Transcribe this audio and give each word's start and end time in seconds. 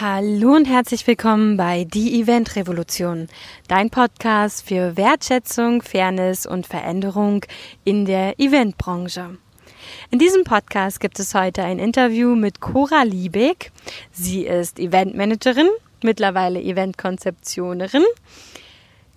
Hallo 0.00 0.54
und 0.54 0.66
herzlich 0.66 1.04
willkommen 1.08 1.56
bei 1.56 1.82
Die 1.82 2.20
Event 2.20 2.54
Revolution, 2.54 3.26
dein 3.66 3.90
Podcast 3.90 4.64
für 4.64 4.96
Wertschätzung, 4.96 5.82
Fairness 5.82 6.46
und 6.46 6.68
Veränderung 6.68 7.44
in 7.82 8.04
der 8.04 8.38
Eventbranche. 8.38 9.38
In 10.12 10.20
diesem 10.20 10.44
Podcast 10.44 11.00
gibt 11.00 11.18
es 11.18 11.34
heute 11.34 11.64
ein 11.64 11.80
Interview 11.80 12.36
mit 12.36 12.60
Cora 12.60 13.02
Liebeck. 13.02 13.72
Sie 14.12 14.46
ist 14.46 14.78
Eventmanagerin, 14.78 15.68
mittlerweile 16.04 16.62
Eventkonzeptionerin, 16.62 18.04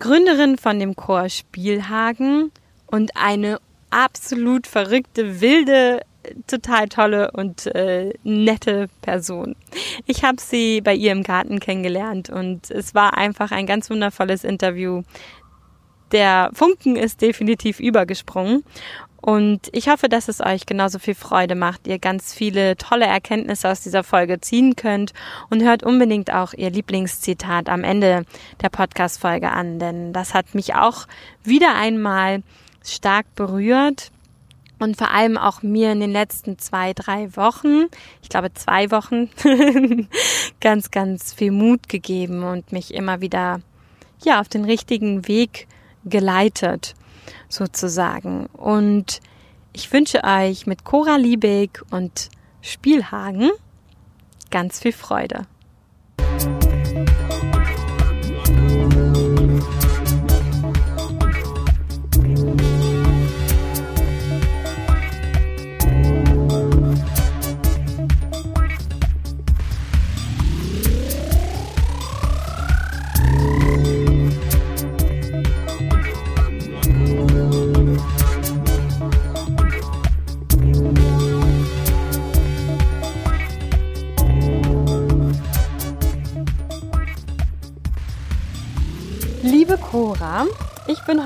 Gründerin 0.00 0.58
von 0.58 0.80
dem 0.80 0.96
Chor 0.96 1.28
Spielhagen 1.28 2.50
und 2.88 3.12
eine 3.16 3.60
absolut 3.90 4.66
verrückte, 4.66 5.40
wilde 5.40 6.00
total 6.46 6.88
tolle 6.88 7.30
und 7.32 7.66
äh, 7.66 8.12
nette 8.22 8.88
Person. 9.00 9.56
Ich 10.06 10.24
habe 10.24 10.40
sie 10.40 10.80
bei 10.80 10.94
ihr 10.94 11.12
im 11.12 11.22
Garten 11.22 11.60
kennengelernt 11.60 12.30
und 12.30 12.70
es 12.70 12.94
war 12.94 13.16
einfach 13.16 13.50
ein 13.50 13.66
ganz 13.66 13.90
wundervolles 13.90 14.44
Interview. 14.44 15.02
Der 16.12 16.50
Funken 16.52 16.96
ist 16.96 17.22
definitiv 17.22 17.80
übergesprungen 17.80 18.64
und 19.22 19.68
ich 19.70 19.88
hoffe, 19.88 20.08
dass 20.08 20.26
es 20.26 20.40
euch 20.40 20.66
genauso 20.66 20.98
viel 20.98 21.14
Freude 21.14 21.54
macht, 21.54 21.86
ihr 21.86 22.00
ganz 22.00 22.34
viele 22.34 22.76
tolle 22.76 23.06
Erkenntnisse 23.06 23.70
aus 23.70 23.80
dieser 23.80 24.02
Folge 24.02 24.40
ziehen 24.40 24.74
könnt 24.74 25.12
und 25.48 25.62
hört 25.62 25.84
unbedingt 25.84 26.32
auch 26.32 26.52
ihr 26.54 26.70
Lieblingszitat 26.70 27.68
am 27.68 27.84
Ende 27.84 28.24
der 28.60 28.68
Podcast-Folge 28.68 29.50
an, 29.50 29.78
denn 29.78 30.12
das 30.12 30.34
hat 30.34 30.56
mich 30.56 30.74
auch 30.74 31.06
wieder 31.44 31.76
einmal 31.76 32.42
stark 32.84 33.32
berührt 33.36 34.10
und 34.82 34.96
vor 34.96 35.12
allem 35.12 35.38
auch 35.38 35.62
mir 35.62 35.92
in 35.92 36.00
den 36.00 36.10
letzten 36.10 36.58
zwei, 36.58 36.92
drei 36.92 37.34
Wochen, 37.36 37.86
ich 38.20 38.28
glaube 38.28 38.52
zwei 38.52 38.90
Wochen, 38.90 39.30
ganz, 40.60 40.90
ganz 40.90 41.32
viel 41.32 41.52
Mut 41.52 41.88
gegeben 41.88 42.42
und 42.42 42.72
mich 42.72 42.92
immer 42.92 43.20
wieder, 43.20 43.60
ja, 44.24 44.40
auf 44.40 44.48
den 44.48 44.64
richtigen 44.64 45.28
Weg 45.28 45.68
geleitet, 46.04 46.94
sozusagen. 47.48 48.46
Und 48.46 49.20
ich 49.72 49.92
wünsche 49.92 50.24
euch 50.24 50.66
mit 50.66 50.84
Cora 50.84 51.16
Liebeck 51.16 51.82
und 51.90 52.28
Spielhagen 52.60 53.50
ganz 54.50 54.80
viel 54.80 54.92
Freude. 54.92 55.46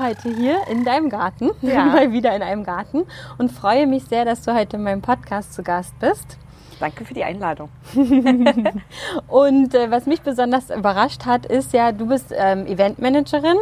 Heute 0.07 0.33
hier 0.33 0.65
in 0.69 0.85
deinem 0.85 1.09
Garten, 1.09 1.51
ja. 1.61 1.83
mal 1.83 2.13
wieder 2.13 2.33
in 2.33 2.41
einem 2.41 2.63
Garten 2.63 3.05
und 3.37 3.51
freue 3.51 3.87
mich 3.87 4.05
sehr, 4.05 4.23
dass 4.23 4.41
du 4.41 4.53
heute 4.53 4.77
in 4.77 4.83
meinem 4.83 5.01
Podcast 5.01 5.53
zu 5.53 5.63
Gast 5.63 5.99
bist. 5.99 6.37
Danke 6.79 7.03
für 7.03 7.13
die 7.13 7.25
Einladung. 7.25 7.69
und 9.27 9.73
äh, 9.73 9.91
was 9.91 10.05
mich 10.05 10.21
besonders 10.21 10.69
überrascht 10.69 11.25
hat, 11.25 11.45
ist 11.45 11.73
ja, 11.73 11.91
du 11.91 12.05
bist 12.05 12.33
ähm, 12.33 12.67
Eventmanagerin, 12.67 13.57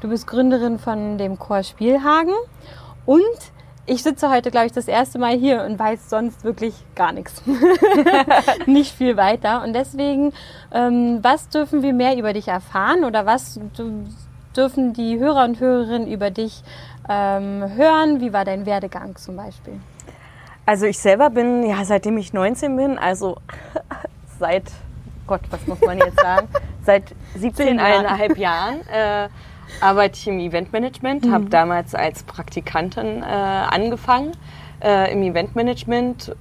du 0.00 0.08
bist 0.08 0.26
Gründerin 0.26 0.78
von 0.78 1.16
dem 1.16 1.38
Chor 1.38 1.62
Spielhagen 1.62 2.34
und 3.06 3.22
ich 3.86 4.02
sitze 4.02 4.28
heute, 4.28 4.50
glaube 4.50 4.66
ich, 4.66 4.72
das 4.72 4.88
erste 4.88 5.18
Mal 5.18 5.36
hier 5.38 5.62
und 5.62 5.78
weiß 5.78 6.10
sonst 6.10 6.44
wirklich 6.44 6.74
gar 6.94 7.12
nichts. 7.12 7.40
Nicht 8.66 8.92
viel 8.92 9.16
weiter. 9.16 9.62
Und 9.62 9.74
deswegen, 9.74 10.32
ähm, 10.72 11.20
was 11.22 11.48
dürfen 11.48 11.82
wir 11.82 11.92
mehr 11.92 12.18
über 12.18 12.32
dich 12.32 12.48
erfahren 12.48 13.04
oder 13.04 13.26
was 13.26 13.60
dürfen 14.56 14.92
die 14.92 15.18
Hörer 15.18 15.44
und 15.44 15.60
Hörerinnen 15.60 16.08
über 16.08 16.30
dich 16.30 16.62
ähm, 17.08 17.64
hören? 17.76 18.20
Wie 18.20 18.32
war 18.32 18.44
dein 18.44 18.66
Werdegang 18.66 19.16
zum 19.16 19.36
Beispiel? 19.36 19.80
Also 20.64 20.86
ich 20.86 20.98
selber 20.98 21.30
bin, 21.30 21.62
ja, 21.62 21.84
seitdem 21.84 22.18
ich 22.18 22.32
19 22.32 22.76
bin, 22.76 22.98
also 22.98 23.36
seit, 24.38 24.64
Gott, 25.26 25.42
was 25.50 25.66
muss 25.66 25.80
man 25.80 25.98
jetzt 25.98 26.20
sagen, 26.20 26.48
seit 26.84 27.14
17,5 27.38 28.38
Jahren. 28.38 28.80
Äh, 28.88 29.28
arbeite 29.80 30.14
ich 30.14 30.28
im 30.28 30.38
Eventmanagement, 30.38 31.24
mhm. 31.24 31.32
habe 31.32 31.44
damals 31.46 31.94
als 31.94 32.22
Praktikantin 32.22 33.22
äh, 33.22 33.26
angefangen 33.26 34.32
äh, 34.82 35.12
im 35.12 35.22
Eventmanagement, 35.22 36.34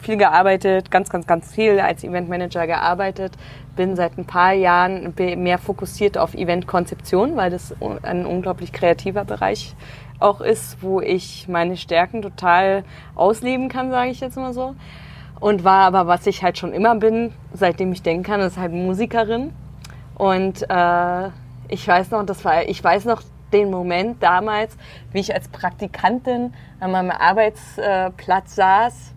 viel 0.00 0.16
gearbeitet, 0.16 0.90
ganz, 0.90 1.10
ganz, 1.10 1.26
ganz 1.26 1.52
viel 1.52 1.80
als 1.80 2.04
Eventmanager 2.04 2.66
gearbeitet. 2.66 3.32
Bin 3.78 3.94
seit 3.94 4.18
ein 4.18 4.24
paar 4.24 4.54
Jahren 4.54 5.14
mehr 5.16 5.56
fokussiert 5.58 6.18
auf 6.18 6.34
Eventkonzeption, 6.34 7.36
weil 7.36 7.48
das 7.48 7.76
ein 8.02 8.26
unglaublich 8.26 8.72
kreativer 8.72 9.24
Bereich 9.24 9.76
auch 10.18 10.40
ist, 10.40 10.82
wo 10.82 11.00
ich 11.00 11.46
meine 11.46 11.76
Stärken 11.76 12.20
total 12.20 12.82
ausleben 13.14 13.68
kann, 13.68 13.92
sage 13.92 14.10
ich 14.10 14.18
jetzt 14.18 14.36
mal 14.36 14.52
so. 14.52 14.74
Und 15.38 15.62
war 15.62 15.84
aber, 15.84 16.08
was 16.08 16.26
ich 16.26 16.42
halt 16.42 16.58
schon 16.58 16.72
immer 16.72 16.96
bin, 16.96 17.32
seitdem 17.52 17.92
ich 17.92 18.02
denken 18.02 18.24
kann, 18.24 18.40
ist 18.40 18.58
halt 18.58 18.72
Musikerin. 18.72 19.52
Und 20.16 20.68
äh, 20.68 21.28
ich 21.68 21.86
weiß 21.86 22.10
noch, 22.10 22.26
das 22.26 22.44
war, 22.44 22.68
ich 22.68 22.82
weiß 22.82 23.04
noch 23.04 23.22
den 23.52 23.70
Moment 23.70 24.24
damals, 24.24 24.76
wie 25.12 25.20
ich 25.20 25.32
als 25.32 25.46
Praktikantin 25.46 26.52
an 26.80 26.90
meinem 26.90 27.12
Arbeitsplatz 27.12 28.56
saß 28.56 29.14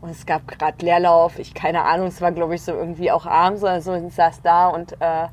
und 0.00 0.10
es 0.10 0.26
gab 0.26 0.46
gerade 0.46 0.84
Leerlauf, 0.84 1.38
ich 1.38 1.54
keine 1.54 1.82
Ahnung, 1.82 2.08
es 2.08 2.20
war 2.20 2.32
glaube 2.32 2.54
ich 2.54 2.62
so 2.62 2.72
irgendwie 2.72 3.10
auch 3.10 3.26
abends 3.26 3.62
oder 3.62 3.80
so, 3.80 3.94
ich 3.94 4.14
saß 4.14 4.42
da 4.42 4.68
und 4.68 4.92
äh, 5.00 5.28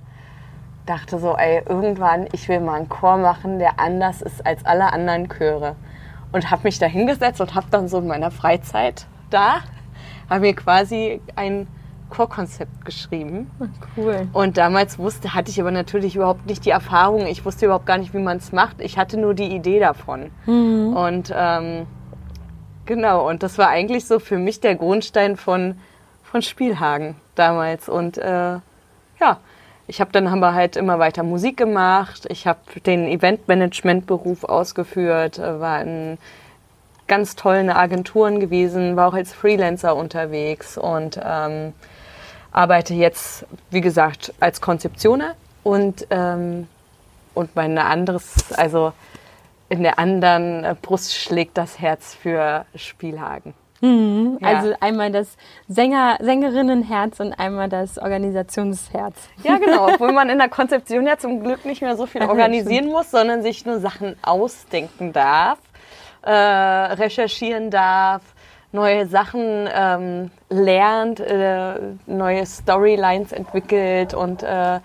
dachte 0.86 1.20
so, 1.20 1.36
ey, 1.36 1.64
irgendwann, 1.68 2.28
ich 2.32 2.48
will 2.48 2.60
mal 2.60 2.76
einen 2.76 2.90
Chor 2.90 3.18
machen, 3.18 3.60
der 3.60 3.80
anders 3.80 4.22
ist 4.22 4.46
als 4.46 4.66
alle 4.66 4.92
anderen 4.94 5.30
Chöre. 5.30 5.76
Und 6.32 6.52
habe 6.52 6.64
mich 6.64 6.80
da 6.80 6.86
hingesetzt 6.86 7.42
und 7.42 7.56
habe 7.56 7.68
dann 7.72 7.88
so 7.88 8.00
in 8.00 8.08
meiner 8.08 8.32
Freizeit 8.32 9.08
da, 9.30 9.62
habe 10.30 10.42
mir 10.42 10.56
quasi 10.56 11.22
ein 11.36 11.68
Chorkonzept 12.10 12.86
geschrieben. 12.86 13.50
Cool. 13.98 14.28
Und 14.34 14.58
damals 14.58 15.00
wusste, 15.00 15.34
hatte 15.34 15.50
ich 15.50 15.60
aber 15.60 15.72
natürlich 15.72 16.16
überhaupt 16.16 16.46
nicht 16.46 16.66
die 16.66 16.70
Erfahrung. 16.70 17.26
Ich 17.26 17.46
wusste 17.46 17.66
überhaupt 17.66 17.86
gar 17.86 17.98
nicht, 17.98 18.14
wie 18.14 18.20
man 18.20 18.38
es 18.38 18.52
macht. 18.52 18.80
Ich 18.80 18.98
hatte 18.98 19.18
nur 19.18 19.34
die 19.34 19.56
Idee 19.56 19.80
davon. 19.80 20.32
Mhm. 20.46 20.96
Und 20.96 21.34
ähm, 21.36 21.88
genau, 22.86 23.28
und 23.28 23.44
das 23.44 23.58
war 23.58 23.70
eigentlich 23.70 24.06
so 24.06 24.20
für 24.20 24.38
mich 24.38 24.60
der 24.60 24.76
Grundstein 24.76 25.38
von, 25.38 25.80
von 26.24 26.42
Spielhagen 26.42 27.16
damals. 27.36 27.90
Und 27.90 28.18
äh, 28.18 28.60
ja, 29.20 29.40
ich 29.88 30.02
habe 30.02 30.12
dann 30.12 30.28
aber 30.28 30.54
halt 30.54 30.76
immer 30.76 31.00
weiter 31.00 31.24
Musik 31.24 31.58
gemacht. 31.58 32.26
Ich 32.30 32.48
habe 32.48 32.60
den 32.86 33.08
Eventmanagement-Beruf 33.08 34.44
ausgeführt, 34.44 35.38
äh, 35.38 35.60
war 35.60 35.82
in 35.82 36.18
ganz 37.08 37.36
tollen 37.36 37.70
Agenturen 37.70 38.40
gewesen, 38.40 38.96
war 38.96 39.10
auch 39.10 39.14
als 39.14 39.34
Freelancer 39.34 39.96
unterwegs 39.96 40.78
und 40.78 41.20
ähm, 41.24 41.74
arbeite 42.52 42.94
jetzt, 42.94 43.46
wie 43.70 43.82
gesagt, 43.82 44.34
als 44.40 44.60
Konzeptioner 44.60 45.36
und, 45.64 46.08
ähm, 46.10 46.68
und 47.36 47.56
mein 47.56 47.78
anderes, 47.78 48.54
also 48.54 48.94
in 49.76 49.84
der 49.84 50.00
anderen 50.00 50.78
Brust 50.82 51.14
schlägt 51.14 51.58
das 51.58 51.80
Herz 51.80 52.14
für 52.14 52.66
Spielhagen. 52.76 53.54
Mhm. 53.82 54.38
Ja. 54.42 54.48
Also 54.48 54.74
einmal 54.80 55.12
das 55.12 55.36
Sänger, 55.68 56.18
Sängerinnenherz 56.22 57.20
und 57.20 57.34
einmal 57.34 57.68
das 57.68 57.98
Organisationsherz. 57.98 59.16
Ja, 59.44 59.58
genau. 59.58 59.88
Obwohl 59.94 60.14
man 60.14 60.30
in 60.30 60.38
der 60.38 60.50
Konzeption 60.50 61.06
ja 61.06 61.18
zum 61.18 61.42
Glück 61.42 61.66
nicht 61.66 61.82
mehr 61.82 61.98
so 61.98 62.06
viel 62.06 62.24
organisieren 62.24 62.88
muss, 62.88 63.12
sondern 63.12 63.44
sich 63.44 63.66
nur 63.66 63.80
Sachen 63.80 64.16
ausdenken 64.22 65.12
darf, 65.12 65.60
äh, 66.22 66.32
recherchieren 66.32 67.70
darf, 67.70 68.22
neue 68.72 69.08
Sachen 69.08 69.70
ähm, 69.74 70.32
lernt, 70.50 71.20
äh, 71.20 71.76
neue 72.06 72.46
Storylines 72.46 73.34
entwickelt 73.34 74.14
und 74.14 74.42
äh, 74.42 74.80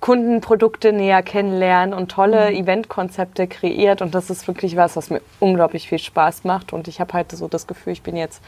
Kundenprodukte 0.00 0.92
näher 0.92 1.22
kennenlernt 1.22 1.94
und 1.94 2.10
tolle 2.10 2.50
mhm. 2.50 2.56
Eventkonzepte 2.56 3.46
kreiert. 3.46 4.02
Und 4.02 4.14
das 4.14 4.30
ist 4.30 4.46
wirklich 4.48 4.76
was, 4.76 4.96
was 4.96 5.10
mir 5.10 5.20
unglaublich 5.38 5.88
viel 5.88 5.98
Spaß 5.98 6.44
macht. 6.44 6.72
Und 6.72 6.88
ich 6.88 7.00
habe 7.00 7.12
halt 7.12 7.32
so 7.32 7.48
das 7.48 7.66
Gefühl, 7.66 7.92
ich 7.92 8.02
bin 8.02 8.16
jetzt 8.16 8.42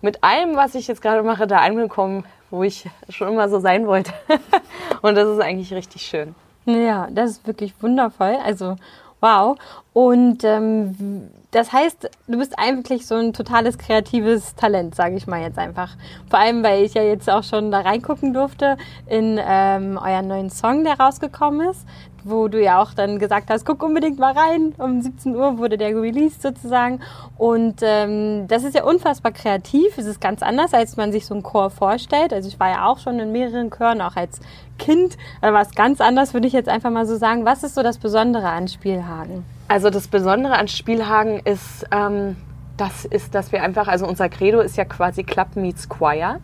mit 0.00 0.24
allem, 0.24 0.56
was 0.56 0.74
ich 0.74 0.88
jetzt 0.88 1.00
gerade 1.00 1.22
mache, 1.22 1.46
da 1.46 1.58
angekommen, 1.58 2.24
wo 2.50 2.64
ich 2.64 2.88
schon 3.08 3.28
immer 3.28 3.48
so 3.48 3.60
sein 3.60 3.86
wollte. 3.86 4.12
und 5.02 5.14
das 5.14 5.28
ist 5.28 5.40
eigentlich 5.40 5.72
richtig 5.72 6.02
schön. 6.02 6.34
Ja, 6.64 7.08
das 7.10 7.30
ist 7.30 7.46
wirklich 7.46 7.74
wundervoll. 7.80 8.36
Also 8.44 8.76
Wow. 9.22 9.56
Und 9.92 10.42
ähm, 10.42 11.30
das 11.52 11.72
heißt, 11.72 12.10
du 12.26 12.38
bist 12.38 12.58
eigentlich 12.58 13.06
so 13.06 13.14
ein 13.14 13.32
totales 13.32 13.78
kreatives 13.78 14.54
Talent, 14.56 14.94
sage 14.94 15.16
ich 15.16 15.26
mal 15.26 15.40
jetzt 15.40 15.58
einfach. 15.58 15.96
Vor 16.28 16.38
allem, 16.38 16.64
weil 16.64 16.82
ich 16.82 16.94
ja 16.94 17.02
jetzt 17.02 17.30
auch 17.30 17.44
schon 17.44 17.70
da 17.70 17.80
reingucken 17.80 18.34
durfte 18.34 18.76
in 19.06 19.38
ähm, 19.40 19.96
euren 20.02 20.26
neuen 20.26 20.50
Song, 20.50 20.82
der 20.82 20.98
rausgekommen 20.98 21.70
ist 21.70 21.86
wo 22.24 22.48
du 22.48 22.62
ja 22.62 22.80
auch 22.80 22.94
dann 22.94 23.18
gesagt 23.18 23.50
hast, 23.50 23.64
guck 23.64 23.82
unbedingt 23.82 24.18
mal 24.18 24.32
rein. 24.32 24.74
Um 24.78 25.00
17 25.00 25.34
Uhr 25.34 25.58
wurde 25.58 25.78
der 25.78 25.96
released 25.96 26.42
sozusagen. 26.42 27.00
Und 27.36 27.80
ähm, 27.82 28.46
das 28.48 28.64
ist 28.64 28.74
ja 28.74 28.84
unfassbar 28.84 29.32
kreativ. 29.32 29.98
Es 29.98 30.06
ist 30.06 30.20
ganz 30.20 30.42
anders, 30.42 30.74
als 30.74 30.96
man 30.96 31.12
sich 31.12 31.26
so 31.26 31.34
einen 31.34 31.42
Chor 31.42 31.70
vorstellt. 31.70 32.32
Also 32.32 32.48
ich 32.48 32.58
war 32.60 32.70
ja 32.70 32.86
auch 32.86 32.98
schon 32.98 33.18
in 33.18 33.32
mehreren 33.32 33.70
Chören, 33.70 34.00
auch 34.00 34.16
als 34.16 34.40
Kind. 34.78 35.16
Da 35.40 35.52
war 35.52 35.62
es 35.62 35.74
ganz 35.74 36.00
anders, 36.00 36.34
würde 36.34 36.46
ich 36.46 36.52
jetzt 36.52 36.68
einfach 36.68 36.90
mal 36.90 37.06
so 37.06 37.16
sagen. 37.16 37.44
Was 37.44 37.62
ist 37.62 37.74
so 37.74 37.82
das 37.82 37.98
Besondere 37.98 38.48
an 38.48 38.68
Spielhagen? 38.68 39.44
Also 39.68 39.90
das 39.90 40.08
Besondere 40.08 40.54
an 40.54 40.68
Spielhagen 40.68 41.40
ist, 41.44 41.86
ähm, 41.90 42.36
das 42.76 43.04
ist, 43.04 43.34
dass 43.34 43.52
wir 43.52 43.62
einfach, 43.62 43.88
also 43.88 44.06
unser 44.06 44.28
Credo 44.28 44.60
ist 44.60 44.76
ja 44.76 44.84
quasi 44.84 45.24
Club 45.24 45.56
meets 45.56 45.88
Choir. 45.88 46.40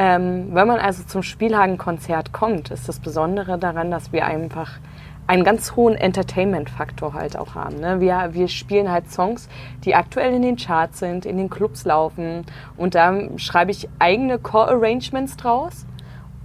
Ähm, 0.00 0.50
wenn 0.52 0.68
man 0.68 0.78
also 0.78 1.02
zum 1.02 1.24
Spielhagen-Konzert 1.24 2.32
kommt, 2.32 2.70
ist 2.70 2.88
das 2.88 3.00
Besondere 3.00 3.58
daran, 3.58 3.90
dass 3.90 4.12
wir 4.12 4.26
einfach 4.26 4.78
einen 5.26 5.42
ganz 5.42 5.74
hohen 5.74 5.96
Entertainment-Faktor 5.96 7.14
halt 7.14 7.36
auch 7.36 7.56
haben. 7.56 7.80
Ne? 7.80 8.00
Wir, 8.00 8.28
wir 8.30 8.46
spielen 8.46 8.92
halt 8.92 9.10
Songs, 9.10 9.48
die 9.84 9.96
aktuell 9.96 10.32
in 10.34 10.42
den 10.42 10.54
Charts 10.54 11.00
sind, 11.00 11.26
in 11.26 11.36
den 11.36 11.50
Clubs 11.50 11.84
laufen 11.84 12.46
und 12.76 12.94
da 12.94 13.12
schreibe 13.38 13.72
ich 13.72 13.88
eigene 13.98 14.38
Core-Arrangements 14.38 15.36
draus 15.36 15.84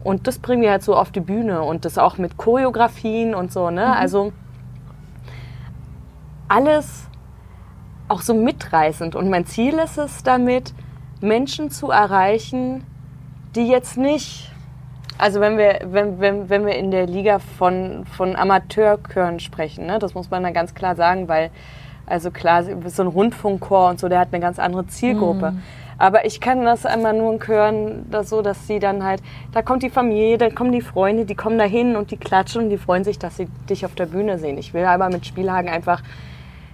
und 0.03 0.25
das 0.25 0.39
bringen 0.39 0.63
wir 0.63 0.71
halt 0.71 0.81
so 0.81 0.95
auf 0.95 1.11
die 1.11 1.19
Bühne 1.19 1.61
und 1.61 1.85
das 1.85 1.99
auch 1.99 2.17
mit 2.17 2.37
Choreografien 2.37 3.35
und 3.35 3.53
so. 3.53 3.69
Ne? 3.69 3.85
Mhm. 3.85 3.93
Also 3.93 4.33
alles 6.47 7.07
auch 8.07 8.21
so 8.21 8.33
mitreißend 8.33 9.15
und 9.15 9.29
mein 9.29 9.45
Ziel 9.45 9.75
ist 9.75 9.99
es 9.99 10.23
damit, 10.23 10.73
Menschen 11.21 11.69
zu 11.69 11.91
erreichen, 11.91 12.83
die 13.55 13.67
jetzt 13.67 13.97
nicht, 13.97 14.51
also 15.17 15.39
wenn 15.39 15.57
wir, 15.57 15.81
wenn, 15.85 16.19
wenn, 16.19 16.49
wenn 16.49 16.65
wir 16.65 16.75
in 16.75 16.91
der 16.91 17.05
Liga 17.05 17.39
von, 17.39 18.05
von 18.05 18.35
Amateurchören 18.35 19.39
sprechen, 19.39 19.85
ne, 19.85 19.99
das 19.99 20.13
muss 20.13 20.29
man 20.29 20.43
da 20.43 20.51
ganz 20.51 20.73
klar 20.73 20.95
sagen, 20.95 21.27
weil, 21.27 21.51
also 22.05 22.31
klar, 22.31 22.63
so 22.63 23.03
ein 23.03 23.07
Rundfunkchor 23.07 23.89
und 23.89 23.99
so, 23.99 24.09
der 24.09 24.19
hat 24.19 24.29
eine 24.31 24.41
ganz 24.41 24.59
andere 24.59 24.87
Zielgruppe. 24.87 25.51
Mhm. 25.51 25.61
Aber 25.97 26.25
ich 26.25 26.41
kann 26.41 26.65
das 26.65 26.85
einmal 26.85 27.13
nur 27.13 27.39
hören, 27.45 28.07
das 28.09 28.29
so, 28.29 28.41
dass 28.41 28.67
sie 28.67 28.79
dann 28.79 29.03
halt, 29.03 29.21
da 29.51 29.61
kommt 29.61 29.83
die 29.83 29.89
Familie, 29.89 30.37
dann 30.37 30.55
kommen 30.55 30.71
die 30.71 30.81
Freunde, 30.81 31.25
die 31.25 31.35
kommen 31.35 31.57
da 31.57 31.65
hin 31.65 31.95
und 31.95 32.11
die 32.11 32.17
klatschen 32.17 32.63
und 32.63 32.69
die 32.69 32.77
freuen 32.77 33.03
sich, 33.03 33.19
dass 33.19 33.37
sie 33.37 33.47
dich 33.69 33.85
auf 33.85 33.93
der 33.93 34.07
Bühne 34.07 34.39
sehen. 34.39 34.57
Ich 34.57 34.73
will 34.73 34.85
aber 34.85 35.09
mit 35.09 35.25
Spielhagen 35.25 35.69
einfach 35.69 36.01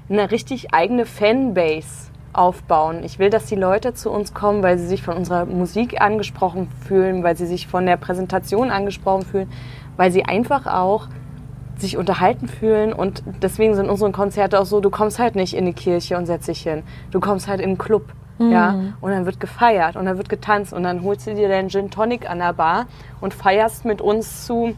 eine 0.09 0.31
richtig 0.31 0.73
eigene 0.73 1.05
Fanbase 1.05 2.08
aufbauen. 2.33 3.03
Ich 3.03 3.19
will, 3.19 3.29
dass 3.29 3.45
die 3.45 3.55
Leute 3.55 3.93
zu 3.93 4.11
uns 4.11 4.33
kommen, 4.33 4.63
weil 4.63 4.77
sie 4.77 4.87
sich 4.87 5.03
von 5.03 5.15
unserer 5.15 5.45
Musik 5.45 6.01
angesprochen 6.01 6.69
fühlen, 6.87 7.23
weil 7.23 7.35
sie 7.35 7.45
sich 7.45 7.67
von 7.67 7.85
der 7.85 7.97
Präsentation 7.97 8.71
angesprochen 8.71 9.23
fühlen, 9.23 9.49
weil 9.97 10.11
sie 10.11 10.25
einfach 10.25 10.67
auch 10.67 11.07
sich 11.77 11.97
unterhalten 11.97 12.47
fühlen 12.47 12.93
und 12.93 13.23
deswegen 13.41 13.73
sind 13.73 13.89
unsere 13.89 14.11
Konzerte 14.11 14.59
auch 14.59 14.65
so, 14.65 14.81
du 14.81 14.89
kommst 14.89 15.17
halt 15.17 15.35
nicht 15.35 15.53
in 15.55 15.65
die 15.65 15.73
Kirche 15.73 16.17
und 16.17 16.25
setzt 16.25 16.47
dich 16.47 16.61
hin. 16.61 16.83
Du 17.11 17.19
kommst 17.19 17.47
halt 17.47 17.61
in 17.61 17.71
den 17.71 17.77
Club, 17.77 18.13
mhm. 18.37 18.51
ja, 18.51 18.75
und 18.99 19.11
dann 19.11 19.25
wird 19.25 19.39
gefeiert 19.39 19.95
und 19.95 20.05
dann 20.05 20.17
wird 20.17 20.29
getanzt 20.29 20.73
und 20.73 20.83
dann 20.83 21.03
holst 21.03 21.27
du 21.27 21.35
dir 21.35 21.47
deinen 21.47 21.69
Gin 21.69 21.89
Tonic 21.89 22.29
an 22.29 22.39
der 22.39 22.53
Bar 22.53 22.87
und 23.21 23.33
feierst 23.33 23.85
mit 23.85 24.01
uns 24.01 24.45
zu 24.45 24.75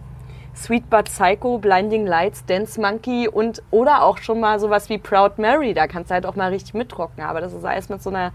Sweet 0.55 0.89
But 0.89 1.05
Psycho, 1.05 1.57
Blinding 1.57 2.05
Lights, 2.05 2.45
Dance 2.45 2.79
Monkey 2.79 3.27
und 3.27 3.63
oder 3.71 4.03
auch 4.03 4.17
schon 4.17 4.39
mal 4.39 4.59
sowas 4.59 4.89
wie 4.89 4.97
Proud 4.97 5.37
Mary. 5.37 5.73
Da 5.73 5.87
kannst 5.87 6.11
du 6.11 6.13
halt 6.13 6.25
auch 6.25 6.35
mal 6.35 6.49
richtig 6.49 6.73
mittrocken. 6.73 7.23
Aber 7.23 7.41
das 7.41 7.53
ist 7.53 7.65
alles 7.65 7.89
mit 7.89 8.01
so 8.01 8.09
einer. 8.09 8.31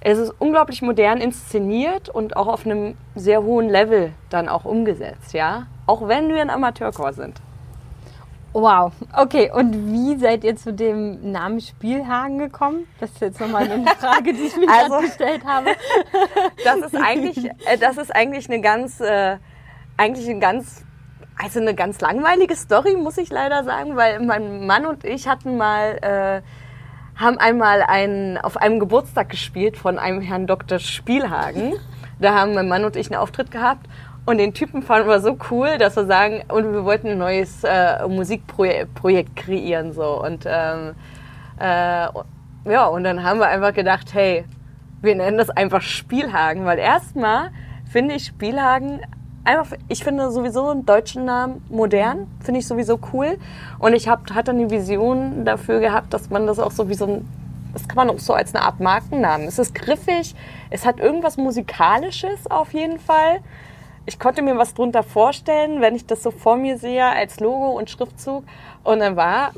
Es 0.00 0.18
ist 0.18 0.34
unglaublich 0.38 0.82
modern 0.82 1.18
inszeniert 1.18 2.10
und 2.10 2.36
auch 2.36 2.46
auf 2.46 2.66
einem 2.66 2.94
sehr 3.14 3.42
hohen 3.42 3.70
Level 3.70 4.12
dann 4.28 4.50
auch 4.50 4.66
umgesetzt, 4.66 5.32
ja. 5.32 5.66
Auch 5.86 6.06
wenn 6.08 6.28
wir 6.28 6.42
ein 6.42 6.50
Amateurchor 6.50 7.14
sind. 7.14 7.40
Wow, 8.54 8.92
okay. 9.16 9.50
Und 9.52 9.92
wie 9.92 10.16
seid 10.16 10.44
ihr 10.44 10.54
zu 10.54 10.72
dem 10.72 11.32
Namen 11.32 11.60
Spielhagen 11.60 12.38
gekommen? 12.38 12.86
Das 13.00 13.10
ist 13.10 13.20
jetzt 13.20 13.40
nochmal 13.40 13.68
eine 13.68 13.84
Frage, 13.98 14.32
die 14.32 14.42
ich 14.42 14.56
mir 14.56 14.68
also, 14.70 15.00
gestellt 15.00 15.44
habe. 15.44 15.70
Das 16.64 16.76
ist 16.76 16.96
eigentlich, 16.96 17.44
äh, 17.44 17.78
das 17.80 17.96
ist 17.96 18.14
eigentlich 18.14 18.48
eine 18.48 18.60
ganz, 18.60 19.00
äh, 19.00 19.38
eigentlich 19.96 20.28
ein 20.28 20.38
ganz 20.38 20.83
also 21.36 21.60
eine 21.60 21.74
ganz 21.74 22.00
langweilige 22.00 22.56
Story, 22.56 22.96
muss 22.96 23.18
ich 23.18 23.30
leider 23.30 23.64
sagen, 23.64 23.96
weil 23.96 24.20
mein 24.20 24.66
Mann 24.66 24.86
und 24.86 25.04
ich 25.04 25.28
hatten 25.28 25.56
mal, 25.56 25.98
äh, 26.00 27.20
haben 27.20 27.38
einmal 27.38 27.82
einen, 27.82 28.38
auf 28.38 28.56
einem 28.56 28.80
Geburtstag 28.80 29.28
gespielt 29.28 29.76
von 29.76 29.98
einem 29.98 30.20
Herrn 30.20 30.46
Dr. 30.46 30.78
Spielhagen. 30.78 31.74
Da 32.20 32.34
haben 32.34 32.54
mein 32.54 32.68
Mann 32.68 32.84
und 32.84 32.96
ich 32.96 33.10
einen 33.10 33.20
Auftritt 33.20 33.50
gehabt 33.50 33.86
und 34.26 34.38
den 34.38 34.54
Typen 34.54 34.82
fanden 34.82 35.08
wir 35.08 35.20
so 35.20 35.36
cool, 35.50 35.76
dass 35.78 35.96
wir 35.96 36.06
sagen, 36.06 36.42
und 36.48 36.72
wir 36.72 36.84
wollten 36.84 37.08
ein 37.08 37.18
neues 37.18 37.62
äh, 37.62 38.06
Musikprojekt 38.06 39.36
kreieren 39.36 39.92
so 39.92 40.22
und 40.22 40.44
ähm, 40.46 40.94
äh, 41.58 42.08
ja 42.70 42.86
und 42.86 43.04
dann 43.04 43.22
haben 43.22 43.38
wir 43.38 43.48
einfach 43.48 43.74
gedacht, 43.74 44.14
hey, 44.14 44.44
wir 45.02 45.14
nennen 45.14 45.36
das 45.36 45.50
einfach 45.50 45.82
Spielhagen, 45.82 46.64
weil 46.64 46.78
erstmal 46.78 47.50
finde 47.90 48.14
ich 48.14 48.24
Spielhagen 48.24 49.00
einfach, 49.44 49.76
ich 49.88 50.02
finde 50.02 50.30
sowieso 50.30 50.68
einen 50.68 50.86
deutschen 50.86 51.24
Namen 51.24 51.64
modern, 51.68 52.26
finde 52.40 52.60
ich 52.60 52.66
sowieso 52.66 52.98
cool. 53.12 53.38
Und 53.78 53.94
ich 53.94 54.08
hab, 54.08 54.30
hatte 54.32 54.50
eine 54.50 54.70
Vision 54.70 55.44
dafür 55.44 55.80
gehabt, 55.80 56.12
dass 56.12 56.30
man 56.30 56.46
das 56.46 56.58
auch 56.58 56.70
so 56.70 56.88
wie 56.88 56.94
so 56.94 57.06
ein, 57.06 57.28
das 57.72 57.86
kann 57.88 57.96
man 57.96 58.10
auch 58.10 58.18
so 58.18 58.32
als 58.32 58.54
eine 58.54 58.64
Art 58.64 58.80
Markennamen. 58.80 59.46
Es 59.46 59.58
ist 59.58 59.74
griffig, 59.74 60.34
es 60.70 60.86
hat 60.86 60.98
irgendwas 60.98 61.36
Musikalisches 61.36 62.50
auf 62.50 62.72
jeden 62.72 62.98
Fall. 62.98 63.40
Ich 64.06 64.18
konnte 64.18 64.42
mir 64.42 64.56
was 64.58 64.74
drunter 64.74 65.02
vorstellen, 65.02 65.80
wenn 65.80 65.94
ich 65.94 66.06
das 66.06 66.22
so 66.22 66.30
vor 66.30 66.56
mir 66.56 66.78
sehe 66.78 67.06
als 67.06 67.40
Logo 67.40 67.70
und 67.70 67.90
Schriftzug. 67.90 68.44
Und 68.82 69.00
dann 69.00 69.16
war, 69.16 69.52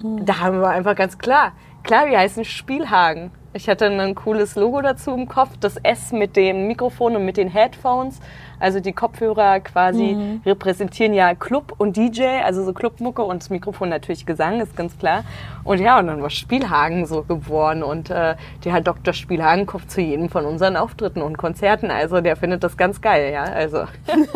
mhm. 0.00 0.24
da 0.24 0.40
haben 0.40 0.60
wir 0.60 0.68
einfach 0.68 0.94
ganz 0.94 1.18
klar, 1.18 1.52
klar, 1.82 2.06
wir 2.06 2.18
heißen 2.18 2.44
Spielhagen. 2.44 3.30
Ich 3.54 3.68
hatte 3.68 3.86
ein 3.86 4.14
cooles 4.14 4.56
Logo 4.56 4.80
dazu 4.80 5.12
im 5.12 5.28
Kopf, 5.28 5.50
das 5.60 5.76
S 5.82 6.10
mit 6.10 6.36
dem 6.36 6.68
Mikrofon 6.68 7.16
und 7.16 7.26
mit 7.26 7.36
den 7.36 7.48
Headphones. 7.48 8.18
Also 8.58 8.80
die 8.80 8.92
Kopfhörer 8.92 9.60
quasi 9.60 10.14
mhm. 10.14 10.40
repräsentieren 10.46 11.12
ja 11.12 11.34
Club 11.34 11.74
und 11.76 11.96
DJ, 11.96 12.22
also 12.44 12.64
so 12.64 12.72
Clubmucke 12.72 13.22
und 13.22 13.42
das 13.42 13.50
Mikrofon 13.50 13.90
natürlich 13.90 14.24
Gesang, 14.24 14.60
ist 14.60 14.74
ganz 14.74 14.96
klar. 14.96 15.24
Und 15.64 15.80
ja, 15.80 15.98
und 15.98 16.06
dann 16.06 16.22
war 16.22 16.30
Spielhagen 16.30 17.04
so 17.04 17.24
geboren 17.24 17.82
und 17.82 18.08
äh, 18.08 18.36
der 18.64 18.72
Herr 18.72 18.80
Dr. 18.80 19.12
Spielhagen 19.12 19.66
kommt 19.66 19.90
zu 19.90 20.00
jedem 20.00 20.30
von 20.30 20.46
unseren 20.46 20.76
Auftritten 20.76 21.20
und 21.20 21.36
Konzerten. 21.36 21.90
Also 21.90 22.20
der 22.20 22.36
findet 22.36 22.64
das 22.64 22.76
ganz 22.78 23.02
geil, 23.02 23.32
ja. 23.32 23.42
Also 23.42 23.84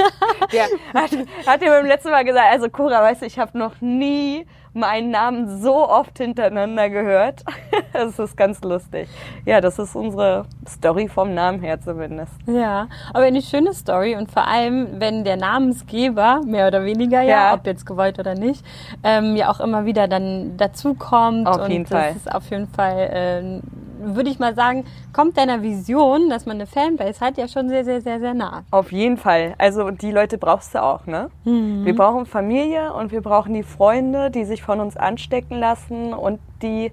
der 0.53 0.65
hat, 0.93 1.11
hat 1.47 1.63
dir 1.63 1.71
beim 1.71 1.87
letzten 1.87 2.11
Mal 2.11 2.25
gesagt, 2.25 2.47
also 2.51 2.69
Cora, 2.69 3.01
weißt 3.01 3.23
du, 3.23 3.27
ich 3.27 3.39
habe 3.39 3.57
noch 3.57 3.81
nie 3.81 4.45
meinen 4.77 5.11
Namen 5.11 5.61
so 5.61 5.89
oft 5.89 6.19
hintereinander 6.19 6.91
gehört. 6.91 7.43
das 7.93 8.19
ist 8.19 8.37
ganz 8.37 8.63
lustig. 8.63 9.09
Ja, 9.45 9.61
das 9.61 9.79
ist 9.79 9.97
unsere 9.97 10.45
Story 10.69 11.09
vom 11.09 11.35
Namen 11.35 11.61
her 11.61 11.81
zumindest. 11.81 12.33
Ja, 12.47 12.89
aber 13.13 13.25
eine 13.25 13.43
schöne 13.43 13.73
Story 13.73 14.15
und 14.15 14.31
vor 14.31 14.47
allem, 14.47 15.01
wenn 15.01 15.25
der 15.25 15.37
Namensgeber, 15.37 16.43
mehr 16.45 16.69
oder 16.69 16.85
weniger 16.85 17.23
ja, 17.23 17.49
ja. 17.49 17.55
ob 17.55 17.67
jetzt 17.67 17.87
gewollt 17.87 18.19
oder 18.19 18.35
nicht, 18.35 18.65
ähm, 19.03 19.35
ja 19.37 19.51
auch 19.51 19.61
immer 19.61 19.85
wieder 19.85 20.07
dann 20.09 20.57
dazukommt. 20.57 21.47
Auf 21.47 21.69
jeden 21.69 21.83
und 21.83 21.89
Fall. 21.89 22.09
Das 22.09 22.17
ist 22.17 22.35
auf 22.35 22.51
jeden 22.51 22.69
Fall, 22.69 22.99
äh, 22.99 23.61
würde 23.99 24.31
ich 24.31 24.39
mal 24.39 24.55
sagen, 24.55 24.85
kommt 25.13 25.37
deiner 25.37 25.63
Vision, 25.63 26.29
dass 26.29 26.47
man 26.47 26.57
eine 26.57 26.67
Fanbase 26.67 27.21
hat, 27.21 27.39
ja 27.39 27.49
schon 27.49 27.69
sehr, 27.69 27.85
sehr, 27.85 28.01
sehr, 28.01 28.21
sehr 28.21 28.35
nah. 28.35 28.65
Auf 28.71 28.93
jeden 28.93 29.17
Fall. 29.17 29.55
Also 29.59 29.91
die 29.91 30.11
Leute 30.11 30.39
brauchst 30.39 30.75
du 30.75 30.83
auch, 30.83 31.07
ne? 31.07 31.31
Mhm. 31.45 31.85
Wir 31.85 31.95
brauchen 31.95 32.27
Familie 32.27 32.93
und 32.93 33.13
wir 33.13 33.21
brauchen 33.21 33.55
die 33.55 33.63
Freunde, 33.63 34.31
die 34.31 34.45
sich 34.45 34.63
von 34.63 34.81
uns 34.81 34.97
anstecken 34.97 35.59
lassen 35.59 36.15
und 36.15 36.41
die 36.63 36.91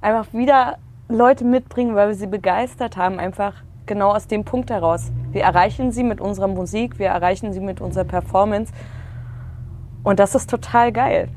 einfach 0.00 0.26
wieder 0.32 0.78
Leute 1.08 1.44
mitbringen, 1.44 1.94
weil 1.94 2.08
wir 2.08 2.14
sie 2.14 2.26
begeistert 2.26 2.96
haben, 2.96 3.18
einfach 3.18 3.54
genau 3.86 4.10
aus 4.10 4.26
dem 4.26 4.44
Punkt 4.44 4.70
heraus. 4.70 5.12
Wir 5.30 5.42
erreichen 5.42 5.92
sie 5.92 6.02
mit 6.02 6.20
unserer 6.20 6.48
Musik, 6.48 6.98
wir 6.98 7.08
erreichen 7.08 7.52
sie 7.52 7.60
mit 7.60 7.80
unserer 7.80 8.04
Performance 8.04 8.72
und 10.02 10.18
das 10.18 10.34
ist 10.34 10.50
total 10.50 10.92
geil. 10.92 11.28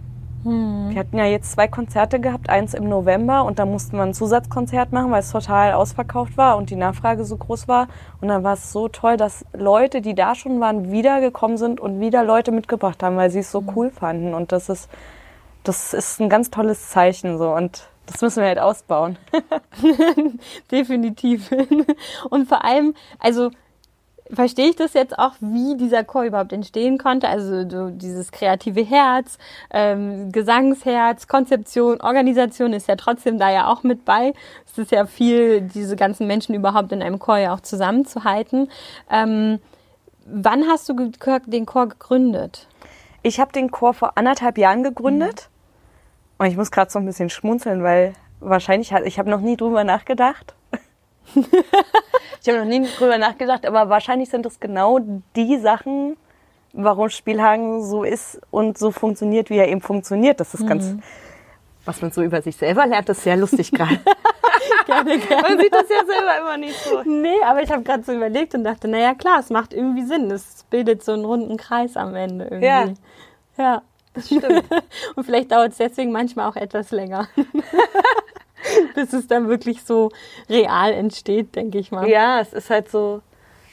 Hm. 0.43 0.89
Wir 0.89 1.00
hatten 1.00 1.17
ja 1.17 1.25
jetzt 1.25 1.51
zwei 1.51 1.67
Konzerte 1.67 2.19
gehabt, 2.19 2.50
eins 2.50 2.74
im 2.74 2.88
November 2.88 3.43
und 3.43 3.60
da 3.60 3.65
mussten 3.65 3.98
wir 3.98 4.03
ein 4.03 4.13
Zusatzkonzert 4.13 4.91
machen, 4.91 5.12
weil 5.12 5.19
es 5.19 5.31
total 5.31 5.74
ausverkauft 5.74 6.38
war 6.38 6.58
und 6.58 6.69
die 6.69 6.75
Nachfrage 6.75 7.25
so 7.25 7.38
groß 7.38 7.67
war. 7.67 7.88
Und 8.22 8.29
dann 8.29 8.43
war 8.43 8.53
es 8.53 8.72
so 8.72 8.88
toll, 8.88 9.17
dass 9.17 9.46
Leute, 9.53 10.01
die 10.01 10.15
da 10.15 10.36
schon 10.36 10.60
waren, 10.60 10.91
wiedergekommen 10.91 11.58
sind 11.58 11.79
und 11.79 12.00
wieder 12.00 12.24
Leute 12.24 12.51
mitgebracht 12.51 13.03
haben, 13.03 13.17
weil 13.17 13.31
sie 13.31 13.39
es 13.39 13.51
so 13.51 13.60
hm. 13.60 13.72
cool 13.75 13.91
fanden. 13.91 14.34
Und 14.34 14.51
das 14.51 14.69
ist, 14.69 14.89
das 15.63 15.93
ist 15.93 16.19
ein 16.19 16.29
ganz 16.29 16.50
tolles 16.50 16.89
Zeichen 16.89 17.38
so 17.38 17.53
und 17.53 17.89
das 18.05 18.22
müssen 18.22 18.41
wir 18.41 18.48
halt 18.48 18.60
ausbauen. 18.60 19.19
Definitiv. 20.72 21.51
Und 22.29 22.48
vor 22.48 22.63
allem, 22.65 22.96
also 23.19 23.51
verstehe 24.31 24.69
ich 24.69 24.75
das 24.75 24.93
jetzt 24.93 25.17
auch, 25.17 25.33
wie 25.39 25.75
dieser 25.75 26.03
Chor 26.03 26.24
überhaupt 26.24 26.53
entstehen 26.53 26.98
konnte. 26.98 27.27
Also 27.27 27.67
so 27.69 27.89
dieses 27.89 28.31
kreative 28.31 28.81
Herz, 28.81 29.38
ähm, 29.71 30.31
Gesangsherz, 30.31 31.27
Konzeption, 31.27 32.01
Organisation 32.01 32.74
ist 32.74 32.88
ja 32.88 32.95
trotzdem 32.95 33.39
da 33.39 33.51
ja 33.51 33.67
auch 33.67 33.83
mit 33.83 34.05
bei. 34.05 34.33
Es 34.65 34.77
ist 34.77 34.91
ja 34.91 35.05
viel, 35.05 35.62
diese 35.62 35.95
ganzen 35.95 36.27
Menschen 36.27 36.55
überhaupt 36.55 36.91
in 36.91 37.01
einem 37.01 37.19
Chor 37.19 37.38
ja 37.38 37.53
auch 37.53 37.62
zusammenzuhalten. 37.62 38.69
Ähm, 39.09 39.59
wann 40.25 40.67
hast 40.67 40.88
du 40.89 41.12
den 41.45 41.65
Chor 41.65 41.89
gegründet? 41.89 42.67
Ich 43.21 43.39
habe 43.39 43.51
den 43.51 43.71
Chor 43.71 43.93
vor 43.93 44.17
anderthalb 44.17 44.57
Jahren 44.57 44.83
gegründet. 44.83 45.50
Mhm. 45.50 45.59
Und 46.39 46.45
ich 46.45 46.55
muss 46.55 46.71
gerade 46.71 46.89
so 46.89 47.00
ein 47.00 47.05
bisschen 47.05 47.29
schmunzeln, 47.29 47.83
weil 47.83 48.13
wahrscheinlich, 48.39 48.93
ich 49.05 49.19
habe 49.19 49.29
noch 49.29 49.41
nie 49.41 49.57
drüber 49.57 49.83
nachgedacht. 49.83 50.55
ich 52.41 52.48
habe 52.48 52.60
noch 52.60 52.65
nie 52.65 52.88
drüber 52.98 53.17
nachgedacht, 53.17 53.65
aber 53.65 53.89
wahrscheinlich 53.89 54.29
sind 54.29 54.46
das 54.46 54.60
genau 54.60 55.00
die 55.36 55.58
Sachen, 55.58 56.17
warum 56.74 57.10
Spielhagen 57.10 57.84
so 57.84 58.03
ist 58.03 58.39
und 58.51 58.77
so 58.77 58.91
funktioniert, 58.91 59.50
wie 59.50 59.58
er 59.58 59.67
eben 59.67 59.81
funktioniert. 59.81 60.39
Das 60.39 60.53
ist 60.53 60.62
mhm. 60.62 60.67
ganz, 60.67 60.96
was 61.86 62.01
man 62.01 62.12
so 62.12 62.22
über 62.22 62.41
sich 62.41 62.55
selber 62.55 62.86
lernt, 62.86 63.10
das 63.10 63.17
ist 63.17 63.24
sehr 63.24 63.38
lustig 63.38 63.72
gerade. 63.74 64.00
gerne, 64.86 65.17
gerne. 65.19 65.41
Man 65.41 65.60
sieht 65.60 65.74
das 65.74 65.89
ja 65.89 66.05
selber 66.05 66.39
immer 66.39 66.58
nicht 66.58 66.79
so. 66.79 67.01
Nee, 67.03 67.41
aber 67.46 67.62
ich 67.62 67.72
habe 67.72 67.84
gerade 67.84 68.03
so 68.03 68.13
überlegt 68.13 68.55
und 68.55 68.63
dachte, 68.63 68.88
naja 68.88 69.13
klar, 69.15 69.39
es 69.39 69.50
macht 69.50 69.74
irgendwie 69.74 70.03
Sinn. 70.03 70.31
Es 70.31 70.63
bildet 70.69 71.03
so 71.03 71.13
einen 71.13 71.25
runden 71.25 71.58
Kreis 71.58 71.98
am 71.98 72.15
Ende 72.15 72.46
irgendwie. 72.46 72.65
Ja. 72.65 72.93
Ja. 73.58 73.81
Das 74.13 74.25
stimmt. 74.25 74.63
und 75.15 75.24
vielleicht 75.24 75.51
dauert 75.51 75.72
es 75.72 75.77
deswegen 75.77 76.12
manchmal 76.12 76.50
auch 76.50 76.55
etwas 76.55 76.91
länger. 76.91 77.27
bis 78.95 79.13
es 79.13 79.27
dann 79.27 79.49
wirklich 79.49 79.83
so 79.83 80.11
real 80.49 80.93
entsteht, 80.93 81.55
denke 81.55 81.77
ich 81.77 81.91
mal. 81.91 82.07
Ja, 82.07 82.39
es 82.39 82.53
ist 82.53 82.69
halt 82.69 82.89
so, 82.89 83.21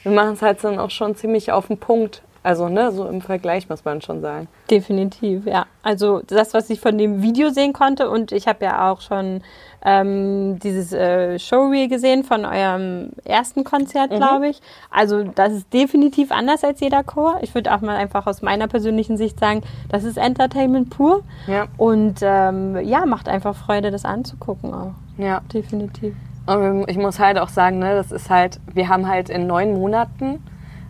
wir 0.03 0.11
machen 0.11 0.33
es 0.33 0.41
halt 0.41 0.63
dann 0.63 0.79
auch 0.79 0.91
schon 0.91 1.15
ziemlich 1.15 1.51
auf 1.51 1.67
den 1.67 1.77
Punkt. 1.77 2.23
Also, 2.47 2.69
ne, 2.69 2.93
so 2.93 3.05
im 3.05 3.19
Vergleich 3.19 3.67
muss 3.67 3.83
man 3.83 4.01
schon 4.01 4.21
sagen. 4.21 4.47
Definitiv, 4.71 5.45
ja. 5.45 5.65
Also 5.83 6.21
das, 6.25 6.53
was 6.53 6.69
ich 6.69 6.79
von 6.79 6.97
dem 6.97 7.21
Video 7.21 7.49
sehen 7.49 7.73
konnte 7.73 8.09
und 8.09 8.31
ich 8.31 8.47
habe 8.47 8.63
ja 8.63 8.89
auch 8.89 9.01
schon 9.01 9.41
ähm, 9.83 10.57
dieses 10.59 10.93
äh, 10.93 11.39
Showreel 11.39 11.89
gesehen 11.89 12.23
von 12.23 12.45
eurem 12.45 13.09
ersten 13.25 13.65
Konzert, 13.65 14.11
mhm. 14.11 14.15
glaube 14.15 14.47
ich. 14.47 14.61
Also 14.89 15.23
das 15.23 15.51
ist 15.51 15.73
definitiv 15.73 16.31
anders 16.31 16.63
als 16.63 16.79
jeder 16.79 17.03
Chor. 17.03 17.39
Ich 17.41 17.53
würde 17.53 17.75
auch 17.75 17.81
mal 17.81 17.97
einfach 17.97 18.27
aus 18.27 18.41
meiner 18.41 18.69
persönlichen 18.69 19.17
Sicht 19.17 19.37
sagen, 19.41 19.61
das 19.89 20.05
ist 20.05 20.17
Entertainment 20.17 20.89
pur. 20.89 21.23
Ja. 21.47 21.65
Und 21.75 22.19
ähm, 22.21 22.77
ja, 22.81 23.05
macht 23.05 23.27
einfach 23.27 23.57
Freude, 23.57 23.91
das 23.91 24.05
anzugucken 24.05 24.73
auch. 24.73 24.93
Ja. 25.17 25.41
Definitiv. 25.53 26.15
Und 26.45 26.89
ich 26.89 26.97
muss 26.97 27.19
halt 27.19 27.39
auch 27.39 27.49
sagen, 27.49 27.79
ne, 27.79 27.93
das 27.93 28.13
ist 28.13 28.29
halt, 28.29 28.61
wir 28.73 28.87
haben 28.87 29.05
halt 29.05 29.29
in 29.29 29.47
neun 29.47 29.73
Monaten 29.73 30.41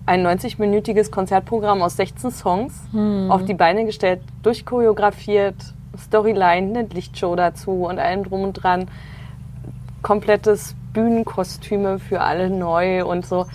ein 0.07 0.25
90-minütiges 0.25 1.11
Konzertprogramm 1.11 1.81
aus 1.81 1.97
16 1.97 2.31
Songs 2.31 2.73
hm. 2.91 3.29
auf 3.29 3.45
die 3.45 3.53
Beine 3.53 3.85
gestellt, 3.85 4.21
durchchoreografiert, 4.41 5.55
Storyline, 5.97 6.79
eine 6.79 6.83
Lichtshow 6.83 7.35
dazu 7.35 7.85
und 7.85 7.99
allem 7.99 8.23
drum 8.23 8.43
und 8.43 8.53
dran. 8.53 8.87
Komplettes 10.01 10.75
Bühnenkostüme 10.93 11.99
für 11.99 12.21
alle 12.21 12.49
neu 12.49 13.05
und 13.05 13.25
so. 13.25 13.45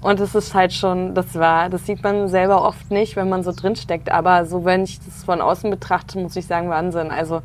Und 0.00 0.20
es 0.20 0.34
ist 0.34 0.54
halt 0.54 0.72
schon, 0.72 1.14
das 1.14 1.34
war, 1.34 1.68
das 1.68 1.86
sieht 1.86 2.02
man 2.04 2.28
selber 2.28 2.64
oft 2.64 2.90
nicht, 2.90 3.16
wenn 3.16 3.28
man 3.28 3.42
so 3.42 3.50
drinsteckt. 3.50 4.10
Aber 4.12 4.44
so, 4.44 4.64
wenn 4.64 4.84
ich 4.84 5.00
das 5.00 5.24
von 5.24 5.40
außen 5.40 5.70
betrachte, 5.70 6.18
muss 6.20 6.36
ich 6.36 6.46
sagen, 6.46 6.68
Wahnsinn. 6.68 7.10
Also, 7.10 7.42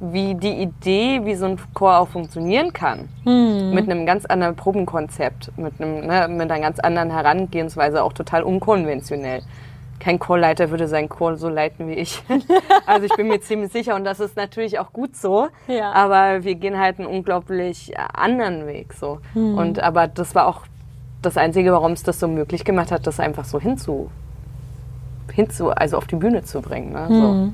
wie 0.00 0.34
die 0.34 0.62
Idee, 0.62 1.20
wie 1.24 1.34
so 1.34 1.46
ein 1.46 1.58
Chor 1.72 1.98
auch 1.98 2.08
funktionieren 2.08 2.72
kann, 2.72 3.08
hm. 3.24 3.70
mit 3.72 3.88
einem 3.88 4.06
ganz 4.06 4.26
anderen 4.26 4.56
Probenkonzept, 4.56 5.56
mit, 5.56 5.80
einem, 5.80 6.06
ne, 6.06 6.28
mit 6.28 6.50
einer 6.50 6.60
ganz 6.60 6.78
anderen 6.78 7.10
Herangehensweise, 7.10 8.02
auch 8.02 8.12
total 8.12 8.42
unkonventionell 8.42 9.42
kein 10.04 10.18
Chorleiter 10.18 10.70
würde 10.70 10.86
seinen 10.86 11.08
Chor 11.08 11.36
so 11.36 11.48
leiten 11.48 11.88
wie 11.88 11.94
ich. 11.94 12.22
Also 12.86 13.06
ich 13.06 13.16
bin 13.16 13.28
mir 13.28 13.40
ziemlich 13.40 13.72
sicher 13.72 13.94
und 13.94 14.04
das 14.04 14.20
ist 14.20 14.36
natürlich 14.36 14.78
auch 14.78 14.92
gut 14.92 15.16
so. 15.16 15.48
Ja. 15.66 15.92
Aber 15.92 16.44
wir 16.44 16.54
gehen 16.54 16.78
halt 16.78 16.98
einen 16.98 17.08
unglaublich 17.08 17.94
anderen 17.98 18.66
Weg 18.66 18.92
so. 18.92 19.20
Mhm. 19.32 19.56
Und 19.56 19.82
aber 19.82 20.06
das 20.06 20.34
war 20.34 20.46
auch 20.46 20.62
das 21.22 21.38
Einzige, 21.38 21.72
warum 21.72 21.92
es 21.92 22.02
das 22.02 22.20
so 22.20 22.28
möglich 22.28 22.64
gemacht 22.64 22.92
hat, 22.92 23.06
das 23.06 23.20
einfach 23.20 23.46
so 23.46 23.58
hinzu, 23.58 24.10
hinzu, 25.32 25.70
also 25.70 25.96
auf 25.96 26.06
die 26.06 26.16
Bühne 26.16 26.42
zu 26.42 26.60
bringen. 26.60 26.92
Ne? 26.92 27.06
So. 27.08 27.52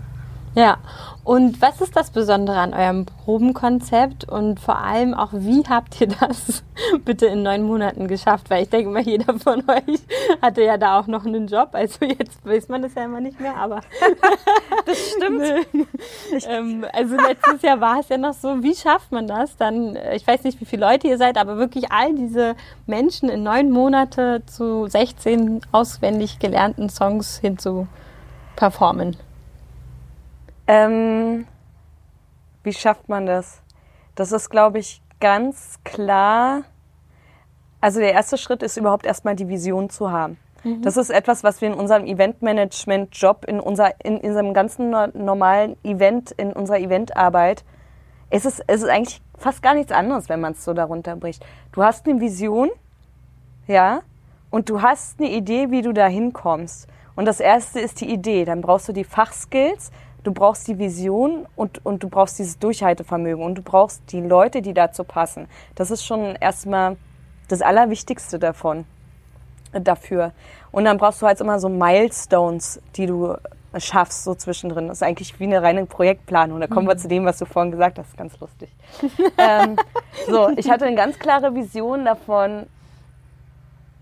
Ja, 0.54 0.78
und 1.22 1.62
was 1.62 1.80
ist 1.80 1.94
das 1.94 2.10
Besondere 2.10 2.58
an 2.58 2.74
eurem 2.74 3.06
Probenkonzept 3.06 4.28
und 4.28 4.58
vor 4.58 4.78
allem 4.78 5.14
auch, 5.14 5.28
wie 5.32 5.62
habt 5.68 6.00
ihr 6.00 6.08
das 6.08 6.64
bitte 7.04 7.26
in 7.26 7.44
neun 7.44 7.62
Monaten 7.62 8.08
geschafft? 8.08 8.50
Weil 8.50 8.64
ich 8.64 8.68
denke 8.68 8.90
mal, 8.90 9.02
jeder 9.02 9.38
von 9.38 9.62
euch 9.70 10.00
hatte 10.42 10.64
ja 10.64 10.76
da 10.76 10.98
auch 10.98 11.06
noch 11.06 11.24
einen 11.24 11.46
Job. 11.46 11.68
Also 11.72 12.04
jetzt 12.04 12.44
weiß 12.44 12.68
man 12.68 12.82
das 12.82 12.94
ja 12.94 13.04
immer 13.04 13.20
nicht 13.20 13.38
mehr, 13.38 13.54
aber. 13.56 13.80
das 14.86 15.10
stimmt. 15.10 15.44
ähm, 16.48 16.84
also 16.92 17.14
letztes 17.14 17.62
Jahr 17.62 17.80
war 17.80 18.00
es 18.00 18.08
ja 18.08 18.18
noch 18.18 18.34
so, 18.34 18.60
wie 18.64 18.74
schafft 18.74 19.12
man 19.12 19.28
das? 19.28 19.56
Dann, 19.56 19.94
äh, 19.94 20.16
ich 20.16 20.26
weiß 20.26 20.42
nicht, 20.42 20.60
wie 20.60 20.64
viele 20.64 20.84
Leute 20.84 21.06
ihr 21.06 21.18
seid, 21.18 21.38
aber 21.38 21.58
wirklich 21.58 21.92
all 21.92 22.12
diese 22.12 22.56
Menschen 22.86 23.28
in 23.28 23.44
neun 23.44 23.70
Monate 23.70 24.42
zu 24.46 24.88
16 24.88 25.60
auswendig 25.70 26.40
gelernten 26.40 26.88
Songs 26.88 27.38
hinzu 27.38 27.86
performen. 28.56 29.16
Ähm, 30.66 31.46
wie 32.62 32.72
schafft 32.72 33.08
man 33.08 33.26
das? 33.26 33.62
Das 34.14 34.32
ist, 34.32 34.50
glaube 34.50 34.78
ich, 34.78 35.02
ganz 35.20 35.78
klar. 35.84 36.62
Also 37.80 38.00
der 38.00 38.12
erste 38.12 38.36
Schritt 38.36 38.62
ist 38.62 38.76
überhaupt 38.76 39.06
erstmal 39.06 39.36
die 39.36 39.48
Vision 39.48 39.90
zu 39.90 40.10
haben. 40.10 40.38
Mhm. 40.64 40.82
Das 40.82 40.96
ist 40.96 41.10
etwas, 41.10 41.42
was 41.42 41.60
wir 41.60 41.68
in 41.68 41.74
unserem 41.74 42.04
Eventmanagement-Job, 42.04 43.44
in, 43.46 43.60
unser, 43.60 43.92
in, 44.04 44.18
in 44.18 44.30
unserem 44.30 44.54
ganzen 44.54 44.90
normalen 44.90 45.76
Event, 45.84 46.32
in 46.32 46.52
unserer 46.52 46.78
Eventarbeit, 46.78 47.64
es 48.30 48.44
ist, 48.44 48.62
es 48.66 48.82
ist 48.82 48.88
eigentlich 48.88 49.20
fast 49.36 49.62
gar 49.62 49.74
nichts 49.74 49.90
anderes, 49.90 50.28
wenn 50.28 50.40
man 50.40 50.52
es 50.52 50.64
so 50.64 50.72
darunter 50.72 51.16
bricht. 51.16 51.44
Du 51.72 51.82
hast 51.82 52.06
eine 52.06 52.20
Vision, 52.20 52.70
ja, 53.66 54.02
und 54.50 54.68
du 54.68 54.82
hast 54.82 55.20
eine 55.20 55.30
Idee, 55.30 55.70
wie 55.70 55.82
du 55.82 55.92
da 55.92 56.06
hinkommst. 56.06 56.88
Und 57.16 57.24
das 57.24 57.40
erste 57.40 57.80
ist 57.80 58.00
die 58.00 58.10
Idee. 58.10 58.44
Dann 58.44 58.60
brauchst 58.60 58.88
du 58.88 58.92
die 58.92 59.04
Fachskills, 59.04 59.90
du 60.24 60.32
brauchst 60.32 60.68
die 60.68 60.78
Vision 60.78 61.46
und, 61.56 61.84
und 61.84 62.02
du 62.02 62.08
brauchst 62.08 62.38
dieses 62.38 62.58
Durchhaltevermögen 62.58 63.44
und 63.44 63.56
du 63.56 63.62
brauchst 63.62 64.02
die 64.12 64.20
Leute, 64.20 64.62
die 64.62 64.74
dazu 64.74 65.04
passen. 65.04 65.48
Das 65.74 65.90
ist 65.90 66.04
schon 66.04 66.36
erstmal 66.36 66.96
das 67.48 67.62
Allerwichtigste 67.62 68.38
davon, 68.38 68.84
dafür. 69.72 70.32
Und 70.72 70.84
dann 70.84 70.98
brauchst 70.98 71.22
du 71.22 71.26
halt 71.26 71.40
immer 71.40 71.58
so 71.58 71.68
Milestones, 71.68 72.80
die 72.96 73.06
du 73.06 73.36
schaffst, 73.78 74.24
so 74.24 74.34
zwischendrin. 74.34 74.88
Das 74.88 74.98
ist 74.98 75.02
eigentlich 75.02 75.38
wie 75.38 75.44
eine 75.44 75.62
reine 75.62 75.86
Projektplanung. 75.86 76.60
Da 76.60 76.66
kommen 76.66 76.86
mhm. 76.86 76.90
wir 76.90 76.96
zu 76.96 77.08
dem, 77.08 77.24
was 77.24 77.38
du 77.38 77.44
vorhin 77.44 77.70
gesagt 77.70 77.98
hast. 77.98 78.16
Ganz 78.16 78.38
lustig. 78.40 78.70
ähm, 79.38 79.76
so, 80.28 80.48
ich 80.56 80.68
hatte 80.70 80.86
eine 80.86 80.96
ganz 80.96 81.18
klare 81.18 81.54
Vision 81.54 82.04
davon, 82.04 82.66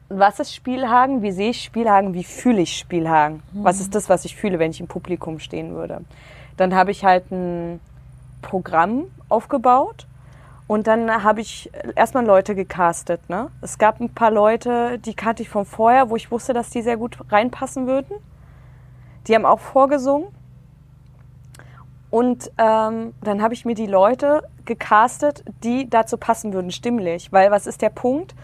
was 0.09 0.41
ist 0.41 0.55
Spielhagen, 0.55 1.23
wie 1.23 1.33
sehe 1.33 1.50
ich 1.50 1.62
Spielhagen, 1.62 2.15
wie 2.15 2.25
fühle 2.25 2.62
ich 2.62 2.77
Spielhagen. 2.77 3.43
Mhm. 3.53 3.65
Was 3.65 3.81
ist 3.81 3.95
das, 3.95 4.09
was 4.09 4.25
ich 4.25 4.37
fühle, 4.37 4.59
wenn 4.59 4.71
ich 4.71 4.81
im 4.81 4.88
Publikum 4.88 5.38
stehen 5.38 5.75
würde. 5.75 6.00
Dann 6.57 6.75
habe 6.75 6.91
ich 6.91 7.05
halt 7.05 7.31
ein 7.31 7.81
Programm 8.43 9.05
aufgebaut 9.29 10.07
und 10.67 10.87
dann 10.87 11.23
habe 11.23 11.41
ich 11.41 11.71
erstmal 11.97 12.25
Leute 12.25 12.55
gecastet. 12.55 13.29
Ne? 13.29 13.50
Es 13.61 13.79
gab 13.79 14.00
ein 14.00 14.11
paar 14.11 14.31
Leute, 14.31 14.99
die 14.99 15.15
kannte 15.15 15.43
ich 15.43 15.49
von 15.49 15.65
vorher, 15.65 16.11
wo 16.11 16.17
ich 16.17 16.31
wusste, 16.31 16.53
dass 16.53 16.71
die 16.71 16.83
sehr 16.83 16.97
gut 16.97 17.19
reinpassen 17.31 17.87
würden. 17.87 18.17
Die 19.27 19.35
haben 19.35 19.45
auch 19.47 19.61
vorgesungen. 19.61 20.29
Und 22.11 22.50
ähm, 22.57 23.12
dann 23.23 23.43
habe 23.43 23.53
ich 23.53 23.67
mir 23.67 23.75
die 23.75 23.87
Leute 23.87 24.43
gecastet, 24.65 25.45
die 25.62 25.88
dazu 25.91 26.17
passen 26.17 26.55
würden, 26.55 26.71
stimmlich. 26.71 27.33
Weil 27.33 27.50
was 27.50 27.67
ist 27.67 27.83
der 27.83 27.91
Punkt? 27.91 28.35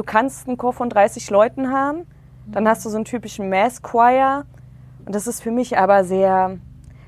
Du 0.00 0.06
kannst 0.06 0.48
einen 0.48 0.56
Chor 0.56 0.72
von 0.72 0.88
30 0.88 1.28
Leuten 1.28 1.70
haben, 1.70 2.06
dann 2.46 2.66
hast 2.66 2.86
du 2.86 2.88
so 2.88 2.96
einen 2.96 3.04
typischen 3.04 3.50
Mass 3.50 3.82
Choir. 3.82 4.46
Und 5.04 5.14
das 5.14 5.26
ist 5.26 5.42
für 5.42 5.50
mich 5.50 5.76
aber 5.76 6.04
sehr, 6.04 6.56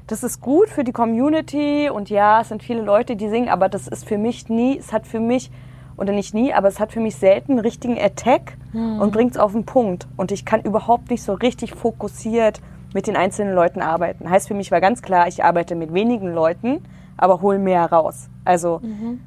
das 0.06 0.22
ist 0.22 0.42
gut 0.42 0.68
für 0.68 0.84
die 0.84 0.92
Community 0.92 1.88
und 1.88 2.10
ja, 2.10 2.42
es 2.42 2.50
sind 2.50 2.62
viele 2.62 2.82
Leute, 2.82 3.16
die 3.16 3.30
singen, 3.30 3.48
aber 3.48 3.70
das 3.70 3.88
ist 3.88 4.06
für 4.06 4.18
mich 4.18 4.50
nie, 4.50 4.76
es 4.76 4.92
hat 4.92 5.06
für 5.06 5.20
mich, 5.20 5.50
oder 5.96 6.12
nicht 6.12 6.34
nie, 6.34 6.52
aber 6.52 6.68
es 6.68 6.80
hat 6.80 6.92
für 6.92 7.00
mich 7.00 7.16
selten 7.16 7.52
einen 7.52 7.60
richtigen 7.60 7.98
Attack 7.98 8.58
mhm. 8.74 9.00
und 9.00 9.10
bringt 9.10 9.30
es 9.30 9.38
auf 9.38 9.52
den 9.52 9.64
Punkt. 9.64 10.06
Und 10.18 10.30
ich 10.30 10.44
kann 10.44 10.60
überhaupt 10.60 11.08
nicht 11.08 11.22
so 11.22 11.32
richtig 11.32 11.74
fokussiert 11.74 12.60
mit 12.92 13.06
den 13.06 13.16
einzelnen 13.16 13.54
Leuten 13.54 13.80
arbeiten. 13.80 14.28
Heißt 14.28 14.48
für 14.48 14.54
mich 14.54 14.70
war 14.70 14.82
ganz 14.82 15.00
klar, 15.00 15.28
ich 15.28 15.42
arbeite 15.42 15.76
mit 15.76 15.94
wenigen 15.94 16.34
Leuten, 16.34 16.84
aber 17.16 17.40
hole 17.40 17.58
mehr 17.58 17.86
raus. 17.90 18.28
Also 18.44 18.80
mhm 18.82 19.20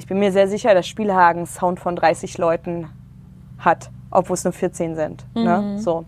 ich 0.00 0.06
bin 0.06 0.18
mir 0.18 0.32
sehr 0.32 0.48
sicher, 0.48 0.72
dass 0.72 0.88
Spielhagen 0.88 1.44
Sound 1.44 1.78
von 1.78 1.94
30 1.94 2.38
Leuten 2.38 2.88
hat, 3.60 3.90
obwohl 4.10 4.34
es 4.34 4.44
nur 4.44 4.52
14 4.52 4.94
sind. 4.94 5.26
Ne? 5.34 5.40
Mhm. 5.40 5.74
Ne? 5.74 5.78
So. 5.78 6.04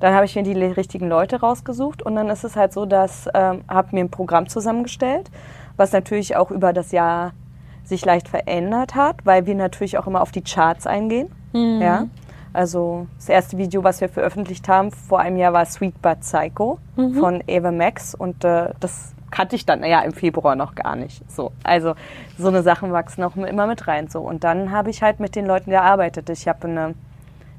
Dann 0.00 0.14
habe 0.14 0.24
ich 0.24 0.34
mir 0.34 0.42
die 0.42 0.52
richtigen 0.52 1.08
Leute 1.08 1.40
rausgesucht 1.40 2.02
und 2.02 2.16
dann 2.16 2.28
ist 2.28 2.42
es 2.42 2.56
halt 2.56 2.72
so, 2.72 2.86
dass 2.86 3.28
ähm, 3.34 3.62
habe 3.68 3.88
mir 3.92 4.00
ein 4.00 4.10
Programm 4.10 4.48
zusammengestellt, 4.48 5.30
was 5.76 5.92
natürlich 5.92 6.34
auch 6.34 6.50
über 6.50 6.72
das 6.72 6.90
Jahr 6.90 7.32
sich 7.84 8.04
leicht 8.04 8.28
verändert 8.28 8.94
hat, 8.94 9.24
weil 9.24 9.46
wir 9.46 9.54
natürlich 9.54 9.98
auch 9.98 10.06
immer 10.06 10.20
auf 10.20 10.32
die 10.32 10.42
Charts 10.42 10.86
eingehen. 10.86 11.30
Mhm. 11.52 11.80
Ja? 11.80 12.06
Also 12.52 13.06
das 13.16 13.28
erste 13.28 13.56
Video, 13.58 13.82
was 13.82 14.00
wir 14.00 14.08
veröffentlicht 14.08 14.68
haben 14.68 14.90
vor 14.90 15.20
einem 15.20 15.36
Jahr, 15.36 15.52
war 15.52 15.64
Sweet 15.64 16.00
But 16.02 16.20
Psycho 16.20 16.78
mhm. 16.96 17.14
von 17.14 17.44
Ava 17.48 17.70
Max 17.70 18.14
und 18.14 18.44
äh, 18.44 18.70
das 18.80 19.14
kannte 19.32 19.56
ich 19.56 19.66
dann 19.66 19.82
ja 19.82 20.00
im 20.02 20.12
Februar 20.12 20.54
noch 20.54 20.76
gar 20.76 20.94
nicht. 20.94 21.28
So, 21.28 21.50
also 21.64 21.94
so 22.38 22.48
eine 22.48 22.62
Sachen 22.62 22.92
wachsen 22.92 23.24
auch 23.24 23.34
immer 23.34 23.66
mit 23.66 23.88
rein. 23.88 24.06
So 24.08 24.20
und 24.20 24.44
dann 24.44 24.70
habe 24.70 24.90
ich 24.90 25.02
halt 25.02 25.18
mit 25.18 25.34
den 25.34 25.46
Leuten 25.46 25.70
gearbeitet. 25.70 26.30
Ich 26.30 26.46
habe 26.46 26.68
eine 26.68 26.94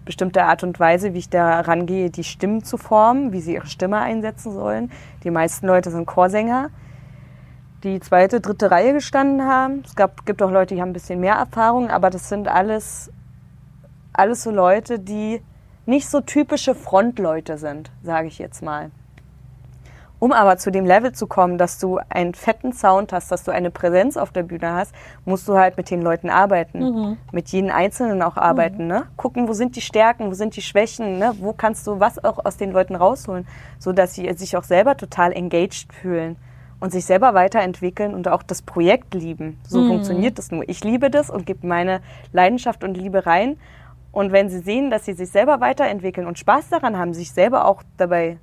bestimmte 0.05 0.43
Art 0.43 0.63
und 0.63 0.79
Weise, 0.79 1.13
wie 1.13 1.19
ich 1.19 1.29
da 1.29 1.61
rangehe, 1.61 2.09
die 2.09 2.23
Stimmen 2.23 2.63
zu 2.63 2.77
formen, 2.77 3.33
wie 3.33 3.41
sie 3.41 3.55
ihre 3.55 3.67
Stimme 3.67 3.97
einsetzen 3.97 4.53
sollen. 4.53 4.91
Die 5.23 5.31
meisten 5.31 5.67
Leute 5.67 5.91
sind 5.91 6.05
Chorsänger, 6.05 6.69
die 7.83 7.99
zweite, 7.99 8.39
dritte 8.39 8.69
Reihe 8.69 8.93
gestanden 8.93 9.45
haben. 9.45 9.81
Es 9.85 9.95
gab, 9.95 10.25
gibt 10.25 10.41
auch 10.41 10.51
Leute, 10.51 10.75
die 10.75 10.81
haben 10.81 10.89
ein 10.89 10.93
bisschen 10.93 11.19
mehr 11.19 11.35
Erfahrung, 11.35 11.89
aber 11.89 12.09
das 12.09 12.29
sind 12.29 12.47
alles, 12.47 13.11
alles 14.13 14.43
so 14.43 14.51
Leute, 14.51 14.99
die 14.99 15.41
nicht 15.85 16.07
so 16.07 16.21
typische 16.21 16.75
Frontleute 16.75 17.57
sind, 17.57 17.91
sage 18.03 18.27
ich 18.27 18.39
jetzt 18.39 18.61
mal. 18.61 18.91
Um 20.23 20.31
aber 20.31 20.55
zu 20.55 20.71
dem 20.71 20.85
Level 20.85 21.11
zu 21.11 21.27
kommen, 21.27 21.57
dass 21.57 21.79
du 21.79 21.99
einen 22.07 22.33
fetten 22.33 22.71
Sound 22.71 23.11
hast, 23.11 23.29
dass 23.29 23.43
du 23.43 23.51
eine 23.51 23.71
Präsenz 23.71 24.15
auf 24.15 24.31
der 24.31 24.43
Bühne 24.43 24.71
hast, 24.71 24.95
musst 25.25 25.49
du 25.49 25.57
halt 25.57 25.75
mit 25.75 25.91
den 25.91 26.01
Leuten 26.01 26.29
arbeiten. 26.29 26.79
Mhm. 26.79 27.17
Mit 27.33 27.49
jedem 27.49 27.71
Einzelnen 27.71 28.21
auch 28.21 28.37
arbeiten. 28.37 28.83
Mhm. 28.83 28.87
Ne? 28.87 29.03
Gucken, 29.17 29.49
wo 29.49 29.53
sind 29.53 29.75
die 29.75 29.81
Stärken, 29.81 30.29
wo 30.29 30.33
sind 30.33 30.55
die 30.55 30.61
Schwächen, 30.61 31.19
ne? 31.19 31.35
wo 31.39 31.51
kannst 31.51 31.85
du 31.87 31.99
was 31.99 32.23
auch 32.23 32.45
aus 32.45 32.55
den 32.55 32.71
Leuten 32.71 32.95
rausholen, 32.95 33.45
sodass 33.79 34.13
sie 34.13 34.31
sich 34.35 34.55
auch 34.55 34.63
selber 34.63 34.95
total 34.95 35.33
engaged 35.33 35.91
fühlen 35.91 36.37
und 36.79 36.93
sich 36.93 37.03
selber 37.03 37.33
weiterentwickeln 37.33 38.13
und 38.13 38.29
auch 38.29 38.43
das 38.43 38.61
Projekt 38.61 39.13
lieben. 39.15 39.59
So 39.67 39.81
mhm. 39.81 39.89
funktioniert 39.89 40.37
das 40.37 40.51
nur. 40.51 40.63
Ich 40.69 40.85
liebe 40.85 41.09
das 41.09 41.29
und 41.29 41.45
gebe 41.45 41.67
meine 41.67 41.99
Leidenschaft 42.31 42.85
und 42.85 42.95
Liebe 42.95 43.25
rein. 43.25 43.57
Und 44.13 44.31
wenn 44.31 44.47
sie 44.47 44.59
sehen, 44.59 44.89
dass 44.89 45.03
sie 45.03 45.15
sich 45.15 45.31
selber 45.31 45.59
weiterentwickeln 45.59 46.27
und 46.27 46.39
Spaß 46.39 46.69
daran 46.69 46.97
haben, 46.97 47.13
sich 47.13 47.33
selber 47.33 47.65
auch 47.65 47.83
dabei 47.97 48.37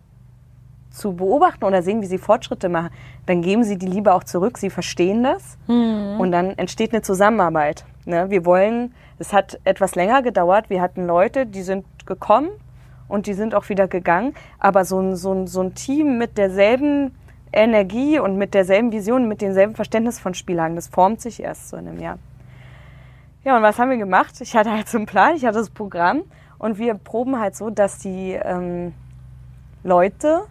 zu 0.91 1.15
beobachten 1.15 1.65
oder 1.65 1.83
sehen, 1.83 2.03
wie 2.03 2.07
sie 2.07 2.19
Fortschritte 2.19 2.69
machen, 2.69 2.91
dann 3.27 3.43
geben 3.43 3.65
sie 3.65 3.79
die 3.79 3.87
Liebe 3.87 4.13
auch 4.13 4.25
zurück. 4.25 4.59
Sie 4.59 4.71
verstehen 4.71 5.23
das 5.23 5.57
mhm. 5.67 6.19
und 6.19 6.33
dann 6.33 6.51
entsteht 6.59 6.93
eine 6.93 7.03
Zusammenarbeit. 7.03 7.85
Ne? 8.05 8.31
Wir 8.31 8.45
wollen, 8.45 8.95
es 9.19 9.33
hat 9.33 9.61
etwas 9.65 9.95
länger 9.95 10.23
gedauert. 10.23 10.69
Wir 10.69 10.83
hatten 10.83 11.07
Leute, 11.07 11.47
die 11.47 11.63
sind 11.63 11.85
gekommen 12.07 12.49
und 13.09 13.27
die 13.27 13.35
sind 13.35 13.55
auch 13.55 13.69
wieder 13.69 13.89
gegangen. 13.89 14.35
Aber 14.59 14.85
so 14.85 15.01
ein, 15.01 15.17
so 15.17 15.33
ein, 15.33 15.47
so 15.47 15.63
ein 15.63 15.75
Team 15.75 16.19
mit 16.19 16.37
derselben 16.39 17.15
Energie 17.53 18.19
und 18.19 18.37
mit 18.37 18.55
derselben 18.55 18.93
Vision, 18.93 19.29
mit 19.29 19.41
demselben 19.41 19.75
Verständnis 19.75 20.21
von 20.21 20.35
Spielhagen, 20.35 20.77
das 20.77 20.89
formt 20.89 21.21
sich 21.21 21.43
erst 21.43 21.69
so 21.69 21.77
in 21.77 21.89
einem 21.89 22.01
Jahr. 22.01 22.19
Ja, 23.45 23.57
und 23.57 23.63
was 23.63 23.79
haben 23.79 23.91
wir 23.91 23.97
gemacht? 23.97 24.41
Ich 24.41 24.55
hatte 24.55 24.71
halt 24.71 24.89
so 24.89 24.99
einen 24.99 25.07
Plan, 25.07 25.35
ich 25.35 25.45
hatte 25.45 25.59
das 25.59 25.71
Programm 25.71 26.23
und 26.59 26.79
wir 26.79 26.95
proben 26.95 27.41
halt 27.41 27.57
so, 27.57 27.71
dass 27.71 27.99
die 27.99 28.33
ähm, 28.33 28.93
Leute 29.83 30.43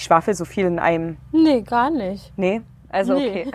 ich 0.00 0.04
schwafel 0.04 0.32
so 0.34 0.46
viel 0.46 0.64
in 0.64 0.78
einem. 0.78 1.18
Nee, 1.30 1.60
gar 1.60 1.90
nicht. 1.90 2.32
Nee? 2.36 2.62
Also 2.88 3.12
nee. 3.12 3.44
okay. 3.46 3.50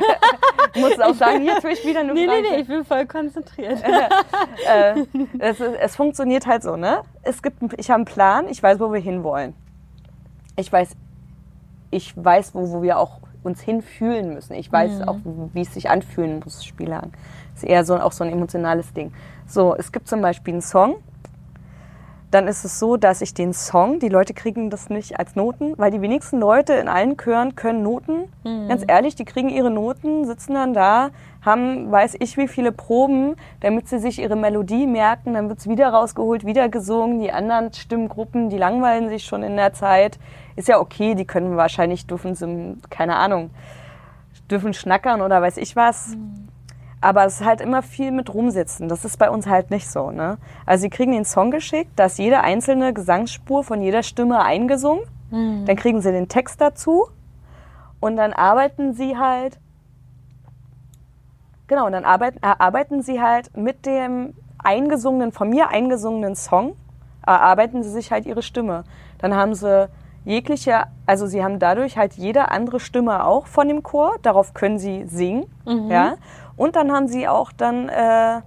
ich 0.76 0.82
muss 0.82 1.00
auch 1.00 1.16
sagen, 1.16 1.44
jetzt 1.44 1.64
will 1.64 1.72
ich 1.72 1.84
wieder 1.84 2.02
eine 2.02 2.14
nee, 2.14 2.28
Frage. 2.28 2.42
Nee, 2.44 2.50
nee, 2.52 2.62
ich 2.62 2.68
bin 2.68 2.86
voll 2.86 3.08
konzentriert. 3.08 3.84
äh, 4.68 5.06
es, 5.40 5.60
es, 5.60 5.96
funktioniert 5.96 6.46
halt 6.46 6.62
so, 6.62 6.76
ne? 6.76 7.02
Es 7.24 7.42
gibt, 7.42 7.58
ich 7.78 7.90
habe 7.90 7.96
einen 7.96 8.06
Plan, 8.06 8.48
ich 8.48 8.62
weiß, 8.62 8.80
wo 8.80 8.94
wir 8.94 9.00
hinwollen. 9.00 9.56
Ich 10.56 10.72
weiß, 10.72 10.96
ich 11.90 12.14
weiß, 12.16 12.54
wo, 12.54 12.72
wo 12.72 12.84
wir 12.84 13.00
auch 13.00 13.22
uns 13.42 13.62
hinfühlen 13.62 14.36
müssen. 14.36 14.54
Ich 14.54 14.72
weiß 14.72 15.00
mhm. 15.00 15.10
auch, 15.10 15.18
wie 15.54 15.62
es 15.62 15.74
sich 15.74 15.90
anfühlen 15.90 16.42
muss. 16.44 16.64
Das 16.64 17.14
ist 17.56 17.64
eher 17.64 17.84
so, 17.86 17.98
auch 17.98 18.12
so 18.12 18.24
ein 18.24 18.32
emotionales 18.32 18.94
Ding. 18.94 19.14
So, 19.48 19.76
es 19.76 19.92
gibt 19.92 20.08
zum 20.08 20.22
Beispiel 20.22 20.54
einen 20.54 20.62
Song, 20.62 20.98
dann 22.32 22.48
ist 22.48 22.66
es 22.66 22.80
so, 22.80 22.98
dass 22.98 23.22
ich 23.22 23.34
den 23.34 23.54
Song, 23.54 24.00
die 24.00 24.10
Leute 24.10 24.34
kriegen 24.34 24.70
das 24.70 24.90
nicht 24.90 25.20
als 25.20 25.36
Noten, 25.36 25.74
weil 25.78 25.92
die 25.92 26.02
wenigsten 26.02 26.40
Leute 26.40 26.74
in 26.74 26.88
allen 26.88 27.18
Chören 27.18 27.56
können 27.56 27.84
Noten. 27.84 28.32
Mhm. 28.44 28.68
Ganz 28.68 28.84
ehrlich, 28.88 29.16
die 29.16 29.26
kriegen 29.26 29.50
ihre 29.50 29.72
Noten, 29.72 30.26
sitzen 30.26 30.54
dann 30.56 30.74
da, 30.74 31.12
haben 31.42 31.92
weiß 31.92 32.16
ich 32.20 32.38
wie 32.38 32.48
viele 32.48 32.72
Proben, 32.72 33.36
damit 33.62 33.88
sie 33.88 34.00
sich 34.00 34.20
ihre 34.20 34.36
Melodie 34.36 34.88
merken, 34.88 35.34
dann 35.34 35.50
wird 35.50 35.60
es 35.60 35.70
wieder 35.70 35.90
rausgeholt, 35.90 36.46
wieder 36.46 36.70
gesungen. 36.70 37.20
Die 37.20 37.32
anderen 37.32 37.72
Stimmgruppen, 37.72 38.50
die 38.50 38.58
langweilen 38.58 39.10
sich 39.10 39.26
schon 39.26 39.44
in 39.44 39.56
der 39.56 39.74
Zeit. 39.74 40.20
Ist 40.56 40.68
ja 40.68 40.80
okay, 40.80 41.16
die 41.16 41.26
können 41.26 41.56
wahrscheinlich, 41.56 42.08
dürfen 42.08 42.36
sie, 42.36 42.78
keine 42.90 43.16
Ahnung, 43.16 43.52
dürfen 44.50 44.74
schnackern 44.74 45.22
oder 45.22 45.42
weiß 45.42 45.58
ich 45.58 45.76
was. 45.76 46.16
Mhm. 46.16 46.55
Aber 47.02 47.26
es 47.26 47.42
ist 47.42 47.46
halt 47.46 47.62
immer 47.62 47.82
viel 47.82 48.12
mit 48.12 48.34
rumsitzen. 48.34 48.90
Das 48.90 49.06
ist 49.06 49.18
bei 49.18 49.30
uns 49.30 49.48
halt 49.48 49.70
nicht 49.70 49.90
so. 49.90 50.12
Ne? 50.12 50.38
Also 50.66 50.84
sie 50.84 50.90
kriegen 50.90 51.12
den 51.12 51.26
Song 51.26 51.52
geschickt, 51.52 51.92
da 51.96 52.06
ist 52.06 52.18
jede 52.18 52.42
einzelne 52.42 52.94
Gesangsspur 52.94 53.64
von 53.64 53.82
jeder 53.82 54.02
Stimme 54.02 54.42
eingesungen. 54.44 55.04
Mhm. 55.30 55.66
Dann 55.66 55.76
kriegen 55.76 56.02
sie 56.02 56.12
den 56.12 56.28
Text 56.28 56.62
dazu 56.62 57.08
und 58.00 58.16
dann 58.16 58.34
arbeiten 58.34 58.94
sie 58.94 59.18
halt 59.18 59.60
Genau, 61.68 61.88
und 61.88 61.94
dann 61.94 62.06
arbeiten, 62.06 62.38
erarbeiten 62.44 63.02
sie 63.02 63.22
halt 63.22 63.58
mit 63.58 63.86
dem 63.86 64.36
eingesungenen, 64.60 65.32
von 65.32 65.50
mir 65.50 65.70
eingesungenen 65.70 66.36
Song, 66.36 66.76
erarbeiten 67.26 67.82
sie 67.82 67.90
sich 67.90 68.12
halt 68.12 68.26
ihre 68.26 68.44
Stimme. 68.44 68.84
Dann 69.18 69.34
haben 69.34 69.56
sie 69.56 69.90
jegliche, 70.26 70.84
also 71.06 71.26
sie 71.26 71.44
haben 71.44 71.60
dadurch 71.60 71.98
halt 71.98 72.14
jede 72.14 72.50
andere 72.50 72.80
Stimme 72.80 73.26
auch 73.26 73.48
von 73.48 73.68
dem 73.68 73.82
Chor, 73.82 74.16
darauf 74.22 74.54
können 74.54 74.78
sie 74.78 75.06
singen, 75.08 75.46
mhm. 75.66 75.90
ja. 75.90 76.16
Und 76.58 76.76
dann 76.76 76.92
haben 76.92 77.08
sie 77.08 77.28
auch 77.28 77.52
dann 77.52 77.90
äh, 77.90 78.38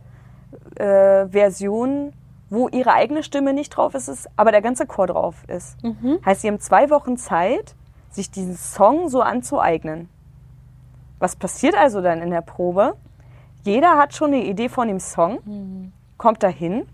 äh, 0.76 1.28
Versionen, 1.28 2.12
wo 2.50 2.68
ihre 2.68 2.92
eigene 2.92 3.22
Stimme 3.22 3.52
nicht 3.52 3.70
drauf 3.70 3.94
ist, 3.94 4.28
aber 4.36 4.52
der 4.52 4.62
ganze 4.62 4.86
Chor 4.86 5.06
drauf 5.06 5.44
ist. 5.48 5.82
Mhm. 5.82 6.18
Heißt, 6.24 6.40
sie 6.42 6.48
haben 6.48 6.60
zwei 6.60 6.88
Wochen 6.90 7.18
Zeit, 7.18 7.74
sich 8.10 8.30
diesen 8.30 8.56
Song 8.56 9.08
so 9.08 9.20
anzueignen. 9.20 10.08
Was 11.18 11.36
passiert 11.36 11.76
also 11.76 12.00
dann 12.00 12.22
in 12.22 12.30
der 12.30 12.40
Probe? 12.40 12.94
Jeder 13.64 13.98
hat 13.98 14.14
schon 14.14 14.32
eine 14.32 14.44
Idee 14.44 14.68
von 14.68 14.88
dem 14.88 15.00
Song, 15.00 15.40
mhm. 15.44 15.92
kommt 16.16 16.42
dahin 16.42 16.86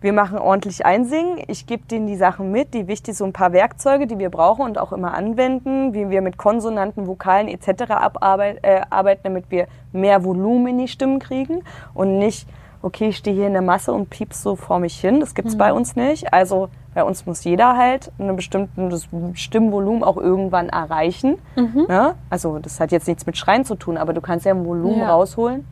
wir 0.00 0.12
machen 0.12 0.38
ordentlich 0.38 0.84
einsingen. 0.84 1.38
Ich 1.46 1.66
gebe 1.66 1.84
denen 1.86 2.06
die 2.06 2.16
Sachen 2.16 2.52
mit, 2.52 2.74
die 2.74 2.86
wichtig, 2.86 3.16
so 3.16 3.24
ein 3.24 3.32
paar 3.32 3.52
Werkzeuge, 3.52 4.06
die 4.06 4.18
wir 4.18 4.30
brauchen 4.30 4.62
und 4.62 4.78
auch 4.78 4.92
immer 4.92 5.14
anwenden, 5.14 5.94
wie 5.94 6.10
wir 6.10 6.20
mit 6.20 6.36
Konsonanten, 6.36 7.06
Vokalen 7.06 7.48
etc. 7.48 7.90
Abarbeiten, 7.90 8.62
äh, 8.62 8.82
arbeiten, 8.90 9.22
damit 9.24 9.50
wir 9.50 9.66
mehr 9.92 10.22
Volumen 10.24 10.68
in 10.68 10.78
die 10.78 10.88
Stimmen 10.88 11.18
kriegen 11.18 11.62
und 11.94 12.18
nicht, 12.18 12.46
okay, 12.82 13.08
ich 13.08 13.16
stehe 13.16 13.34
hier 13.34 13.46
in 13.46 13.54
der 13.54 13.62
Masse 13.62 13.92
und 13.92 14.10
piepst 14.10 14.42
so 14.42 14.54
vor 14.54 14.80
mich 14.80 15.00
hin. 15.00 15.20
Das 15.20 15.34
gibt's 15.34 15.54
mhm. 15.54 15.58
bei 15.58 15.72
uns 15.72 15.96
nicht. 15.96 16.32
Also 16.32 16.68
bei 16.94 17.02
uns 17.02 17.24
muss 17.24 17.44
jeder 17.44 17.76
halt 17.76 18.12
ein 18.18 18.36
bestimmtes 18.36 19.08
Stimmvolumen 19.34 20.04
auch 20.04 20.18
irgendwann 20.18 20.68
erreichen. 20.68 21.38
Mhm. 21.56 21.86
Ne? 21.88 22.14
Also 22.28 22.58
das 22.58 22.80
hat 22.80 22.92
jetzt 22.92 23.08
nichts 23.08 23.24
mit 23.24 23.38
Schreien 23.38 23.64
zu 23.64 23.76
tun, 23.76 23.96
aber 23.96 24.12
du 24.12 24.20
kannst 24.20 24.44
ja 24.44 24.52
ein 24.52 24.64
Volumen 24.66 25.00
ja. 25.00 25.10
rausholen 25.10 25.64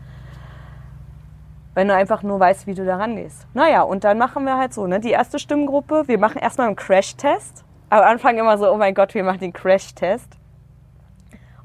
wenn 1.75 1.89
du 1.89 1.95
einfach 1.95 2.23
nur 2.23 2.41
weißt, 2.41 2.67
wie 2.67 2.75
du 2.75 2.85
da 2.85 2.97
rangehst. 2.97 3.47
Naja, 3.53 3.83
und 3.83 4.05
dann 4.05 4.19
machen 4.19 4.45
wir 4.45 4.57
halt 4.57 4.73
so, 4.73 4.87
ne, 4.87 5.01
die 5.01 5.11
erste 5.11 5.39
Stimmgruppe, 5.39 6.05
wir 6.07 6.19
machen 6.19 6.39
erstmal 6.39 6.69
einen 6.69 6.77
Crash-Test. 6.77 7.65
Am 7.91 8.03
Anfang 8.03 8.39
immer 8.39 8.57
so, 8.59 8.71
oh 8.73 8.77
mein 8.77 8.95
Gott, 8.95 9.15
wir 9.15 9.25
machen 9.25 9.41
den 9.41 9.53
Crash-Test. 9.53 10.39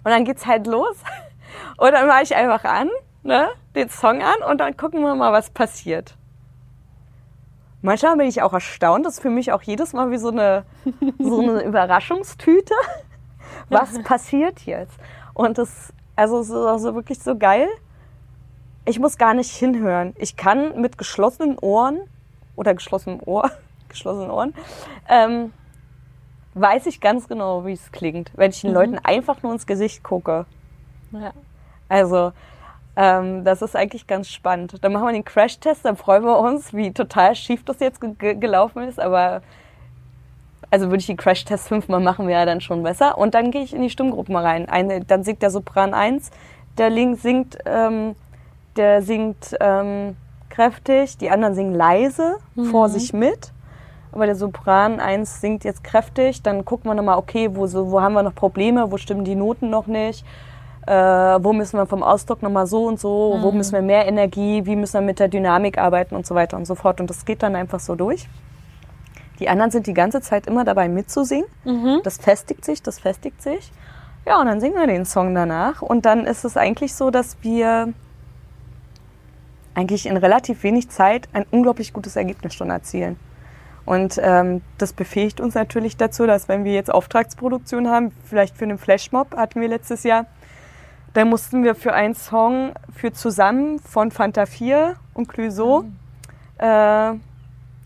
Und 0.03 0.11
dann 0.11 0.25
geht's 0.25 0.45
halt 0.45 0.67
los. 0.67 0.97
Und 1.77 1.91
dann 1.91 2.07
mache 2.07 2.23
ich 2.23 2.35
einfach 2.35 2.63
an, 2.63 2.89
ne, 3.23 3.49
den 3.75 3.89
Song 3.89 4.21
an 4.21 4.43
und 4.47 4.59
dann 4.59 4.77
gucken 4.77 5.01
wir 5.01 5.15
mal, 5.15 5.31
was 5.31 5.49
passiert. 5.49 6.15
Manchmal 7.81 8.17
bin 8.17 8.27
ich 8.27 8.41
auch 8.41 8.53
erstaunt, 8.53 9.05
das 9.05 9.15
ist 9.15 9.21
für 9.21 9.29
mich 9.29 9.51
auch 9.51 9.61
jedes 9.61 9.93
Mal 9.93 10.11
wie 10.11 10.17
so 10.17 10.29
eine, 10.29 10.65
so 11.19 11.39
eine 11.39 11.63
Überraschungstüte. 11.63 12.73
Was 13.69 14.01
passiert 14.03 14.61
jetzt? 14.65 14.97
Und 15.33 15.57
das, 15.57 15.93
also 16.15 16.39
es 16.39 16.49
ist 16.49 16.55
auch 16.55 16.77
so 16.77 16.95
wirklich 16.95 17.19
so 17.19 17.37
geil 17.37 17.67
ich 18.89 18.99
muss 18.99 19.17
gar 19.17 19.33
nicht 19.33 19.51
hinhören. 19.51 20.15
Ich 20.17 20.35
kann 20.35 20.81
mit 20.81 20.97
geschlossenen 20.97 21.57
Ohren 21.59 21.99
oder 22.55 22.73
geschlossenem 22.73 23.21
Ohr, 23.25 23.51
geschlossenen 23.89 24.31
Ohren, 24.31 24.53
ähm, 25.07 25.53
weiß 26.55 26.87
ich 26.87 26.99
ganz 26.99 27.27
genau, 27.27 27.65
wie 27.65 27.73
es 27.73 27.91
klingt, 27.91 28.31
wenn 28.35 28.49
ich 28.49 28.61
den 28.61 28.71
mhm. 28.71 28.75
Leuten 28.75 28.99
einfach 28.99 29.43
nur 29.43 29.53
ins 29.53 29.67
Gesicht 29.67 30.03
gucke. 30.03 30.45
Ja. 31.11 31.31
Also, 31.87 32.33
ähm, 32.95 33.43
das 33.45 33.61
ist 33.61 33.75
eigentlich 33.75 34.07
ganz 34.07 34.29
spannend. 34.29 34.75
Dann 34.81 34.91
machen 34.91 35.05
wir 35.05 35.13
den 35.13 35.23
Crash-Test, 35.23 35.85
dann 35.85 35.95
freuen 35.95 36.23
wir 36.23 36.39
uns, 36.39 36.73
wie 36.73 36.91
total 36.91 37.35
schief 37.35 37.63
das 37.63 37.79
jetzt 37.79 38.01
ge 38.01 38.35
gelaufen 38.35 38.83
ist, 38.83 38.99
aber 38.99 39.41
also 40.71 40.87
würde 40.87 40.99
ich 40.99 41.07
den 41.07 41.17
Crash-Test 41.17 41.67
fünfmal 41.67 41.99
machen, 41.99 42.27
wäre 42.27 42.45
dann 42.45 42.61
schon 42.61 42.83
besser. 42.83 43.17
Und 43.17 43.35
dann 43.35 43.51
gehe 43.51 43.61
ich 43.61 43.73
in 43.73 43.81
die 43.81 43.89
Stimmgruppen 43.89 44.35
rein. 44.35 44.67
Eine, 44.67 45.01
dann 45.01 45.23
singt 45.23 45.41
der 45.41 45.51
Sopran 45.51 45.93
1, 45.93 46.31
der 46.77 46.89
Link 46.89 47.19
singt 47.19 47.57
ähm, 47.65 48.15
der 48.75 49.01
singt 49.01 49.55
ähm, 49.59 50.15
kräftig, 50.49 51.17
die 51.17 51.29
anderen 51.29 51.55
singen 51.55 51.73
leise 51.73 52.37
mhm. 52.55 52.65
vor 52.65 52.89
sich 52.89 53.13
mit. 53.13 53.51
Aber 54.11 54.25
der 54.25 54.35
Sopran 54.35 54.99
1 54.99 55.39
singt 55.39 55.63
jetzt 55.63 55.83
kräftig, 55.83 56.41
dann 56.41 56.65
gucken 56.65 56.89
wir 56.89 56.95
nochmal, 56.95 57.17
okay, 57.17 57.49
wo, 57.53 57.67
so, 57.67 57.91
wo 57.91 58.01
haben 58.01 58.13
wir 58.13 58.23
noch 58.23 58.33
Probleme, 58.33 58.91
wo 58.91 58.97
stimmen 58.97 59.23
die 59.23 59.35
Noten 59.35 59.69
noch 59.69 59.87
nicht. 59.87 60.25
äh, 60.87 61.43
wo 61.43 61.53
müssen 61.53 61.77
wir 61.77 61.85
vom 61.85 62.01
Ausdruck 62.01 62.41
nochmal 62.41 62.65
so 62.65 62.85
und 62.85 62.99
so, 62.99 63.37
mhm. 63.37 63.43
wo 63.43 63.51
müssen 63.51 63.73
wir 63.73 63.83
mehr 63.83 64.07
Energie, 64.07 64.65
wie 64.65 64.75
müssen 64.75 64.95
wir 64.95 65.01
mit 65.01 65.19
der 65.19 65.27
Dynamik 65.27 65.77
arbeiten 65.77 66.15
und 66.15 66.25
so 66.25 66.33
weiter 66.33 66.57
und 66.57 66.65
so 66.65 66.73
fort. 66.73 66.99
Und 66.99 67.09
das 67.11 67.25
geht 67.25 67.43
dann 67.43 67.55
einfach 67.55 67.79
so 67.79 67.93
durch. 67.93 68.27
Die 69.39 69.47
anderen 69.49 69.69
sind 69.69 69.85
die 69.85 69.93
ganze 69.93 70.21
Zeit 70.21 70.47
immer 70.47 70.65
dabei 70.65 70.89
mitzusingen. 70.89 71.47
Mhm. 71.63 72.01
Das 72.03 72.17
festigt 72.17 72.65
sich, 72.65 72.81
das 72.81 72.99
festigt 72.99 73.41
sich. 73.41 73.71
Ja, 74.25 74.39
und 74.39 74.47
dann 74.47 74.59
singen 74.59 74.75
wir 74.75 74.87
den 74.87 75.05
Song 75.05 75.35
danach. 75.35 75.81
Und 75.83 76.05
dann 76.05 76.25
ist 76.25 76.43
es 76.43 76.57
eigentlich 76.57 76.95
so, 76.95 77.11
dass 77.11 77.37
wir 77.41 77.93
eigentlich 79.75 80.05
in 80.05 80.17
relativ 80.17 80.63
wenig 80.63 80.89
Zeit 80.89 81.29
ein 81.33 81.45
unglaublich 81.51 81.93
gutes 81.93 82.15
Ergebnis 82.15 82.53
schon 82.53 82.69
erzielen. 82.69 83.17
Und 83.85 84.19
ähm, 84.21 84.61
das 84.77 84.93
befähigt 84.93 85.41
uns 85.41 85.55
natürlich 85.55 85.97
dazu, 85.97 86.27
dass 86.27 86.47
wenn 86.47 86.63
wir 86.63 86.73
jetzt 86.73 86.93
Auftragsproduktion 86.93 87.87
haben, 87.87 88.11
vielleicht 88.25 88.55
für 88.55 88.65
einen 88.65 88.77
Flashmob 88.77 89.35
hatten 89.35 89.61
wir 89.61 89.67
letztes 89.67 90.03
Jahr, 90.03 90.25
dann 91.13 91.29
mussten 91.29 91.63
wir 91.63 91.73
für 91.73 91.93
einen 91.93 92.13
Song 92.13 92.73
für 92.95 93.13
zusammen 93.13 93.79
von 93.79 94.11
Fanta 94.11 94.45
4 94.45 94.95
und 95.15 95.27
Clouseau 95.27 95.81
mhm. 95.81 95.95
äh, 96.59 97.13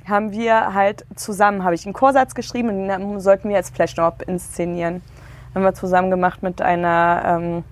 haben 0.06 0.32
wir 0.32 0.74
halt 0.74 1.06
zusammen, 1.16 1.64
habe 1.64 1.76
ich 1.76 1.86
einen 1.86 1.94
Chorsatz 1.94 2.36
geschrieben 2.36 2.70
und 2.70 2.88
den 2.90 3.20
sollten 3.22 3.48
wir 3.48 3.56
als 3.56 3.70
Flashmob 3.70 4.24
inszenieren. 4.28 5.02
Haben 5.56 5.64
wir 5.64 5.74
zusammen 5.74 6.10
gemacht 6.10 6.44
mit 6.44 6.62
einer 6.62 7.24
ähm, 7.26 7.64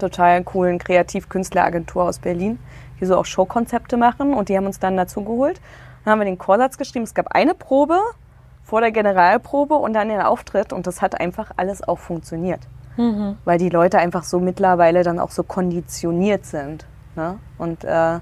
total 0.00 0.42
coolen 0.42 0.78
Kreativkünstler-Agentur 0.78 2.04
aus 2.04 2.18
Berlin, 2.18 2.58
die 3.00 3.06
so 3.06 3.16
auch 3.16 3.24
Showkonzepte 3.24 3.96
machen 3.96 4.34
und 4.34 4.48
die 4.48 4.56
haben 4.56 4.66
uns 4.66 4.78
dann 4.78 4.96
dazu 4.96 5.22
geholt. 5.22 5.60
Dann 6.04 6.12
haben 6.12 6.18
wir 6.20 6.24
den 6.24 6.38
Chorsatz 6.38 6.78
geschrieben. 6.78 7.04
Es 7.04 7.14
gab 7.14 7.28
eine 7.28 7.54
Probe 7.54 7.98
vor 8.64 8.80
der 8.80 8.90
Generalprobe 8.90 9.74
und 9.74 9.92
dann 9.92 10.08
den 10.08 10.20
Auftritt 10.20 10.72
und 10.72 10.86
das 10.86 11.02
hat 11.02 11.20
einfach 11.20 11.52
alles 11.56 11.86
auch 11.86 11.98
funktioniert. 11.98 12.60
Mhm. 12.96 13.36
Weil 13.44 13.58
die 13.58 13.68
Leute 13.68 13.98
einfach 13.98 14.24
so 14.24 14.40
mittlerweile 14.40 15.02
dann 15.02 15.18
auch 15.18 15.30
so 15.30 15.42
konditioniert 15.42 16.44
sind. 16.46 16.86
Ne? 17.16 17.38
Und 17.58 17.84
äh, 17.84 18.18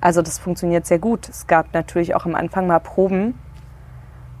also 0.00 0.20
das 0.20 0.38
funktioniert 0.38 0.86
sehr 0.86 0.98
gut. 0.98 1.28
Es 1.28 1.46
gab 1.46 1.72
natürlich 1.72 2.14
auch 2.14 2.26
am 2.26 2.34
Anfang 2.34 2.66
mal 2.66 2.78
Proben, 2.78 3.38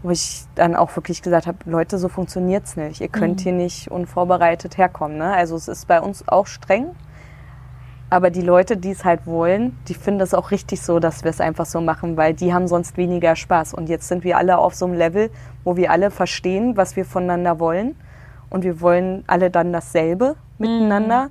wo 0.04 0.10
ich 0.10 0.44
dann 0.54 0.76
auch 0.76 0.94
wirklich 0.96 1.22
gesagt 1.22 1.46
habe, 1.46 1.58
Leute, 1.64 1.96
so 1.96 2.10
funktioniert 2.10 2.66
es 2.66 2.76
nicht. 2.76 3.00
Ihr 3.00 3.08
könnt 3.08 3.40
mhm. 3.40 3.42
hier 3.42 3.52
nicht 3.52 3.90
unvorbereitet 3.90 4.76
herkommen. 4.76 5.16
Ne? 5.16 5.32
Also 5.32 5.56
es 5.56 5.66
ist 5.66 5.88
bei 5.88 5.98
uns 5.98 6.28
auch 6.28 6.46
streng. 6.46 6.88
Aber 8.10 8.28
die 8.28 8.42
Leute, 8.42 8.76
die 8.76 8.90
es 8.90 9.02
halt 9.02 9.26
wollen, 9.26 9.78
die 9.88 9.94
finden 9.94 10.20
es 10.20 10.34
auch 10.34 10.50
richtig 10.50 10.82
so, 10.82 10.98
dass 11.00 11.24
wir 11.24 11.30
es 11.30 11.40
einfach 11.40 11.64
so 11.64 11.80
machen, 11.80 12.18
weil 12.18 12.34
die 12.34 12.52
haben 12.52 12.68
sonst 12.68 12.98
weniger 12.98 13.34
Spaß. 13.34 13.72
Und 13.72 13.88
jetzt 13.88 14.06
sind 14.06 14.24
wir 14.24 14.36
alle 14.36 14.58
auf 14.58 14.74
so 14.74 14.84
einem 14.84 14.94
Level, 14.94 15.30
wo 15.64 15.74
wir 15.76 15.90
alle 15.90 16.10
verstehen, 16.10 16.76
was 16.76 16.96
wir 16.96 17.06
voneinander 17.06 17.58
wollen. 17.58 17.96
Und 18.50 18.62
wir 18.62 18.82
wollen 18.82 19.24
alle 19.26 19.50
dann 19.50 19.72
dasselbe 19.72 20.36
mhm. 20.58 20.66
miteinander. 20.66 21.30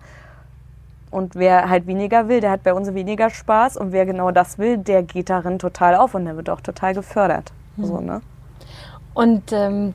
Und 1.11 1.35
wer 1.35 1.69
halt 1.69 1.85
weniger 1.85 2.27
will, 2.27 2.41
der 2.41 2.49
hat 2.49 2.63
bei 2.63 2.73
uns 2.73 2.91
weniger 2.95 3.29
Spaß. 3.29 3.77
Und 3.77 3.91
wer 3.91 4.07
genau 4.07 4.31
das 4.31 4.57
will, 4.57 4.79
der 4.79 5.03
geht 5.03 5.29
darin 5.29 5.59
total 5.59 5.93
auf 5.93 6.15
und 6.15 6.25
der 6.25 6.35
wird 6.35 6.49
auch 6.49 6.61
total 6.61 6.95
gefördert. 6.95 7.53
Mhm. 7.77 7.85
So, 7.85 8.01
ne? 8.01 8.21
Und 9.13 9.51
ähm, 9.51 9.93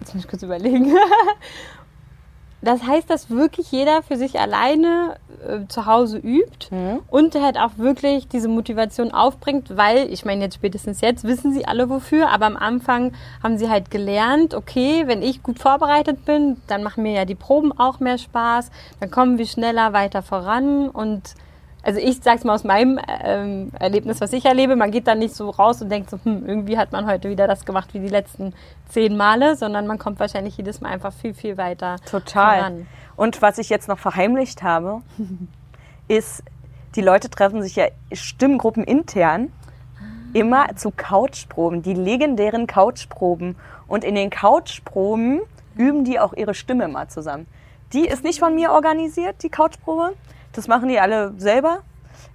jetzt 0.00 0.14
muss 0.14 0.24
ich 0.24 0.30
kurz 0.30 0.42
überlegen. 0.42 0.92
das 2.62 2.82
heißt, 2.82 3.08
dass 3.08 3.30
wirklich 3.30 3.72
jeder 3.72 4.02
für 4.02 4.16
sich 4.16 4.38
alleine 4.38 5.16
äh, 5.46 5.66
zu 5.68 5.86
Hause 5.86 6.18
übt 6.18 6.68
mhm. 6.70 7.00
und 7.08 7.34
halt 7.34 7.56
auch 7.56 7.78
wirklich 7.78 8.28
diese 8.28 8.48
Motivation 8.48 9.12
aufbringt, 9.12 9.76
weil, 9.76 10.12
ich 10.12 10.24
meine, 10.24 10.44
jetzt 10.44 10.56
spätestens 10.56 11.00
jetzt 11.00 11.24
wissen 11.24 11.52
sie 11.52 11.64
alle 11.64 11.88
wofür, 11.88 12.28
aber 12.30 12.46
am 12.46 12.56
Anfang 12.56 13.12
haben 13.42 13.56
sie 13.56 13.70
halt 13.70 13.90
gelernt, 13.90 14.54
okay, 14.54 15.04
wenn 15.06 15.22
ich 15.22 15.42
gut 15.42 15.58
vorbereitet 15.58 16.24
bin, 16.24 16.58
dann 16.66 16.82
machen 16.82 17.02
mir 17.02 17.12
ja 17.12 17.24
die 17.24 17.34
Proben 17.34 17.72
auch 17.72 18.00
mehr 18.00 18.18
Spaß, 18.18 18.70
dann 19.00 19.10
kommen 19.10 19.38
wir 19.38 19.46
schneller 19.46 19.92
weiter 19.92 20.22
voran 20.22 20.88
und 20.90 21.34
also 21.82 21.98
ich 22.00 22.20
sag's 22.22 22.44
mal 22.44 22.54
aus 22.54 22.64
meinem 22.64 22.98
ähm, 23.22 23.70
Erlebnis, 23.78 24.20
was 24.20 24.32
ich 24.32 24.44
erlebe, 24.44 24.76
man 24.76 24.90
geht 24.90 25.06
dann 25.06 25.18
nicht 25.18 25.34
so 25.34 25.50
raus 25.50 25.80
und 25.80 25.88
denkt 25.88 26.10
so, 26.10 26.18
hm, 26.22 26.46
irgendwie 26.46 26.78
hat 26.78 26.92
man 26.92 27.06
heute 27.06 27.30
wieder 27.30 27.46
das 27.46 27.64
gemacht 27.64 27.94
wie 27.94 28.00
die 28.00 28.08
letzten 28.08 28.54
zehn 28.88 29.16
Male, 29.16 29.56
sondern 29.56 29.86
man 29.86 29.98
kommt 29.98 30.20
wahrscheinlich 30.20 30.56
jedes 30.56 30.80
Mal 30.80 30.90
einfach 30.90 31.12
viel, 31.12 31.34
viel 31.34 31.56
weiter 31.56 31.96
Total. 32.10 32.58
voran. 32.58 32.86
Und 33.16 33.42
was 33.42 33.58
ich 33.58 33.68
jetzt 33.68 33.88
noch 33.88 33.98
verheimlicht 33.98 34.62
habe, 34.62 35.02
ist, 36.08 36.42
die 36.96 37.02
Leute 37.02 37.30
treffen 37.30 37.62
sich 37.62 37.76
ja 37.76 37.86
Stimmgruppen 38.12 38.84
intern 38.84 39.52
immer 40.32 40.76
zu 40.76 40.90
Couchproben, 40.90 41.82
die 41.82 41.94
legendären 41.94 42.66
Couchproben. 42.66 43.56
Und 43.86 44.04
in 44.04 44.14
den 44.14 44.30
Couchproben 44.30 45.40
üben 45.76 46.04
die 46.04 46.20
auch 46.20 46.32
ihre 46.34 46.54
Stimme 46.54 46.88
mal 46.88 47.08
zusammen. 47.08 47.46
Die 47.92 48.06
ist 48.06 48.22
nicht 48.22 48.38
von 48.38 48.54
mir 48.54 48.70
organisiert, 48.70 49.42
die 49.42 49.48
Couchprobe. 49.48 50.12
Das 50.52 50.68
machen 50.68 50.88
die 50.88 51.00
alle 51.00 51.32
selber. 51.38 51.80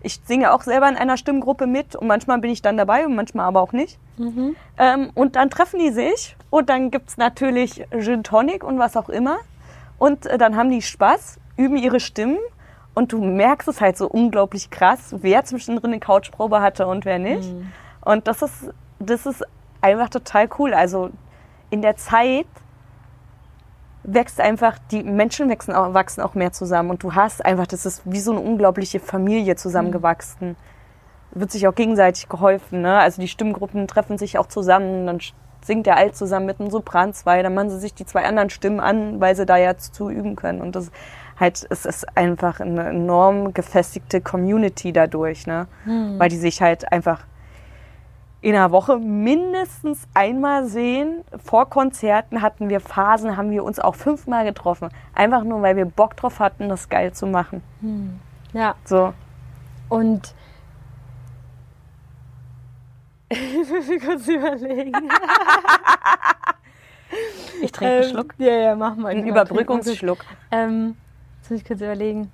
Ich 0.02 0.22
singe 0.26 0.54
auch 0.54 0.62
selber 0.62 0.88
in 0.88 0.96
einer 0.98 1.18
Stimmgruppe 1.18 1.68
mit 1.68 1.96
und 1.96 2.08
manchmal 2.08 2.40
bin 2.40 2.52
ich 2.52 2.62
dann 2.62 2.78
dabei 2.78 3.06
und 3.06 3.16
manchmal 3.16 3.46
aber 3.46 3.62
auch 3.62 3.72
nicht. 3.72 3.98
Mhm. 4.18 4.56
Ähm, 4.78 5.10
und 5.16 5.36
dann 5.36 5.50
treffen 5.50 5.80
die 5.80 5.90
sich 5.90 6.36
und 6.50 6.70
dann 6.70 6.92
gibt 6.92 7.10
es 7.10 7.18
natürlich 7.18 7.86
Gin 8.00 8.24
Tonic 8.24 8.64
und 8.64 8.78
was 8.78 8.96
auch 8.96 9.10
immer. 9.10 9.38
Und 9.98 10.26
äh, 10.26 10.38
dann 10.38 10.56
haben 10.56 10.70
die 10.70 10.82
Spaß, 10.82 11.40
üben 11.58 11.78
ihre 11.78 12.00
Stimmen 12.00 12.38
und 12.94 13.12
du 13.12 13.24
merkst 13.24 13.68
es 13.68 13.82
halt 13.82 13.98
so 13.98 14.08
unglaublich 14.08 14.70
krass, 14.70 15.16
wer 15.22 15.44
zwischendrin 15.44 15.92
eine 15.92 16.00
Couchprobe 16.00 16.62
hatte 16.62 16.88
und 16.88 17.06
wer 17.06 17.20
nicht. 17.20 17.52
Mhm. 17.52 17.72
Und 18.02 18.28
das 18.28 18.42
ist, 18.42 18.74
das 19.00 19.26
ist 19.26 19.44
einfach 19.82 20.10
total 20.10 20.48
cool. 20.60 20.74
Also 20.74 21.10
in 21.70 21.82
der 21.82 21.98
Zeit 21.98 22.48
wächst 24.08 24.40
einfach, 24.40 24.78
die 24.92 25.04
Menschen 25.04 25.50
wachsen 25.50 25.74
auch, 25.74 25.94
wachsen 25.94 26.22
auch 26.22 26.36
mehr 26.36 26.52
zusammen 26.52 26.92
und 26.92 27.04
du 27.04 27.16
hast 27.16 27.44
einfach, 27.44 27.68
das 27.68 27.86
ist 27.86 28.02
wie 28.06 28.20
so 28.20 28.32
eine 28.32 28.40
unglaubliche 28.40 29.00
Familie 29.00 29.56
zusammengewachsen. 29.56 30.50
Mhm. 30.50 31.40
Wird 31.40 31.52
sich 31.52 31.68
auch 31.68 31.76
gegenseitig 31.76 32.30
geholfen, 32.30 32.82
ne? 32.82 32.98
Also 33.00 33.22
die 33.22 33.28
Stimmgruppen 33.28 33.88
treffen 33.88 34.18
sich 34.18 34.38
auch 34.38 34.48
zusammen, 34.48 35.06
dann 35.06 35.20
singt 35.64 35.86
der 35.86 35.98
Alt 35.98 36.16
zusammen 36.16 36.46
mit 36.46 36.60
einem 36.60 36.70
Sopran 36.70 37.14
zwei, 37.14 37.42
dann 37.42 37.54
machen 37.54 37.72
sie 37.72 37.80
sich 37.80 37.94
die 37.94 38.06
zwei 38.06 38.24
anderen 38.24 38.50
Stimmen 38.50 38.80
an, 38.80 39.20
weil 39.20 39.36
sie 39.36 39.46
da 39.46 39.58
ja 39.58 39.76
zu 39.78 40.10
üben 40.10 40.36
können 40.36 40.62
und 40.62 40.76
das 40.76 40.92
halt, 41.38 41.66
es 41.70 41.86
ist 41.86 42.18
einfach 42.18 42.62
eine 42.62 42.90
enorm 42.90 43.54
gefestigte 43.54 44.22
Community 44.22 44.94
dadurch, 44.94 45.48
ne? 45.48 45.68
Mhm. 45.86 46.20
Weil 46.20 46.30
die 46.30 46.38
sich 46.38 46.62
halt 46.62 46.92
einfach 46.92 47.22
in 48.46 48.54
einer 48.54 48.70
Woche 48.70 49.00
mindestens 49.00 50.08
einmal 50.14 50.68
sehen. 50.68 51.24
Vor 51.44 51.68
Konzerten 51.68 52.44
hatten 52.44 52.70
wir 52.70 52.80
Phasen, 52.80 53.38
haben 53.38 53.50
wir 53.50 53.64
uns 53.64 53.80
auch 53.80 53.96
fünfmal 53.96 54.46
getroffen. 54.46 54.90
Einfach 55.16 55.44
nur, 55.44 55.64
weil 55.64 55.76
wir 55.76 55.86
Bock 55.86 56.16
drauf 56.16 56.40
hatten, 56.40 56.70
das 56.70 56.88
geil 56.88 57.12
zu 57.12 57.26
machen. 57.26 57.64
Hm. 57.82 58.20
Ja. 58.54 58.76
So. 58.84 59.16
Und 59.90 60.36
ich 63.30 63.68
muss 63.68 63.88
mich 63.88 64.04
kurz 64.04 64.28
überlegen. 64.28 65.10
ich 67.64 67.72
trinke 67.72 67.94
einen 67.94 68.04
ähm, 68.04 68.10
Schluck. 68.12 68.36
Ja, 68.38 68.54
ja, 68.54 68.76
mach 68.76 68.96
mal. 68.96 69.10
Einen 69.10 69.26
Überbrückungsschluck. 69.26 70.24
Ähm, 70.52 70.96
jetzt 71.42 71.50
muss 71.50 71.62
ich 71.62 71.66
kurz 71.66 71.82
überlegen. 71.82 72.32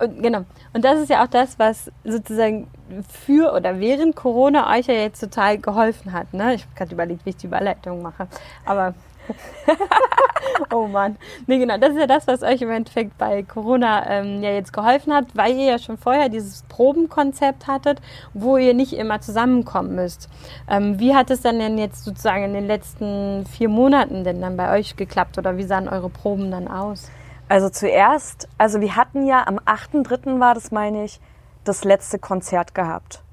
Und, 0.00 0.22
genau. 0.22 0.44
Und 0.72 0.84
das 0.84 0.98
ist 0.98 1.10
ja 1.10 1.22
auch 1.22 1.28
das, 1.28 1.58
was 1.58 1.90
sozusagen 2.04 2.68
für 3.08 3.52
oder 3.52 3.80
während 3.80 4.16
Corona 4.16 4.74
euch 4.76 4.86
ja 4.86 4.94
jetzt 4.94 5.20
total 5.20 5.58
geholfen 5.58 6.12
hat. 6.12 6.32
Ne? 6.32 6.54
Ich 6.54 6.62
habe 6.62 6.74
gerade 6.74 6.94
überlegt, 6.94 7.26
wie 7.26 7.30
ich 7.30 7.36
die 7.36 7.46
Überleitung 7.46 8.02
mache. 8.02 8.26
Aber 8.64 8.94
oh 10.72 10.86
Mann. 10.86 11.16
Nee, 11.46 11.58
genau. 11.58 11.78
Das 11.78 11.90
ist 11.90 11.98
ja 11.98 12.06
das, 12.06 12.26
was 12.26 12.42
euch 12.42 12.62
im 12.62 12.70
Endeffekt 12.70 13.16
bei 13.18 13.42
Corona 13.42 14.08
ähm, 14.08 14.42
ja 14.42 14.50
jetzt 14.50 14.72
geholfen 14.72 15.12
hat, 15.12 15.26
weil 15.34 15.54
ihr 15.56 15.66
ja 15.66 15.78
schon 15.78 15.98
vorher 15.98 16.28
dieses 16.28 16.62
Probenkonzept 16.64 17.66
hattet, 17.66 18.00
wo 18.32 18.56
ihr 18.56 18.74
nicht 18.74 18.92
immer 18.92 19.20
zusammenkommen 19.20 19.94
müsst. 19.94 20.28
Ähm, 20.68 20.98
wie 20.98 21.14
hat 21.14 21.30
es 21.30 21.42
dann 21.42 21.58
denn 21.58 21.78
jetzt 21.78 22.04
sozusagen 22.04 22.44
in 22.44 22.54
den 22.54 22.66
letzten 22.66 23.44
vier 23.46 23.68
Monaten 23.68 24.24
denn 24.24 24.40
dann 24.40 24.56
bei 24.56 24.78
euch 24.78 24.96
geklappt 24.96 25.38
oder 25.38 25.56
wie 25.56 25.64
sahen 25.64 25.88
eure 25.88 26.08
Proben 26.08 26.50
dann 26.50 26.68
aus? 26.68 27.10
Also 27.50 27.68
zuerst, 27.68 28.48
also 28.58 28.80
wir 28.80 28.94
hatten 28.94 29.26
ja 29.26 29.44
am 29.44 29.58
8.3. 29.58 30.38
war 30.38 30.54
das, 30.54 30.70
meine 30.70 31.02
ich, 31.02 31.20
das 31.64 31.82
letzte 31.82 32.20
Konzert 32.20 32.76
gehabt. 32.76 33.24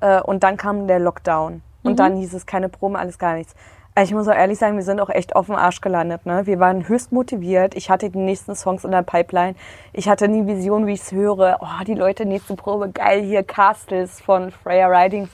Äh, 0.00 0.20
und 0.20 0.42
dann 0.42 0.58
kam 0.58 0.86
der 0.86 0.98
Lockdown. 0.98 1.62
Und 1.82 1.92
mhm. 1.92 1.96
dann 1.96 2.16
hieß 2.16 2.34
es 2.34 2.44
keine 2.44 2.68
Proben, 2.68 2.96
alles 2.96 3.18
gar 3.18 3.32
nichts. 3.32 3.54
Also 3.94 4.10
ich 4.10 4.14
muss 4.14 4.28
auch 4.28 4.34
ehrlich 4.34 4.58
sagen, 4.58 4.76
wir 4.76 4.84
sind 4.84 5.00
auch 5.00 5.08
echt 5.08 5.34
auf 5.34 5.46
dem 5.46 5.54
Arsch 5.54 5.80
gelandet. 5.80 6.26
Ne? 6.26 6.44
Wir 6.44 6.60
waren 6.60 6.86
höchst 6.86 7.12
motiviert. 7.12 7.74
Ich 7.74 7.88
hatte 7.88 8.10
die 8.10 8.18
nächsten 8.18 8.54
Songs 8.54 8.84
in 8.84 8.90
der 8.90 9.00
Pipeline. 9.00 9.54
Ich 9.94 10.06
hatte 10.06 10.28
nie 10.28 10.46
Vision, 10.46 10.86
wie 10.86 10.92
ich 10.92 11.00
es 11.00 11.12
höre. 11.12 11.56
Oh, 11.62 11.82
die 11.86 11.94
Leute, 11.94 12.26
nächste 12.26 12.56
Probe, 12.56 12.90
geil, 12.90 13.22
hier 13.22 13.42
Castles 13.42 14.20
von 14.20 14.50
Freya 14.50 14.88
Ridings 14.88 15.30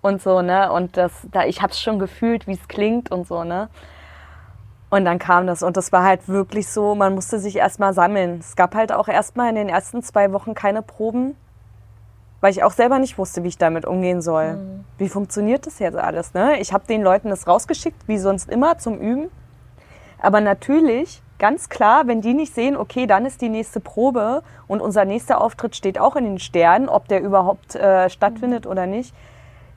und 0.00 0.20
so, 0.20 0.42
ne? 0.42 0.72
Und 0.72 0.96
das, 0.96 1.12
da, 1.30 1.44
ich 1.44 1.62
hab's 1.62 1.80
schon 1.80 2.00
gefühlt, 2.00 2.48
wie 2.48 2.54
es 2.54 2.66
klingt 2.66 3.12
und 3.12 3.28
so, 3.28 3.44
ne? 3.44 3.68
Und 4.90 5.04
dann 5.04 5.20
kam 5.20 5.46
das 5.46 5.62
und 5.62 5.76
das 5.76 5.92
war 5.92 6.02
halt 6.02 6.28
wirklich 6.28 6.68
so, 6.68 6.96
man 6.96 7.14
musste 7.14 7.38
sich 7.38 7.56
erstmal 7.56 7.94
sammeln. 7.94 8.38
Es 8.40 8.56
gab 8.56 8.74
halt 8.74 8.92
auch 8.92 9.06
erstmal 9.06 9.48
in 9.48 9.54
den 9.54 9.68
ersten 9.68 10.02
zwei 10.02 10.32
Wochen 10.32 10.54
keine 10.54 10.82
Proben, 10.82 11.36
weil 12.40 12.50
ich 12.50 12.64
auch 12.64 12.72
selber 12.72 12.98
nicht 12.98 13.16
wusste, 13.16 13.44
wie 13.44 13.48
ich 13.48 13.58
damit 13.58 13.84
umgehen 13.86 14.20
soll. 14.20 14.54
Mhm. 14.54 14.84
Wie 14.98 15.08
funktioniert 15.08 15.66
das 15.66 15.78
jetzt 15.78 15.96
alles? 15.96 16.34
Ne? 16.34 16.58
Ich 16.58 16.72
habe 16.72 16.86
den 16.88 17.02
Leuten 17.02 17.28
das 17.28 17.46
rausgeschickt, 17.46 18.08
wie 18.08 18.18
sonst 18.18 18.50
immer, 18.50 18.78
zum 18.78 18.98
Üben. 18.98 19.30
Aber 20.20 20.40
natürlich, 20.40 21.22
ganz 21.38 21.68
klar, 21.68 22.08
wenn 22.08 22.20
die 22.20 22.34
nicht 22.34 22.52
sehen, 22.52 22.76
okay, 22.76 23.06
dann 23.06 23.26
ist 23.26 23.40
die 23.40 23.48
nächste 23.48 23.78
Probe 23.78 24.42
und 24.66 24.80
unser 24.80 25.04
nächster 25.04 25.40
Auftritt 25.40 25.76
steht 25.76 26.00
auch 26.00 26.16
in 26.16 26.24
den 26.24 26.38
Sternen, 26.40 26.88
ob 26.88 27.06
der 27.06 27.22
überhaupt 27.22 27.76
äh, 27.76 28.10
stattfindet 28.10 28.66
oder 28.66 28.86
nicht, 28.86 29.14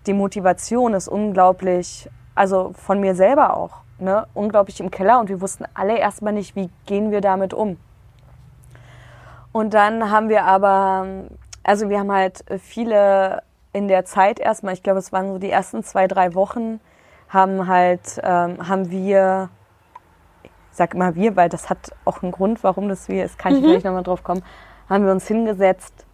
die 0.08 0.14
Motivation 0.14 0.94
ist 0.94 1.08
unglaublich, 1.08 2.10
also 2.36 2.74
von 2.74 3.00
mir 3.00 3.16
selber 3.16 3.56
auch, 3.56 3.83
ne, 4.04 4.28
unglaublich 4.34 4.80
im 4.80 4.92
Keller 4.92 5.20
und 5.20 5.30
wir 5.30 5.42
wussten 5.42 5.66
alle 5.74 5.98
erstmal 5.98 6.34
nicht, 6.34 6.56
wie 6.56 6.70
gehen 6.86 7.12
wir 7.12 7.22
damit 7.22 7.54
um. 7.54 7.78
Und 9.52 9.74
dann 9.74 10.12
haben 10.12 10.30
wir 10.30 10.46
aber, 10.46 11.06
also 11.64 11.90
wir 11.90 12.00
haben 12.00 12.12
halt 12.12 12.44
viele 12.60 13.44
in 13.72 13.88
der 13.88 14.06
Zeit 14.06 14.40
erstmal, 14.40 14.74
ich 14.74 14.84
glaube, 14.84 15.00
es 15.00 15.12
waren 15.12 15.32
so 15.32 15.38
die 15.38 15.50
ersten 15.50 15.84
zwei, 15.84 16.08
drei 16.08 16.36
Wochen, 16.36 16.80
haben 17.30 17.68
halt, 17.68 18.20
ähm, 18.24 18.68
haben 18.68 18.92
wir, 18.92 19.50
ich 20.44 20.52
sag 20.72 20.94
immer 20.94 21.16
wir, 21.16 21.36
weil 21.36 21.50
das 21.50 21.70
hat 21.70 21.92
auch 22.06 22.22
einen 22.22 22.32
Grund, 22.32 22.64
warum 22.64 22.90
das 22.90 23.08
wir 23.08 23.26
ist, 23.26 23.40
kann 23.40 23.56
ich 23.56 23.62
mhm. 23.62 23.68
gleich 23.68 23.84
nochmal 23.84 24.04
drauf 24.04 24.24
kommen, 24.24 24.44
haben 24.90 25.06
wir 25.06 25.12
uns 25.12 25.28
hingesetzt 25.28 26.06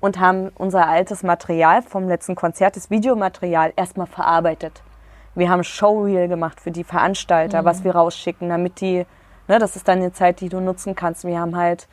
und 0.00 0.18
haben 0.18 0.50
unser 0.56 0.86
altes 0.88 1.22
Material 1.22 1.82
vom 1.82 2.08
letzten 2.08 2.34
Konzert, 2.34 2.76
das 2.76 2.90
Videomaterial, 2.90 3.72
erstmal 3.76 4.06
verarbeitet. 4.06 4.82
Wir 5.40 5.50
haben 5.50 5.64
Showreel 5.64 6.28
gemacht 6.28 6.60
für 6.60 6.70
die 6.70 6.84
Veranstalter, 6.84 7.62
mhm. 7.62 7.64
was 7.64 7.82
wir 7.82 7.96
rausschicken, 7.96 8.50
damit 8.50 8.80
die, 8.80 9.06
ne, 9.48 9.58
das 9.58 9.74
ist 9.74 9.88
dann 9.88 9.98
eine 9.98 10.12
Zeit, 10.12 10.40
die 10.40 10.50
du 10.50 10.60
nutzen 10.60 10.94
kannst. 10.94 11.24
Wir 11.24 11.40
haben 11.40 11.56
halt 11.56 11.88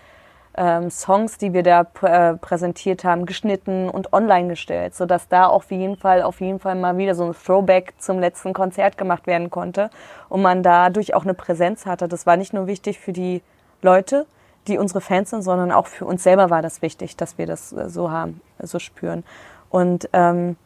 ähm, 0.57 0.89
Songs, 0.89 1.37
die 1.37 1.53
wir 1.53 1.63
da 1.63 1.87
äh, 2.01 2.33
präsentiert 2.33 3.05
haben, 3.05 3.25
geschnitten 3.25 3.89
und 3.89 4.11
online 4.11 4.49
gestellt, 4.49 4.95
sodass 4.95 5.29
da 5.29 5.47
auf 5.47 5.71
jeden 5.71 5.95
Fall, 5.95 6.23
auf 6.23 6.41
jeden 6.41 6.59
Fall 6.59 6.75
mal 6.75 6.97
wieder 6.97 7.15
so 7.15 7.23
ein 7.23 7.33
Throwback 7.33 7.93
zum 7.99 8.19
letzten 8.19 8.51
Konzert 8.51 8.97
gemacht 8.97 9.27
werden 9.27 9.49
konnte 9.49 9.91
und 10.27 10.41
man 10.41 10.61
dadurch 10.61 11.13
auch 11.13 11.23
eine 11.23 11.33
Präsenz 11.33 11.85
hatte. 11.85 12.07
Das 12.07 12.25
war 12.25 12.35
nicht 12.35 12.53
nur 12.53 12.67
wichtig 12.67 12.99
für 12.99 13.13
die 13.13 13.41
Leute, 13.81 14.25
die 14.67 14.77
unsere 14.77 14.99
Fans 14.99 15.29
sind, 15.29 15.43
sondern 15.43 15.71
auch 15.71 15.87
für 15.87 16.05
uns 16.05 16.21
selber 16.21 16.49
war 16.49 16.61
das 16.61 16.81
wichtig, 16.81 17.15
dass 17.15 17.37
wir 17.37 17.45
das 17.45 17.71
äh, 17.71 17.87
so 17.87 18.11
haben, 18.11 18.41
so 18.59 18.77
spüren. 18.79 19.23
Und 19.69 20.09
ähm, 20.11 20.57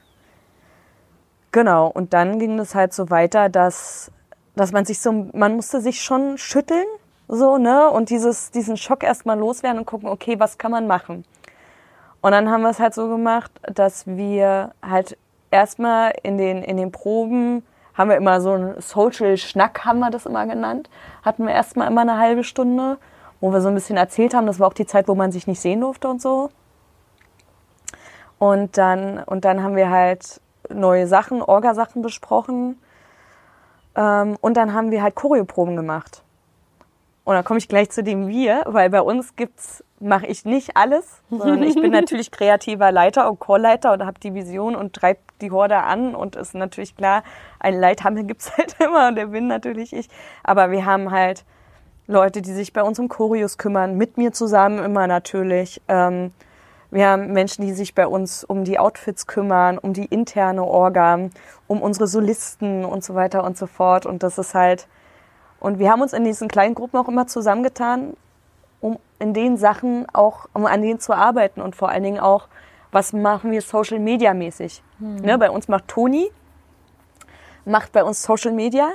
genau, 1.52 1.88
und 1.88 2.14
dann 2.14 2.40
ging 2.40 2.60
es 2.60 2.76
halt 2.76 2.94
so 2.94 3.10
weiter, 3.10 3.50
dass, 3.50 4.12
dass 4.56 4.72
man 4.72 4.86
sich 4.86 5.00
so, 5.00 5.30
man 5.34 5.56
musste 5.56 5.82
sich 5.82 6.02
schon 6.02 6.38
schütteln, 6.38 6.86
so, 7.28 7.58
ne? 7.58 7.90
Und 7.90 8.10
dieses, 8.10 8.52
diesen 8.52 8.76
Schock 8.76 9.04
erstmal 9.04 9.40
loswerden 9.40 9.80
und 9.80 9.86
gucken, 9.86 10.10
okay, 10.10 10.40
was 10.40 10.58
kann 10.58 10.72
man 10.72 10.86
machen? 10.86 11.24
Und 12.22 12.32
dann 12.32 12.50
haben 12.50 12.62
wir 12.62 12.70
es 12.70 12.80
halt 12.80 12.94
so 12.94 13.08
gemacht, 13.08 13.52
dass 13.62 14.06
wir 14.06 14.74
halt 14.82 15.18
erstmal 15.50 16.14
in 16.24 16.38
den, 16.38 16.64
in 16.64 16.78
den 16.78 16.92
Proben 16.92 17.64
haben 17.94 18.10
wir 18.10 18.18
immer 18.18 18.42
so 18.42 18.52
einen 18.52 18.82
Social-Schnack, 18.82 19.86
haben 19.86 20.00
wir 20.00 20.10
das 20.10 20.26
immer 20.26 20.46
genannt. 20.46 20.90
Hatten 21.24 21.46
wir 21.46 21.54
erstmal 21.54 21.88
immer 21.88 22.02
eine 22.02 22.18
halbe 22.18 22.44
Stunde, 22.44 22.98
wo 23.42 23.52
wir 23.52 23.62
so 23.62 23.68
ein 23.68 23.76
bisschen 23.76 23.98
erzählt 23.98 24.34
haben. 24.34 24.48
Das 24.48 24.60
war 24.60 24.68
auch 24.68 24.74
die 24.74 24.86
Zeit, 24.86 25.08
wo 25.08 25.16
man 25.16 25.32
sich 25.32 25.48
nicht 25.48 25.60
sehen 25.60 25.82
durfte 25.82 26.08
und 26.08 26.22
so. 26.22 26.50
Und 28.40 28.78
dann, 28.78 29.20
und 29.24 29.46
dann 29.46 29.62
haben 29.62 29.76
wir 29.76 29.90
halt 29.90 30.42
neue 30.74 31.08
Sachen, 31.08 31.42
Orgasachen 31.42 32.02
besprochen. 32.02 32.80
Ähm, 33.96 34.38
und 34.42 34.58
dann 34.58 34.74
haben 34.74 34.92
wir 34.92 35.02
halt 35.04 35.16
Choreoproben 35.16 35.76
gemacht. 35.76 36.24
Und 37.24 37.36
dann 37.36 37.44
komme 37.44 37.60
ich 37.60 37.68
gleich 37.68 37.90
zu 37.92 38.04
dem 38.04 38.28
Wir, 38.28 38.64
weil 38.66 38.90
bei 38.90 39.02
uns 39.02 39.36
gibt's 39.36 39.84
mache 40.02 40.26
ich 40.26 40.46
nicht 40.46 40.76
alles, 40.76 41.22
sondern 41.30 41.64
ich 41.64 41.76
bin 41.76 41.92
natürlich 41.92 42.32
kreativer 42.32 42.92
Leiter 42.92 43.30
und 43.30 43.40
Chorleiter 43.40 43.94
und 43.94 44.06
habe 44.06 44.20
die 44.20 44.34
Vision 44.34 44.76
und 44.76 44.94
treibe 44.94 45.20
die 45.42 45.52
Horde 45.52 45.78
an 45.78 46.16
und 46.16 46.36
ist 46.36 46.56
natürlich 46.56 46.96
klar, 46.96 47.24
ein 47.60 47.80
Leithammel 47.80 48.24
gibt's 48.24 48.52
halt 48.58 48.76
immer 48.80 49.10
und 49.10 49.16
der 49.16 49.28
bin 49.28 49.48
natürlich 49.48 49.94
ich. 49.94 50.10
Aber 50.44 50.72
wir 50.72 50.86
haben 50.86 51.12
halt 51.12 51.46
Leute, 52.08 52.42
die 52.42 52.52
sich 52.52 52.74
bei 52.74 52.84
uns 52.84 53.00
um 53.00 53.08
Choreos 53.08 53.58
kümmern, 53.58 53.96
mit 53.96 54.18
mir 54.18 54.34
zusammen 54.34 54.84
immer 54.84 55.08
natürlich. 55.08 55.82
Ähm, 55.88 56.32
wir 56.92 57.08
haben 57.08 57.32
Menschen, 57.32 57.66
die 57.66 57.72
sich 57.72 57.96
bei 57.96 58.06
uns 58.06 58.44
um 58.44 58.66
die 58.66 58.78
Outfits 58.78 59.26
kümmern, 59.26 59.78
um 59.78 59.94
die 59.94 60.06
interne 60.06 60.64
Orga, 60.64 61.30
um 61.68 61.82
unsere 61.82 62.06
Solisten 62.06 62.84
und 62.84 63.04
so 63.04 63.16
weiter 63.16 63.46
und 63.46 63.58
so 63.58 63.66
fort. 63.66 64.06
Und 64.06 64.24
das 64.24 64.38
ist 64.38 64.54
halt, 64.54 64.88
und 65.62 65.80
wir 65.80 65.90
haben 65.90 66.02
uns 66.02 66.12
in 66.12 66.26
diesen 66.26 66.50
kleinen 66.50 66.76
Gruppen 66.76 66.98
auch 66.98 67.08
immer 67.08 67.28
zusammengetan, 67.28 68.18
um 68.82 69.00
in 69.20 69.34
den 69.34 69.56
Sachen 69.56 70.06
auch, 70.12 70.48
um 70.54 70.66
an 70.66 70.82
denen 70.82 71.00
zu 71.00 71.14
arbeiten 71.14 71.62
und 71.62 71.76
vor 71.76 71.90
allen 71.90 72.04
Dingen 72.04 72.20
auch, 72.20 72.48
was 72.92 73.14
machen 73.14 73.52
wir 73.52 73.62
Social 73.62 74.00
Media 74.00 74.34
mäßig. 74.34 74.84
Mhm. 75.00 75.16
Ne, 75.18 75.38
bei 75.38 75.50
uns 75.50 75.70
macht 75.70 75.88
Toni, 75.88 76.30
macht 77.64 77.94
bei 77.94 78.04
uns 78.04 78.22
Social 78.22 78.52
Media, 78.52 78.90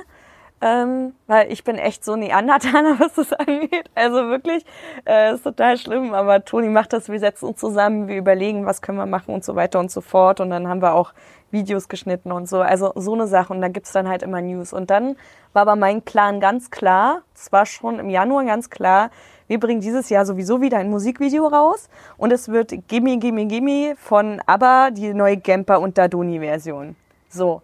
ähm, 0.61 1.13
weil 1.27 1.51
ich 1.51 1.63
bin 1.63 1.77
echt 1.77 2.03
so 2.03 2.15
Neandertaler, 2.15 2.95
was 2.99 3.13
das 3.13 3.33
angeht. 3.33 3.89
Also 3.95 4.27
wirklich, 4.29 4.65
äh, 5.05 5.33
ist 5.33 5.43
total 5.43 5.77
schlimm, 5.77 6.13
aber 6.13 6.43
Toni 6.45 6.69
macht 6.69 6.93
das, 6.93 7.09
wir 7.09 7.19
setzen 7.19 7.49
uns 7.49 7.59
zusammen, 7.59 8.07
wir 8.07 8.17
überlegen, 8.17 8.65
was 8.65 8.81
können 8.81 8.97
wir 8.97 9.05
machen 9.05 9.33
und 9.33 9.43
so 9.43 9.55
weiter 9.55 9.79
und 9.79 9.91
so 9.91 10.01
fort. 10.01 10.39
Und 10.39 10.49
dann 10.49 10.67
haben 10.67 10.81
wir 10.81 10.93
auch 10.93 11.13
Videos 11.51 11.87
geschnitten 11.87 12.31
und 12.31 12.49
so. 12.49 12.59
Also 12.61 12.91
so 12.95 13.13
eine 13.13 13.27
Sache. 13.27 13.53
Und 13.53 13.61
da 13.61 13.67
gibt's 13.67 13.91
dann 13.91 14.07
halt 14.07 14.23
immer 14.23 14.41
News. 14.41 14.73
Und 14.73 14.89
dann 14.89 15.15
war 15.53 15.61
aber 15.63 15.75
mein 15.75 16.01
Plan 16.01 16.39
ganz 16.39 16.71
klar, 16.71 17.21
es 17.35 17.51
war 17.51 17.65
schon 17.65 17.99
im 17.99 18.09
Januar 18.09 18.45
ganz 18.45 18.69
klar, 18.69 19.09
wir 19.47 19.59
bringen 19.61 19.79
dieses 19.79 20.09
Jahr 20.09 20.25
sowieso 20.25 20.59
wieder 20.59 20.77
ein 20.77 20.89
Musikvideo 20.89 21.47
raus 21.47 21.87
und 22.17 22.33
es 22.33 22.49
wird 22.49 22.73
Gimme 22.89 23.17
Gimme 23.17 23.45
Gimme 23.45 23.95
von 23.97 24.41
ABBA, 24.45 24.91
die 24.91 25.13
neue 25.13 25.37
Gemper 25.37 25.79
und 25.79 25.97
Dadoni 25.97 26.39
Version. 26.39 26.97
So. 27.29 27.61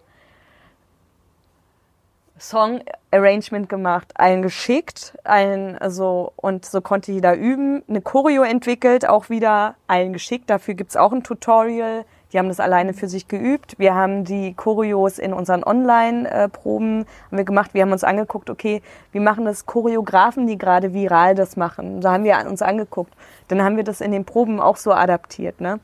Song 2.44 2.82
Arrangement 3.12 3.70
gemacht, 3.70 4.12
allen 4.16 4.42
geschickt, 4.42 5.18
allen 5.24 5.78
also 5.78 6.34
und 6.36 6.66
so 6.66 6.82
konnte 6.82 7.12
jeder 7.12 7.36
üben, 7.36 7.84
eine 7.88 8.02
Choreo 8.02 8.44
entwickelt, 8.44 9.08
auch 9.08 9.30
wieder 9.30 9.76
allen 9.88 10.14
geschickt. 10.14 10.50
Dafür 10.50 10.74
gibt's 10.74 10.98
auch 10.98 11.14
ein 11.14 11.24
Tutorial 11.24 12.06
die 12.34 12.40
haben 12.40 12.48
das 12.48 12.60
alleine 12.60 12.94
für 12.94 13.08
sich 13.08 13.28
geübt. 13.28 13.78
Wir 13.78 13.94
haben 13.94 14.24
die 14.24 14.56
Choreos 14.56 15.20
in 15.20 15.34
unseren 15.34 15.64
Online-Proben 15.64 17.06
haben 17.28 17.38
wir 17.38 17.44
gemacht. 17.44 17.76
Wir 17.76 17.84
haben 17.84 17.92
uns 17.92 18.04
angeguckt, 18.04 18.50
okay, 18.50 18.82
wie 19.12 19.20
machen 19.20 19.46
das 19.46 19.68
Choreografen, 19.68 20.48
die 20.48 20.58
gerade 20.58 20.94
viral 20.94 21.36
das 21.36 21.56
machen. 21.58 22.02
Da 22.02 22.14
haben 22.14 22.24
wir 22.24 22.44
uns 22.50 22.64
angeguckt. 22.64 23.14
Dann 23.50 23.64
haben 23.64 23.78
wir 23.78 23.84
das 23.84 24.02
in 24.02 24.12
den 24.12 24.26
Proben 24.26 24.60
auch 24.60 24.78
so 24.78 24.92
adaptiert, 24.92 25.62
ne? 25.62 25.80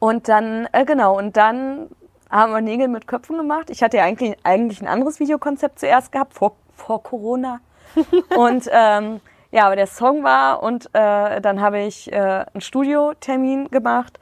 Und 0.00 0.28
dann, 0.28 0.68
äh, 0.72 0.84
genau, 0.84 1.16
und 1.16 1.36
dann 1.36 1.88
haben 2.30 2.52
wir 2.52 2.60
Nägel 2.60 2.88
mit 2.88 3.06
Köpfen 3.06 3.36
gemacht. 3.36 3.70
Ich 3.70 3.82
hatte 3.82 3.98
ja 3.98 4.04
eigentlich, 4.04 4.36
eigentlich 4.42 4.80
ein 4.80 4.88
anderes 4.88 5.20
Videokonzept 5.20 5.78
zuerst 5.78 6.12
gehabt, 6.12 6.34
vor, 6.34 6.56
vor 6.74 7.02
Corona. 7.02 7.60
und 8.36 8.68
ähm, 8.70 9.20
ja, 9.50 9.66
aber 9.66 9.76
der 9.76 9.86
Song 9.86 10.24
war 10.24 10.62
und 10.62 10.86
äh, 10.92 11.40
dann 11.40 11.60
habe 11.60 11.80
ich 11.80 12.12
äh, 12.12 12.16
einen 12.16 12.60
Studiotermin 12.60 13.68
gemacht 13.70 14.18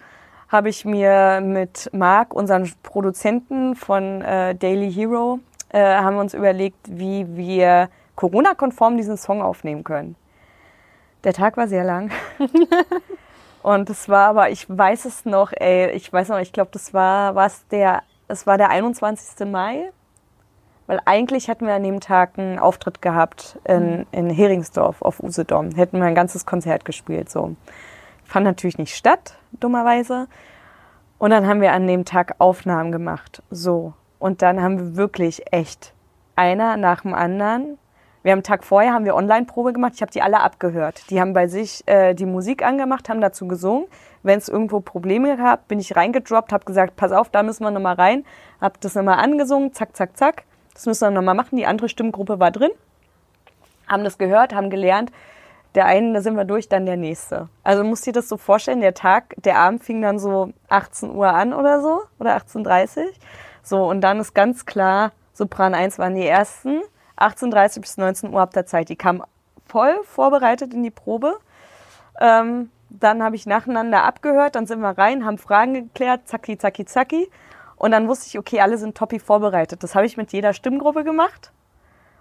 habe 0.48 0.68
ich 0.68 0.84
mir 0.84 1.40
mit 1.42 1.90
Marc, 1.92 2.32
unseren 2.32 2.70
Produzenten 2.82 3.74
von 3.74 4.22
äh, 4.22 4.54
Daily 4.54 4.92
Hero, 4.92 5.40
äh, 5.70 5.80
haben 5.80 6.16
wir 6.16 6.20
uns 6.20 6.34
überlegt, 6.34 6.78
wie 6.88 7.26
wir 7.36 7.88
Corona-konform 8.14 8.96
diesen 8.96 9.16
Song 9.16 9.42
aufnehmen 9.42 9.84
können. 9.84 10.16
Der 11.24 11.32
Tag 11.32 11.56
war 11.56 11.66
sehr 11.66 11.84
lang. 11.84 12.10
Und 13.66 13.90
es 13.90 14.08
war 14.08 14.28
aber, 14.28 14.50
ich 14.50 14.66
weiß 14.68 15.06
es 15.06 15.24
noch, 15.24 15.50
ey, 15.52 15.90
ich 15.90 16.12
weiß 16.12 16.28
noch, 16.28 16.38
ich 16.38 16.52
glaube, 16.52 16.70
das 16.72 16.94
war 16.94 17.34
was 17.34 17.66
der, 17.66 18.04
es 18.28 18.46
war 18.46 18.58
der 18.58 18.70
21. 18.70 19.44
Mai. 19.48 19.90
Weil 20.86 21.00
eigentlich 21.04 21.48
hätten 21.48 21.66
wir 21.66 21.74
an 21.74 21.82
dem 21.82 21.98
Tag 21.98 22.38
einen 22.38 22.60
Auftritt 22.60 23.02
gehabt 23.02 23.58
in, 23.64 23.98
mhm. 23.98 24.06
in 24.12 24.30
Heringsdorf 24.30 25.02
auf 25.02 25.20
Usedom. 25.20 25.72
Hätten 25.72 25.98
wir 25.98 26.06
ein 26.06 26.14
ganzes 26.14 26.46
Konzert 26.46 26.84
gespielt, 26.84 27.28
so. 27.28 27.56
Fand 28.22 28.46
natürlich 28.46 28.78
nicht 28.78 28.94
statt, 28.94 29.36
dummerweise. 29.50 30.28
Und 31.18 31.30
dann 31.30 31.48
haben 31.48 31.60
wir 31.60 31.72
an 31.72 31.88
dem 31.88 32.04
Tag 32.04 32.36
Aufnahmen 32.38 32.92
gemacht. 32.92 33.42
So. 33.50 33.94
Und 34.20 34.42
dann 34.42 34.62
haben 34.62 34.78
wir 34.78 34.96
wirklich 34.96 35.52
echt 35.52 35.92
einer 36.36 36.76
nach 36.76 37.00
dem 37.00 37.14
anderen. 37.14 37.78
Wir 38.26 38.32
haben 38.32 38.42
Tag 38.42 38.64
vorher 38.64 38.92
haben 38.92 39.04
wir 39.04 39.14
Online-Probe 39.14 39.72
gemacht. 39.72 39.92
Ich 39.94 40.02
habe 40.02 40.10
die 40.10 40.20
alle 40.20 40.40
abgehört. 40.40 41.10
Die 41.10 41.20
haben 41.20 41.32
bei 41.32 41.46
sich 41.46 41.86
äh, 41.86 42.12
die 42.12 42.26
Musik 42.26 42.64
angemacht, 42.64 43.08
haben 43.08 43.20
dazu 43.20 43.46
gesungen. 43.46 43.86
Wenn 44.24 44.36
es 44.36 44.48
irgendwo 44.48 44.80
Probleme 44.80 45.36
gab, 45.36 45.68
bin 45.68 45.78
ich 45.78 45.94
reingedroppt, 45.94 46.52
habe 46.52 46.64
gesagt, 46.64 46.96
pass 46.96 47.12
auf, 47.12 47.28
da 47.28 47.44
müssen 47.44 47.62
wir 47.62 47.70
nochmal 47.70 47.94
rein. 47.94 48.24
Habe 48.60 48.80
das 48.80 48.96
nochmal 48.96 49.20
angesungen, 49.20 49.72
zack, 49.74 49.94
zack, 49.94 50.16
zack. 50.16 50.42
Das 50.74 50.86
müssen 50.86 51.02
wir 51.02 51.12
nochmal 51.12 51.36
machen. 51.36 51.54
Die 51.54 51.66
andere 51.66 51.88
Stimmgruppe 51.88 52.40
war 52.40 52.50
drin. 52.50 52.72
Haben 53.86 54.02
das 54.02 54.18
gehört, 54.18 54.52
haben 54.52 54.70
gelernt 54.70 55.12
der 55.76 55.86
einen, 55.86 56.12
da 56.12 56.20
sind 56.20 56.36
wir 56.36 56.44
durch, 56.44 56.68
dann 56.68 56.84
der 56.84 56.96
nächste. 56.96 57.48
Also 57.62 57.84
musst 57.84 58.06
dir 58.06 58.12
das 58.12 58.28
so 58.28 58.38
vorstellen, 58.38 58.80
der 58.80 58.94
Tag, 58.94 59.36
der 59.36 59.58
Abend 59.58 59.84
fing 59.84 60.02
dann 60.02 60.18
so 60.18 60.52
18 60.68 61.14
Uhr 61.14 61.28
an 61.28 61.52
oder 61.52 61.80
so, 61.80 62.00
oder 62.18 62.36
18.30 62.36 63.04
So, 63.62 63.84
und 63.88 64.00
dann 64.00 64.18
ist 64.18 64.34
ganz 64.34 64.66
klar, 64.66 65.12
Sopran 65.34 65.74
1 65.74 65.98
waren 65.98 66.14
die 66.14 66.26
ersten, 66.26 66.80
18.30 67.18 67.80
bis 67.80 67.96
19 67.96 68.32
Uhr 68.32 68.40
ab 68.40 68.52
der 68.52 68.66
Zeit. 68.66 68.88
Die 68.88 68.96
kamen 68.96 69.22
voll 69.66 69.94
vorbereitet 70.04 70.74
in 70.74 70.82
die 70.82 70.90
Probe. 70.90 71.38
Ähm, 72.20 72.70
dann 72.88 73.22
habe 73.22 73.36
ich 73.36 73.46
nacheinander 73.46 74.04
abgehört, 74.04 74.54
dann 74.54 74.66
sind 74.66 74.80
wir 74.80 74.96
rein, 74.96 75.24
haben 75.24 75.38
Fragen 75.38 75.74
geklärt, 75.74 76.28
zacki, 76.28 76.56
zacki, 76.56 76.84
zacki. 76.84 77.28
Und 77.76 77.90
dann 77.90 78.08
wusste 78.08 78.28
ich, 78.28 78.38
okay, 78.38 78.60
alle 78.60 78.78
sind 78.78 78.96
toppi 78.96 79.18
vorbereitet. 79.18 79.82
Das 79.82 79.94
habe 79.94 80.06
ich 80.06 80.16
mit 80.16 80.32
jeder 80.32 80.52
Stimmgruppe 80.52 81.04
gemacht. 81.04 81.52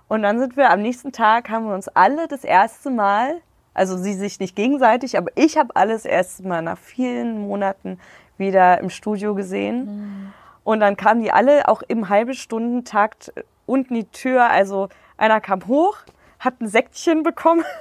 Und 0.08 0.21
dann 0.21 0.39
sind 0.39 0.58
wir 0.58 0.69
am 0.69 0.81
nächsten 0.81 1.12
Tag, 1.12 1.49
haben 1.49 1.67
wir 1.67 1.73
uns 1.73 1.88
alle 1.88 2.27
das 2.27 2.43
erste 2.43 2.89
Mal, 2.89 3.41
also 3.73 3.97
sie 3.97 4.13
sich 4.13 4.39
nicht 4.39 4.55
gegenseitig, 4.55 5.17
aber 5.17 5.31
ich 5.36 5.58
habe 5.58 5.75
alles 5.75 6.03
das 6.03 6.12
erste 6.12 6.47
Mal 6.47 6.62
nach 6.62 6.77
vielen 6.77 7.39
Monaten 7.39 7.99
wieder 8.38 8.79
im 8.79 8.89
Studio 8.89 9.34
gesehen. 9.34 9.86
Mhm. 9.86 10.34
Und 10.63 10.79
dann 10.79 10.97
kamen 10.97 11.21
die 11.21 11.31
alle 11.31 11.67
auch 11.67 11.81
im 11.88 12.10
halben 12.10 12.34
Stundentakt 12.34 13.31
unten 13.65 13.93
die 13.93 14.06
Tür. 14.06 14.49
Also 14.49 14.89
einer 15.17 15.41
kam 15.41 15.67
hoch, 15.67 15.97
hat 16.39 16.62
ein 16.62 16.67
Säckchen 16.67 17.23
bekommen. 17.23 17.63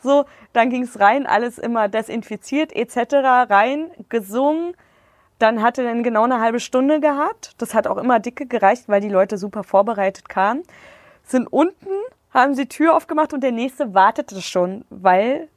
So, 0.00 0.24
dann 0.52 0.70
ging's 0.70 1.00
rein, 1.00 1.26
alles 1.26 1.58
immer 1.58 1.88
desinfiziert 1.88 2.72
etc. 2.76 3.14
rein, 3.50 3.90
gesungen. 4.08 4.76
Dann 5.40 5.62
hatte 5.62 5.82
dann 5.82 6.04
genau 6.04 6.22
eine 6.22 6.40
halbe 6.40 6.60
Stunde 6.60 7.00
gehabt. 7.00 7.54
Das 7.58 7.74
hat 7.74 7.88
auch 7.88 7.96
immer 7.96 8.20
dicke 8.20 8.46
gereicht, 8.46 8.84
weil 8.86 9.00
die 9.00 9.08
Leute 9.08 9.36
super 9.36 9.64
vorbereitet 9.64 10.28
kamen. 10.28 10.62
Sind 11.24 11.52
unten, 11.52 11.88
haben 12.30 12.54
sie 12.54 12.66
Tür 12.66 12.94
aufgemacht 12.94 13.32
und 13.32 13.42
der 13.42 13.50
nächste 13.50 13.94
wartete 13.94 14.40
schon, 14.42 14.84
weil 14.90 15.48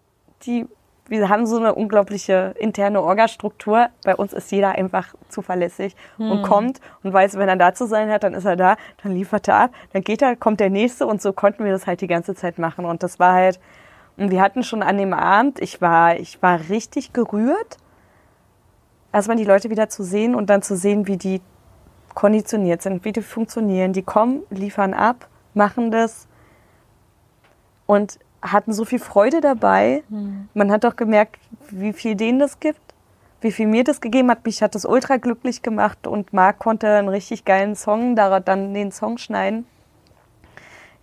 die 0.48 0.65
wir 1.10 1.30
haben 1.30 1.46
so 1.46 1.58
eine 1.58 1.76
unglaubliche 1.76 2.54
interne 2.58 3.02
Orgastruktur. 3.02 3.89
Bei 4.04 4.15
uns 4.15 4.34
ist 4.34 4.52
jeder 4.52 4.72
einfach 4.72 5.13
zuverlässig 5.30 5.96
hm. 6.17 6.32
und 6.32 6.41
kommt 6.43 6.82
und 7.04 7.13
weiß, 7.13 7.38
wenn 7.38 7.50
er 7.50 7.56
da 7.56 7.74
zu 7.74 7.86
sein 7.86 8.10
hat, 8.10 8.24
dann 8.24 8.34
ist 8.34 8.46
er 8.46 8.56
da, 8.56 8.78
dann 9.04 9.13
liefert 9.13 9.48
er 9.48 9.56
ab, 9.56 9.72
dann 9.93 10.04
geht 10.04 10.22
er, 10.22 10.36
kommt 10.36 10.60
der 10.60 10.70
nächste 10.70 11.06
und 11.08 11.22
so 11.22 11.34
konnten 11.34 11.63
wir 11.63 11.72
das 11.72 11.88
halt 11.88 12.02
die 12.02 12.08
ganze 12.08 12.36
Zeit 12.36 12.60
machen. 12.60 12.86
Und 12.86 13.04
das 13.04 13.20
war 13.20 13.34
halt, 13.34 13.60
und 14.17 14.32
wir 14.32 14.41
hatten 14.41 14.63
schon 14.63 14.84
an 14.84 14.98
dem 14.98 15.13
Abend, 15.13 15.62
ich 15.62 15.82
war, 15.82 16.17
ich 16.17 16.41
war 16.41 16.60
richtig 16.70 17.13
gerührt, 17.13 17.78
erstmal 19.13 19.38
die 19.38 19.46
Leute 19.46 19.70
wieder 19.70 19.89
zu 19.89 20.04
sehen 20.04 20.36
und 20.36 20.50
dann 20.50 20.62
zu 20.62 20.76
sehen, 20.76 21.08
wie 21.08 21.17
die 21.17 21.41
konditioniert 22.13 22.82
sind, 22.82 23.06
wie 23.06 23.12
die 23.12 23.22
funktionieren. 23.22 23.93
Die 23.93 24.02
kommen, 24.02 24.41
liefern 24.50 24.96
ab, 24.96 25.28
machen 25.54 25.91
das. 25.91 26.28
Und 27.86 28.20
hatten 28.41 28.73
so 28.73 28.86
viel 28.86 29.00
Freude 29.00 29.41
dabei. 29.41 30.04
Mhm. 30.10 30.50
Man 30.54 30.71
hat 30.71 30.86
auch 30.86 30.95
gemerkt, 30.95 31.38
wie 31.69 31.93
viel 31.93 32.15
denen 32.15 32.39
das 32.39 32.60
gibt, 32.60 32.82
wie 33.41 33.52
viel 33.52 33.67
mir 33.67 33.84
das 33.84 34.02
gegeben 34.02 34.30
hat. 34.30 34.45
Mich 34.45 34.62
hat 34.62 34.76
das 34.76 34.86
ultra 34.86 35.17
glücklich 35.17 35.62
gemacht 35.62 36.08
und 36.08 36.34
Marc 36.34 36.60
konnte 36.60 36.88
einen 36.89 37.10
richtig 37.10 37.45
geilen 37.45 37.76
Song, 37.76 38.15
daraus 38.15 38.41
dann 38.45 38.73
den 38.73 38.91
Song 38.91 39.17
schneiden. 39.17 39.65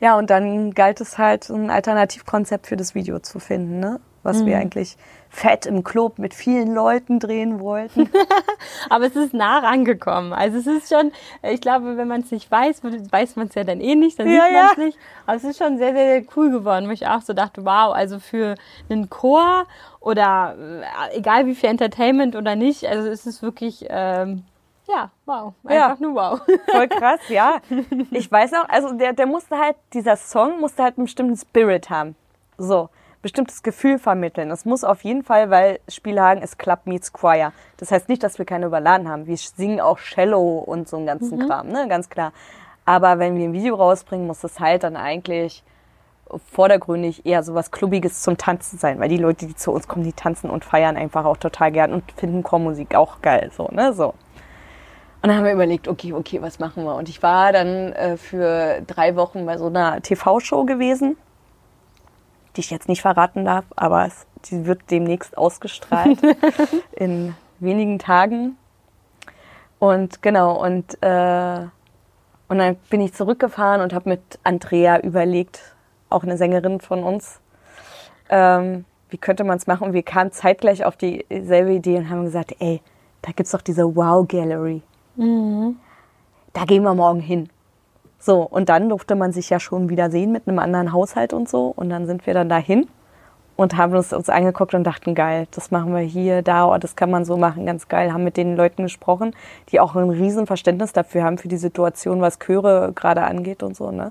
Ja, 0.01 0.19
und 0.19 0.31
dann 0.31 0.73
galt 0.73 1.01
es 1.01 1.19
halt, 1.19 1.49
ein 1.49 1.71
Alternativkonzept 1.71 2.67
für 2.67 2.77
das 2.77 2.95
Video 2.95 3.21
zu 3.21 3.39
finden, 3.39 3.81
ne? 3.81 4.01
was 4.23 4.43
mhm. 4.43 4.47
wir 4.47 4.59
eigentlich 4.59 4.97
fett 5.35 5.67
im 5.67 5.83
Club 5.83 6.19
mit 6.19 6.33
vielen 6.33 6.73
Leuten 6.73 7.19
drehen 7.19 7.59
wollten. 7.61 8.09
Aber 8.89 9.07
es 9.07 9.17
ist 9.17 9.35
nah 9.35 9.59
rangekommen. 9.59 10.33
Also 10.33 10.59
es 10.59 10.67
ist 10.67 10.93
schon, 10.93 11.13
ich 11.43 11.61
glaube, 11.61 11.97
wenn 11.97 12.07
man 12.07 12.21
es 12.21 12.31
nicht 12.31 12.51
weiß, 12.51 12.83
weiß 12.85 13.37
man 13.37 13.49
es 13.49 13.55
ja 13.55 13.65
dann 13.65 13.81
eh 13.81 13.97
nicht, 13.97 14.19
dann 14.19 14.29
ja, 14.29 14.45
sieht 14.45 14.53
man 14.53 14.67
es 14.71 14.77
ja. 14.77 14.85
nicht. 14.85 14.99
Aber 15.27 15.37
es 15.37 15.45
ist 15.45 15.59
schon 15.59 15.79
sehr, 15.79 15.93
sehr 15.93 16.23
cool 16.37 16.51
geworden, 16.51 16.87
wo 16.89 16.93
ich 16.93 17.07
auch 17.07 17.21
so 17.21 17.33
dachte, 17.33 17.65
wow, 17.65 17.93
also 17.93 18.21
für 18.21 18.55
einen 18.89 19.11
Chor 19.11 19.67
oder 20.01 20.55
äh, 21.11 21.19
egal 21.19 21.47
wie 21.47 21.55
viel 21.55 21.71
Entertainment 21.71 22.37
oder 22.37 22.55
nicht, 22.55 22.87
also 22.87 23.09
es 23.09 23.27
ist 23.27 23.43
wirklich... 23.43 23.87
Ähm, 23.89 24.45
ja, 24.87 25.11
wow. 25.25 25.55
Einfach 25.65 25.99
ja. 25.99 26.07
nur 26.07 26.15
wow. 26.15 26.41
Voll 26.71 26.89
krass, 26.89 27.21
ja. 27.29 27.57
Ich 28.11 28.31
weiß 28.31 28.53
noch, 28.53 28.69
also 28.69 28.93
der, 28.93 29.15
der 29.15 29.27
musste 29.27 29.59
halt, 29.59 29.77
dieser 29.95 30.17
Song 30.17 30.61
musste 30.61 30.83
halt 30.83 30.99
einen 30.99 31.07
bestimmten 31.07 31.37
Spirit 31.37 31.89
haben. 31.89 32.15
So 32.59 32.91
bestimmtes 33.25 33.63
Gefühl 33.63 33.99
vermitteln. 33.99 34.51
Es 34.51 34.67
muss 34.67 34.85
auf 34.85 35.03
jeden 35.03 35.25
Fall, 35.25 35.49
weil 35.51 35.81
Spielhagen 35.89 36.43
ist 36.43 36.59
Club 36.59 36.81
Meets 36.85 37.13
Choir. 37.13 37.53
Das 37.79 37.91
heißt 37.91 38.09
nicht, 38.11 38.23
dass 38.23 38.39
wir 38.39 38.45
keine 38.45 38.67
überladen 38.67 39.09
haben. 39.09 39.27
Wir 39.27 39.37
singen 39.39 39.81
auch 39.81 39.99
Cello 39.99 40.59
und 40.59 40.89
so 40.89 40.99
einen 40.99 41.07
ganzen 41.07 41.39
mhm. 41.39 41.49
Kram, 41.49 41.69
ne? 41.69 41.89
Ganz 41.89 42.11
klar. 42.11 42.33
Aber 42.85 43.19
wenn 43.19 43.39
wir 43.39 43.47
ein 43.47 43.55
Video 43.55 43.77
rausbringen, 43.77 44.27
muss 44.27 44.45
es 44.45 44.61
halt 44.61 44.83
dann 44.83 44.95
eigentlich 44.95 45.65
vordergründig 46.53 47.25
eher 47.25 47.43
so 47.43 47.55
was 47.55 47.71
Klubbiges 47.71 48.21
zum 48.21 48.37
Tanzen 48.37 48.79
sein, 48.79 49.01
weil 49.01 49.09
die 49.09 49.17
Leute, 49.17 49.47
die 49.47 49.57
zu 49.57 49.73
uns 49.73 49.89
kommen, 49.89 50.05
die 50.05 50.13
tanzen 50.13 50.51
und 50.51 50.65
feiern 50.65 50.99
einfach 50.99 51.25
auch 51.25 51.39
total 51.39 51.73
gern 51.73 51.95
und 51.95 52.13
finden 52.13 52.43
Chormusik 52.43 52.95
auch 52.95 53.23
geil, 53.23 53.51
so, 53.57 53.69
ne, 53.73 53.95
so. 53.95 54.09
Und 55.23 55.29
dann 55.29 55.37
haben 55.37 55.45
wir 55.45 55.53
überlegt, 55.53 55.89
okay, 55.89 56.13
okay, 56.13 56.43
was 56.43 56.59
machen 56.59 56.85
wir? 56.85 56.95
Und 56.95 57.09
ich 57.09 57.23
war 57.23 57.53
dann 57.53 57.93
äh, 57.93 58.19
für 58.19 58.83
drei 58.87 59.17
Wochen 59.17 59.47
bei 59.47 59.57
so 59.57 59.67
einer 59.67 60.03
TV-Show 60.03 60.65
gewesen 60.65 61.17
die 62.57 62.61
ich 62.61 62.71
jetzt 62.71 62.89
nicht 62.89 63.03
verraten 63.03 63.45
darf, 63.45 63.65
aber 63.77 64.07
es, 64.07 64.27
die 64.47 64.67
wird 64.67 64.91
demnächst 64.91 65.37
ausgestrahlt 65.37 66.19
in 66.93 67.35
wenigen 67.61 67.99
Tagen. 67.99 68.57
Und 69.79 70.23
genau, 70.23 70.63
und, 70.63 71.03
äh, 71.03 71.67
und 72.49 72.59
dann 72.59 72.77
bin 72.91 73.01
ich 73.01 73.13
zurückgefahren 73.15 73.81
und 73.81 73.93
habe 73.93 74.09
mit 74.09 74.39
Andrea 74.45 75.01
überlegt, 75.01 75.75
auch 76.11 76.23
eine 76.23 76.37
Sängerin 76.37 76.81
von 76.81 77.03
uns, 77.03 77.41
ähm, 78.31 78.85
wie 79.11 79.19
könnte 79.19 79.45
man 79.45 79.59
es 79.59 79.67
machen? 79.67 79.89
Und 79.89 79.93
wir 79.93 80.03
kamen 80.03 80.33
zeitgleich 80.33 80.85
auf 80.85 80.97
dieselbe 80.97 81.73
Idee 81.73 81.99
und 81.99 82.09
haben 82.09 82.25
gesagt, 82.25 82.57
ey, 82.59 82.81
da 83.23 83.33
gibt's 83.33 83.53
doch 83.53 83.61
diese 83.61 83.95
Wow 83.95 84.27
Gallery. 84.27 84.83
Mhm. 85.17 85.77
Da 86.53 86.65
gehen 86.65 86.83
wir 86.83 86.95
morgen 86.95 87.21
hin. 87.21 87.49
So, 88.25 88.41
und 88.41 88.71
dann 88.71 88.89
durfte 88.89 89.17
man 89.17 89.33
sich 89.33 89.51
ja 89.51 89.61
schon 89.61 89.91
wieder 89.91 90.11
sehen 90.11 90.33
mit 90.33 90.49
einem 90.49 90.59
anderen 90.59 90.95
Haushalt 90.95 91.35
und 91.35 91.47
so. 91.47 91.67
Und 91.77 91.91
dann 91.91 92.07
sind 92.07 92.27
wir 92.27 92.33
dann 92.33 92.49
dahin 92.49 92.89
und 93.55 93.77
haben 93.77 93.95
uns, 93.95 94.15
uns 94.15 94.31
angeguckt 94.31 94.73
und 94.73 94.83
dachten, 94.83 95.15
geil, 95.15 95.47
das 95.51 95.71
machen 95.71 95.95
wir 95.95 96.01
hier, 96.01 96.41
da, 96.41 96.67
oh, 96.67 96.79
das 96.79 96.97
kann 96.97 97.11
man 97.11 97.27
so 97.27 97.37
machen, 97.37 97.67
ganz 97.67 97.87
geil. 97.87 98.15
Haben 98.15 98.25
mit 98.25 98.39
den 98.39 98.57
Leuten 98.57 98.85
gesprochen, 98.85 99.37
die 99.69 99.79
auch 99.79 99.95
ein 99.95 100.09
Riesenverständnis 100.09 100.95
dafür 100.95 101.23
haben, 101.23 101.37
für 101.37 101.49
die 101.49 101.59
Situation, 101.59 102.23
was 102.23 102.39
Chöre 102.39 102.93
gerade 102.95 103.25
angeht 103.25 103.63
und 103.63 103.77
so, 103.77 103.91
ne? 103.91 104.11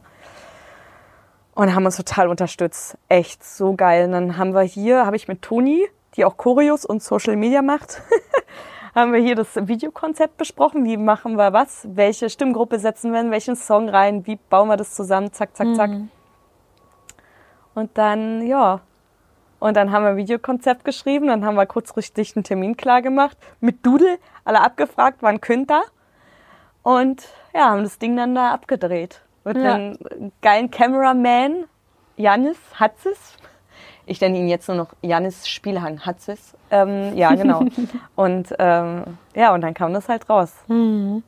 Und 1.56 1.74
haben 1.74 1.86
uns 1.86 1.98
total 1.98 2.28
unterstützt. 2.28 3.00
Echt 3.10 3.44
so 3.44 3.74
geil. 3.74 4.06
Und 4.06 4.12
dann 4.12 4.38
haben 4.38 4.54
wir 4.54 4.62
hier, 4.62 5.08
habe 5.08 5.16
ich 5.16 5.28
mit 5.28 5.42
Toni, 5.42 5.88
die 6.18 6.26
auch 6.26 6.38
Choreos 6.38 6.86
und 6.86 7.02
Social 7.02 7.36
Media 7.36 7.64
macht, 7.64 8.04
haben 8.96 9.14
wir 9.14 9.20
hier 9.20 9.36
das 9.36 9.56
Videokonzept 9.56 10.38
besprochen. 10.38 10.86
Wie 10.86 10.98
machen 10.98 11.36
wir 11.36 11.54
was? 11.54 11.88
Welche 11.90 12.30
Stimmgruppe 12.30 12.80
setzen 12.80 13.12
wir 13.12 13.20
in 13.22 13.32
welchen 13.32 13.56
Song 13.56 13.90
rein? 13.90 14.26
Wie 14.28 14.36
bauen 14.36 14.68
wir 14.68 14.78
das 14.78 14.94
zusammen? 14.94 15.32
Zack, 15.34 15.56
zack, 15.56 15.76
zack. 15.76 15.90
Mhm. 15.90 16.10
Und 17.74 17.98
dann, 17.98 18.46
ja. 18.46 18.82
Und 19.60 19.78
dann 19.78 19.92
haben 19.92 20.04
wir 20.04 20.10
ein 20.12 20.18
Videokonzept 20.18 20.86
geschrieben. 20.86 21.28
Dann 21.28 21.44
haben 21.46 21.56
wir 21.56 21.66
kurzfristig 21.66 22.36
einen 22.36 22.44
Termin 22.44 22.78
klar 22.78 23.02
gemacht. 23.02 23.38
Mit 23.60 23.86
Doodle 23.86 24.20
alle 24.46 24.62
abgefragt, 24.62 25.18
wann 25.22 25.42
könnt 25.42 25.72
ihr? 25.72 25.84
Und 26.84 27.28
ja, 27.54 27.70
haben 27.70 27.84
das 27.84 27.98
Ding 27.98 28.16
dann 28.16 28.36
da 28.36 28.52
abgedreht. 28.52 29.22
Mit 29.46 29.58
ja. 29.58 29.74
einem 29.74 30.32
geilen 30.42 30.70
Cameraman, 30.70 31.66
Janis 32.18 32.58
Hatzis, 32.80 33.38
ich 34.06 34.20
nenne 34.22 34.38
ihn 34.38 34.48
jetzt 34.48 34.68
nur 34.68 34.78
noch 34.78 34.94
Janis 35.02 35.48
Spielhang 35.48 36.06
Hatzis. 36.06 36.56
Ähm, 36.72 37.16
ja, 37.16 37.34
genau. 37.36 37.66
und 38.16 38.54
ähm, 38.60 39.04
ja, 39.36 39.54
und 39.54 39.62
dann 39.62 39.74
kam 39.74 39.94
das 39.94 40.10
halt 40.10 40.30
raus. 40.30 40.54
Mhm. 40.68 41.24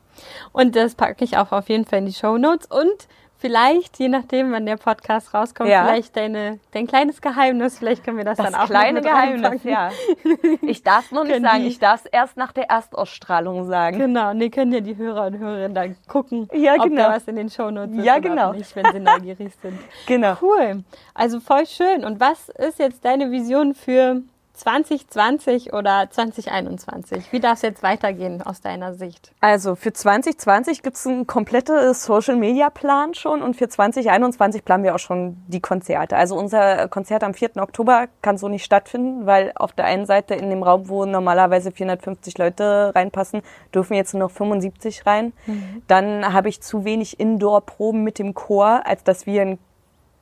Und 0.52 0.76
das 0.76 0.96
packe 0.96 1.24
ich 1.24 1.38
auch 1.38 1.52
auf 1.52 1.70
jeden 1.70 1.86
Fall 1.86 2.00
in 2.00 2.06
die 2.06 2.14
Show 2.14 2.38
Notes 2.38 2.68
und 2.68 3.08
vielleicht, 3.46 4.00
je 4.00 4.08
nachdem, 4.08 4.52
wann 4.52 4.66
der 4.66 4.78
Podcast 4.78 5.32
rauskommt, 5.34 5.70
ja. 5.70 5.86
vielleicht 5.86 6.18
deine, 6.18 6.60
dein 6.72 6.88
kleines 6.88 7.22
Geheimnis, 7.22 7.78
vielleicht 7.78 8.04
können 8.04 8.18
wir 8.18 8.26
das, 8.26 8.38
das 8.38 8.52
dann 8.52 8.60
auch 8.60 8.66
kleine 8.66 9.02
noch 9.02 9.08
Geheimnis, 9.08 9.64
ja. 9.64 9.92
Ich 10.64 10.82
darf 10.82 11.06
es 11.06 11.12
noch 11.12 11.24
nicht 11.24 11.42
sagen, 11.42 11.66
ich 11.66 11.78
darf 11.78 12.06
es 12.06 12.06
erst 12.08 12.38
nach 12.38 12.52
der 12.52 12.70
Erstausstrahlung 12.72 13.66
sagen. 13.66 14.00
Genau, 14.00 14.32
und 14.32 14.38
nee, 14.38 14.50
können 14.50 14.72
ja 14.72 14.80
die 14.80 14.98
Hörer 14.98 15.28
und 15.28 15.38
Hörerinnen 15.38 15.76
dann 15.76 15.96
gucken, 16.08 16.50
ja, 16.54 16.74
genau. 16.78 16.86
ob 16.86 16.96
da 16.96 17.16
was 17.16 17.28
in 17.28 17.36
den 17.36 17.50
Shownotes 17.52 17.98
ist 17.98 18.04
ja, 18.04 18.18
genau. 18.18 18.54
nicht, 18.54 18.76
wenn 18.76 18.92
sie 18.92 19.00
neugierig 19.00 19.54
sind. 19.62 19.80
Genau. 20.08 20.38
Cool. 20.42 20.84
Also 21.14 21.40
voll 21.40 21.66
schön. 21.66 22.04
Und 22.04 22.20
was 22.20 22.50
ist 22.50 22.80
jetzt 22.80 23.06
deine 23.06 23.32
Vision 23.32 23.74
für 23.74 24.22
2020 24.56 25.74
oder 25.74 26.08
2021? 26.10 27.32
Wie 27.32 27.40
darf 27.40 27.56
es 27.56 27.62
jetzt 27.62 27.84
weitergehen 27.84 28.42
aus 28.42 28.62
deiner 28.62 28.94
Sicht? 28.94 29.32
Also 29.42 29.76
für 29.76 29.94
2020 29.94 30.82
gibt 30.82 30.96
es 30.96 31.06
einen 31.06 31.28
kompletten 31.28 31.94
Social-Media-Plan 31.94 33.14
schon 33.14 33.42
und 33.42 33.56
für 33.56 33.68
2021 33.68 34.64
planen 34.64 34.84
wir 34.84 34.96
auch 34.96 35.00
schon 35.00 35.38
die 35.48 35.60
Konzerte. 35.60 36.16
Also 36.16 36.36
unser 36.36 36.88
Konzert 36.88 37.24
am 37.24 37.34
4. 37.34 37.58
Oktober 37.58 38.08
kann 38.22 38.38
so 38.38 38.48
nicht 38.48 38.64
stattfinden, 38.64 39.26
weil 39.26 39.52
auf 39.56 39.74
der 39.74 39.86
einen 39.86 40.06
Seite 40.06 40.36
in 40.36 40.50
dem 40.50 40.64
Raum, 40.64 40.88
wo 40.90 41.06
normalerweise 41.06 41.72
450 41.72 42.38
Leute 42.38 42.94
reinpassen, 42.96 43.42
dürfen 43.74 43.94
jetzt 43.96 44.14
nur 44.14 44.24
noch 44.24 44.32
75 44.32 45.06
rein. 45.06 45.34
Mhm. 45.46 45.84
Dann 45.88 46.34
habe 46.34 46.50
ich 46.50 46.62
zu 46.62 46.86
wenig 46.86 47.20
Indoor-Proben 47.20 48.04
mit 48.04 48.20
dem 48.20 48.34
Chor, 48.34 48.82
als 48.86 49.04
dass 49.04 49.26
wir 49.26 49.42
ein 49.42 49.60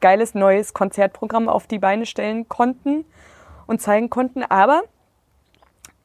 geiles 0.02 0.34
neues 0.34 0.74
Konzertprogramm 0.74 1.48
auf 1.48 1.66
die 1.66 1.80
Beine 1.80 2.06
stellen 2.06 2.50
konnten 2.50 3.06
und 3.74 3.80
zeigen 3.80 4.10
konnten. 4.10 4.44
Aber 4.44 4.84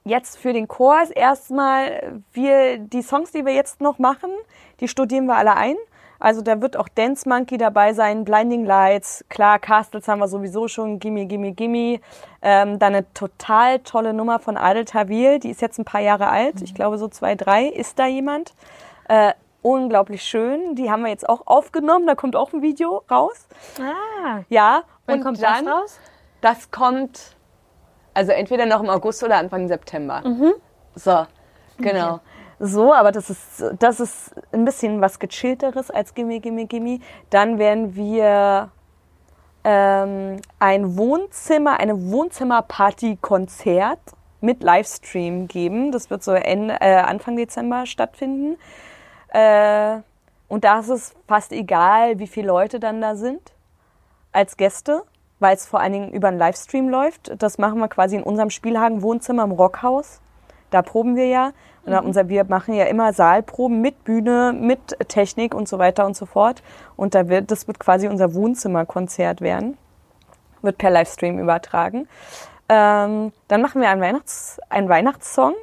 jetzt 0.04 0.38
für 0.38 0.52
den 0.52 0.68
Chor 0.68 1.02
ist 1.02 1.10
erstmal, 1.10 2.22
wir, 2.32 2.78
die 2.78 3.02
Songs, 3.02 3.30
die 3.30 3.44
wir 3.44 3.54
jetzt 3.54 3.80
noch 3.80 3.98
machen, 3.98 4.30
die 4.80 4.88
studieren 4.88 5.26
wir 5.26 5.36
alle 5.36 5.54
ein. 5.56 5.76
Also 6.20 6.42
da 6.42 6.60
wird 6.60 6.76
auch 6.76 6.88
Dance 6.88 7.28
Monkey 7.28 7.58
dabei 7.58 7.92
sein, 7.92 8.24
Blinding 8.24 8.64
Lights, 8.64 9.24
klar, 9.28 9.60
Castles 9.60 10.08
haben 10.08 10.18
wir 10.18 10.26
sowieso 10.26 10.66
schon, 10.66 10.98
Gimme, 10.98 11.26
Gimme, 11.26 11.52
Gimme. 11.52 12.00
Ähm, 12.42 12.80
dann 12.80 12.94
eine 12.94 13.12
total 13.14 13.78
tolle 13.80 14.12
Nummer 14.12 14.40
von 14.40 14.56
Adel 14.56 14.84
Tawil, 14.84 15.38
die 15.38 15.50
ist 15.50 15.60
jetzt 15.60 15.78
ein 15.78 15.84
paar 15.84 16.00
Jahre 16.00 16.28
alt, 16.28 16.60
ich 16.62 16.74
glaube 16.74 16.98
so 16.98 17.06
zwei, 17.06 17.36
drei, 17.36 17.66
ist 17.66 18.00
da 18.00 18.06
jemand. 18.06 18.54
Äh, 19.08 19.32
unglaublich 19.62 20.22
schön. 20.22 20.74
Die 20.74 20.90
haben 20.90 21.02
wir 21.02 21.10
jetzt 21.10 21.28
auch 21.28 21.46
aufgenommen. 21.46 22.06
Da 22.06 22.14
kommt 22.14 22.36
auch 22.36 22.52
ein 22.52 22.62
Video 22.62 23.02
raus. 23.10 23.46
Ah, 23.80 24.40
Ja. 24.48 24.82
wann 25.06 25.18
und 25.18 25.24
kommt 25.24 25.42
dann, 25.42 25.66
das 25.66 25.74
raus? 25.74 26.00
Das 26.40 26.70
kommt 26.70 27.36
also 28.14 28.32
entweder 28.32 28.66
noch 28.66 28.82
im 28.82 28.90
August 28.90 29.22
oder 29.22 29.36
Anfang 29.36 29.68
September. 29.68 30.22
Mhm. 30.24 30.54
So, 30.94 31.26
genau. 31.78 32.20
So, 32.60 32.92
aber 32.92 33.12
das 33.12 33.30
ist, 33.30 33.64
das 33.78 34.00
ist 34.00 34.32
ein 34.52 34.64
bisschen 34.64 35.00
was 35.00 35.20
gechillteres 35.20 35.90
als 35.90 36.14
Gimme, 36.14 36.40
Gimme, 36.40 36.66
Gimme. 36.66 36.98
Dann 37.30 37.58
werden 37.58 37.94
wir 37.94 38.70
ähm, 39.62 40.40
ein 40.58 40.96
Wohnzimmer, 40.96 41.78
eine 41.78 42.10
Wohnzimmerparty-Konzert 42.10 44.00
mit 44.40 44.62
Livestream 44.62 45.46
geben. 45.46 45.92
Das 45.92 46.10
wird 46.10 46.24
so 46.24 46.32
Ende, 46.32 46.80
äh, 46.80 46.96
Anfang 46.96 47.36
Dezember 47.36 47.86
stattfinden. 47.86 48.58
Äh, 49.28 49.98
und 50.48 50.64
da 50.64 50.80
ist 50.80 50.88
es 50.88 51.14
fast 51.26 51.52
egal, 51.52 52.18
wie 52.18 52.26
viele 52.26 52.48
Leute 52.48 52.80
dann 52.80 53.00
da 53.00 53.14
sind 53.14 53.52
als 54.32 54.56
Gäste, 54.56 55.04
weil 55.40 55.54
es 55.54 55.66
vor 55.66 55.80
allen 55.80 55.92
Dingen 55.92 56.12
über 56.12 56.28
einen 56.28 56.38
Livestream 56.38 56.88
läuft. 56.88 57.32
Das 57.40 57.58
machen 57.58 57.78
wir 57.78 57.88
quasi 57.88 58.16
in 58.16 58.22
unserem 58.22 58.50
Spielhagen 58.50 59.02
Wohnzimmer 59.02 59.44
im 59.44 59.52
Rockhaus. 59.52 60.20
Da 60.70 60.82
proben 60.82 61.16
wir 61.16 61.26
ja. 61.26 61.52
Und 61.84 61.92
da 61.92 62.00
unser, 62.00 62.28
wir 62.28 62.44
machen 62.44 62.74
ja 62.74 62.84
immer 62.84 63.12
Saalproben 63.12 63.80
mit 63.80 64.04
Bühne, 64.04 64.52
mit 64.52 64.96
Technik 65.08 65.54
und 65.54 65.68
so 65.68 65.78
weiter 65.78 66.04
und 66.04 66.16
so 66.16 66.26
fort. 66.26 66.62
Und 66.96 67.14
da 67.14 67.28
wird, 67.28 67.50
das 67.50 67.66
wird 67.66 67.78
quasi 67.78 68.08
unser 68.08 68.34
Wohnzimmerkonzert 68.34 69.40
werden. 69.40 69.78
Wird 70.60 70.76
per 70.76 70.90
Livestream 70.90 71.38
übertragen. 71.38 72.08
Ähm, 72.68 73.32
dann 73.46 73.62
machen 73.62 73.80
wir 73.80 73.88
einen, 73.88 74.02
Weihnachts-, 74.02 74.58
einen 74.68 74.88
Weihnachtssong. 74.88 75.54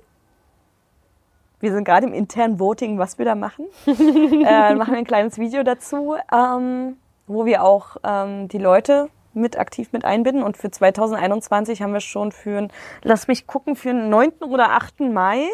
Wir 1.59 1.71
sind 1.71 1.83
gerade 1.83 2.07
im 2.07 2.13
internen 2.13 2.59
Voting, 2.59 2.97
was 2.97 3.19
wir 3.19 3.25
da 3.25 3.35
machen. 3.35 3.65
äh, 3.85 4.73
machen 4.73 4.93
wir 4.93 4.97
ein 4.97 5.05
kleines 5.05 5.37
Video 5.37 5.63
dazu, 5.63 6.15
ähm, 6.33 6.97
wo 7.27 7.45
wir 7.45 7.63
auch 7.63 7.97
ähm, 8.03 8.47
die 8.47 8.57
Leute 8.57 9.09
mit 9.35 9.57
aktiv 9.59 9.91
mit 9.91 10.05
einbinden. 10.05 10.43
Und 10.43 10.57
für 10.57 10.71
2021 10.71 11.81
haben 11.81 11.93
wir 11.93 11.99
schon 12.01 12.31
für, 12.31 12.57
ein- 12.57 12.71
lass 13.03 13.27
mich 13.27 13.47
gucken, 13.47 13.75
für 13.75 13.89
den 13.89 14.09
9. 14.09 14.31
oder 14.49 14.71
8. 14.71 15.01
Mai 15.01 15.47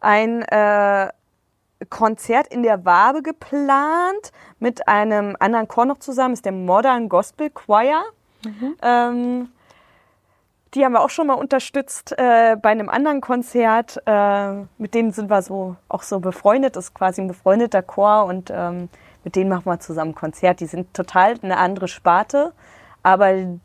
ein 0.00 0.42
äh, 0.42 1.08
Konzert 1.90 2.46
in 2.48 2.62
der 2.62 2.84
Wabe 2.84 3.22
geplant 3.22 4.32
mit 4.58 4.88
einem 4.88 5.36
anderen 5.38 5.68
Chor 5.68 5.84
noch 5.84 5.98
zusammen, 5.98 6.34
ist 6.34 6.44
der 6.44 6.52
Modern 6.52 7.08
Gospel 7.08 7.50
Choir. 7.50 8.02
Ähm, 8.82 9.48
die 10.74 10.84
haben 10.84 10.92
wir 10.92 11.02
auch 11.02 11.10
schon 11.10 11.26
mal 11.28 11.34
unterstützt 11.34 12.12
äh, 12.18 12.56
bei 12.60 12.70
einem 12.70 12.88
anderen 12.88 13.20
Konzert. 13.20 14.02
Äh, 14.06 14.52
mit 14.78 14.94
denen 14.94 15.12
sind 15.12 15.30
wir 15.30 15.40
so 15.42 15.76
auch 15.88 16.02
so 16.02 16.18
befreundet, 16.20 16.76
das 16.76 16.86
ist 16.86 16.94
quasi 16.94 17.20
ein 17.22 17.28
befreundeter 17.28 17.82
Chor 17.82 18.24
und 18.24 18.50
ähm, 18.52 18.88
mit 19.22 19.36
denen 19.36 19.48
machen 19.50 19.66
wir 19.66 19.78
zusammen 19.80 20.10
ein 20.10 20.14
Konzert. 20.14 20.60
Die 20.60 20.66
sind 20.66 20.92
total 20.94 21.34
eine 21.42 21.58
andere 21.58 21.86
Sparte, 21.88 22.52
aber 23.04 23.58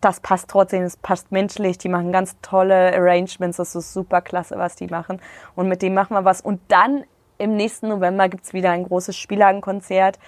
das 0.00 0.20
passt 0.20 0.50
trotzdem, 0.50 0.82
es 0.82 0.98
passt 0.98 1.32
menschlich. 1.32 1.78
Die 1.78 1.88
machen 1.88 2.12
ganz 2.12 2.36
tolle 2.42 2.94
Arrangements, 2.94 3.56
das 3.56 3.74
ist 3.74 3.94
super 3.94 4.20
klasse, 4.20 4.58
was 4.58 4.76
die 4.76 4.88
machen. 4.88 5.20
Und 5.54 5.68
mit 5.68 5.80
denen 5.80 5.94
machen 5.94 6.14
wir 6.14 6.26
was. 6.26 6.42
Und 6.42 6.60
dann 6.68 7.04
im 7.38 7.56
nächsten 7.56 7.88
November 7.88 8.28
gibt's 8.28 8.52
wieder 8.52 8.70
ein 8.70 8.84
großes 8.84 9.16
Spielhagenkonzert. 9.16 10.18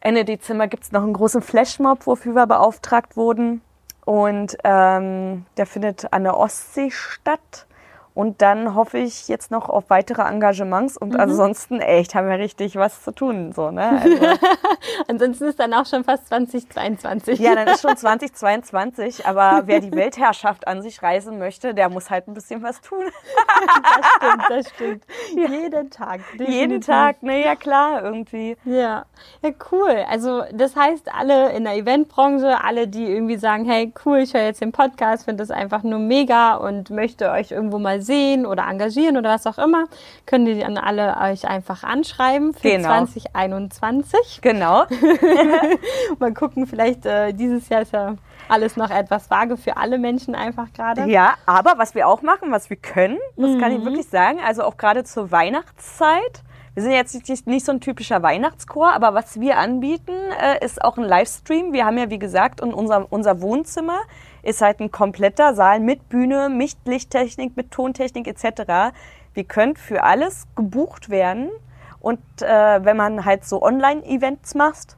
Ende 0.00 0.24
Dezember 0.24 0.68
gibt's 0.68 0.92
noch 0.92 1.02
einen 1.02 1.12
großen 1.12 1.42
Flashmob, 1.42 2.06
wofür 2.06 2.34
wir 2.34 2.46
beauftragt 2.46 3.16
wurden. 3.16 3.60
Und 4.04 4.56
ähm, 4.64 5.46
der 5.56 5.66
findet 5.66 6.12
an 6.12 6.24
der 6.24 6.36
Ostsee 6.36 6.90
statt. 6.90 7.66
Und 8.14 8.42
dann 8.42 8.76
hoffe 8.76 8.98
ich 8.98 9.26
jetzt 9.26 9.50
noch 9.50 9.68
auf 9.68 9.90
weitere 9.90 10.22
Engagements. 10.22 10.96
Und 10.96 11.18
ansonsten, 11.18 11.80
echt, 11.80 12.14
haben 12.14 12.28
wir 12.28 12.38
richtig 12.38 12.76
was 12.76 13.02
zu 13.02 13.10
tun. 13.10 13.52
So, 13.52 13.72
ne? 13.72 14.00
also, 15.08 15.24
Ansonsten 15.24 15.44
ist 15.46 15.58
dann 15.58 15.74
auch 15.74 15.86
schon 15.86 16.04
fast 16.04 16.28
2022. 16.28 17.40
ja, 17.40 17.56
dann 17.56 17.66
ist 17.66 17.80
schon 17.80 17.96
2022. 17.96 19.26
Aber 19.26 19.62
wer 19.66 19.80
die 19.80 19.90
Weltherrschaft 19.90 20.68
an 20.68 20.80
sich 20.82 21.02
reisen 21.02 21.38
möchte, 21.38 21.74
der 21.74 21.88
muss 21.88 22.08
halt 22.08 22.28
ein 22.28 22.34
bisschen 22.34 22.62
was 22.62 22.80
tun. 22.80 23.04
das 23.96 24.06
stimmt, 24.16 24.44
das 24.48 24.70
stimmt. 24.70 25.04
Jeden 25.50 25.90
Tag. 25.90 26.20
Jeden 26.32 26.46
definitiv. 26.46 26.86
Tag, 26.86 27.22
ne, 27.22 27.44
ja 27.44 27.56
klar, 27.56 28.02
irgendwie. 28.04 28.56
Ja. 28.64 29.06
ja, 29.42 29.50
cool. 29.72 30.04
Also 30.08 30.42
das 30.52 30.76
heißt, 30.76 31.12
alle 31.12 31.50
in 31.52 31.64
der 31.64 31.74
Eventbranche, 31.74 32.62
alle, 32.62 32.86
die 32.86 33.10
irgendwie 33.10 33.38
sagen, 33.38 33.64
hey, 33.64 33.92
cool, 34.04 34.18
ich 34.18 34.34
höre 34.34 34.44
jetzt 34.44 34.60
den 34.60 34.72
Podcast, 34.72 35.24
finde 35.24 35.42
das 35.42 35.50
einfach 35.50 35.82
nur 35.82 35.98
mega 35.98 36.54
und 36.54 36.90
möchte 36.90 37.30
euch 37.30 37.50
irgendwo 37.50 37.78
mal 37.78 38.03
sehen 38.04 38.46
oder 38.46 38.68
engagieren 38.68 39.16
oder 39.16 39.30
was 39.30 39.46
auch 39.46 39.58
immer, 39.58 39.86
könnt 40.26 40.46
ihr 40.48 40.60
dann 40.60 40.78
alle 40.78 41.16
euch 41.20 41.48
einfach 41.48 41.82
anschreiben 41.82 42.54
für 42.54 42.68
Genau. 42.68 42.88
2021. 42.88 44.38
Genau. 44.42 44.84
Mal 46.18 46.32
gucken, 46.34 46.66
vielleicht 46.66 47.06
äh, 47.06 47.32
dieses 47.32 47.68
Jahr 47.68 47.82
ist 47.82 47.92
ja 47.92 48.14
alles 48.48 48.76
noch 48.76 48.90
etwas 48.90 49.30
vage 49.30 49.56
für 49.56 49.76
alle 49.76 49.98
Menschen 49.98 50.34
einfach 50.34 50.72
gerade. 50.74 51.06
Ja, 51.06 51.34
aber 51.46 51.74
was 51.78 51.94
wir 51.94 52.06
auch 52.06 52.22
machen, 52.22 52.52
was 52.52 52.68
wir 52.70 52.76
können, 52.76 53.18
das 53.36 53.58
kann 53.58 53.72
Mhm. 53.72 53.78
ich 53.78 53.84
wirklich 53.84 54.08
sagen, 54.08 54.38
also 54.44 54.62
auch 54.64 54.76
gerade 54.76 55.04
zur 55.04 55.30
Weihnachtszeit. 55.32 56.42
Wir 56.74 56.82
sind 56.82 56.92
jetzt 56.92 57.28
nicht, 57.28 57.46
nicht 57.46 57.64
so 57.64 57.70
ein 57.70 57.80
typischer 57.80 58.20
Weihnachtschor, 58.24 58.92
aber 58.92 59.14
was 59.14 59.38
wir 59.38 59.58
anbieten, 59.58 60.12
äh, 60.40 60.64
ist 60.64 60.82
auch 60.82 60.98
ein 60.98 61.04
Livestream. 61.04 61.72
Wir 61.72 61.86
haben 61.86 61.96
ja, 61.96 62.10
wie 62.10 62.18
gesagt, 62.18 62.60
und 62.60 62.74
unser, 62.74 63.12
unser 63.12 63.40
Wohnzimmer 63.40 64.00
ist 64.42 64.60
halt 64.60 64.80
ein 64.80 64.90
kompletter 64.90 65.54
Saal 65.54 65.78
mit 65.78 66.08
Bühne, 66.08 66.48
mit 66.48 66.76
Lichttechnik, 66.84 67.56
mit 67.56 67.70
Tontechnik 67.70 68.26
etc. 68.26 68.92
Wir 69.34 69.44
könnt 69.44 69.78
für 69.78 70.02
alles 70.02 70.48
gebucht 70.56 71.10
werden. 71.10 71.50
Und 72.00 72.20
äh, 72.42 72.84
wenn 72.84 72.96
man 72.96 73.24
halt 73.24 73.44
so 73.44 73.62
Online-Events 73.62 74.56
macht, 74.56 74.96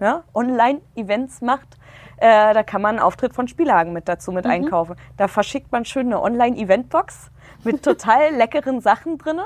ja, 0.00 0.24
Online-Events 0.34 1.40
macht, 1.40 1.78
äh, 2.18 2.52
da 2.52 2.62
kann 2.62 2.82
man 2.82 2.96
einen 2.96 3.04
Auftritt 3.04 3.34
von 3.34 3.48
Spielhagen 3.48 3.94
mit 3.94 4.08
dazu 4.08 4.30
mit 4.30 4.44
einkaufen. 4.46 4.96
Da 5.16 5.26
verschickt 5.28 5.72
man 5.72 5.86
schön 5.86 6.06
eine 6.06 6.20
Online-Event-Box 6.20 7.30
mit 7.64 7.82
total 7.82 8.30
leckeren 8.36 8.82
Sachen 8.82 9.16
drinne. 9.16 9.44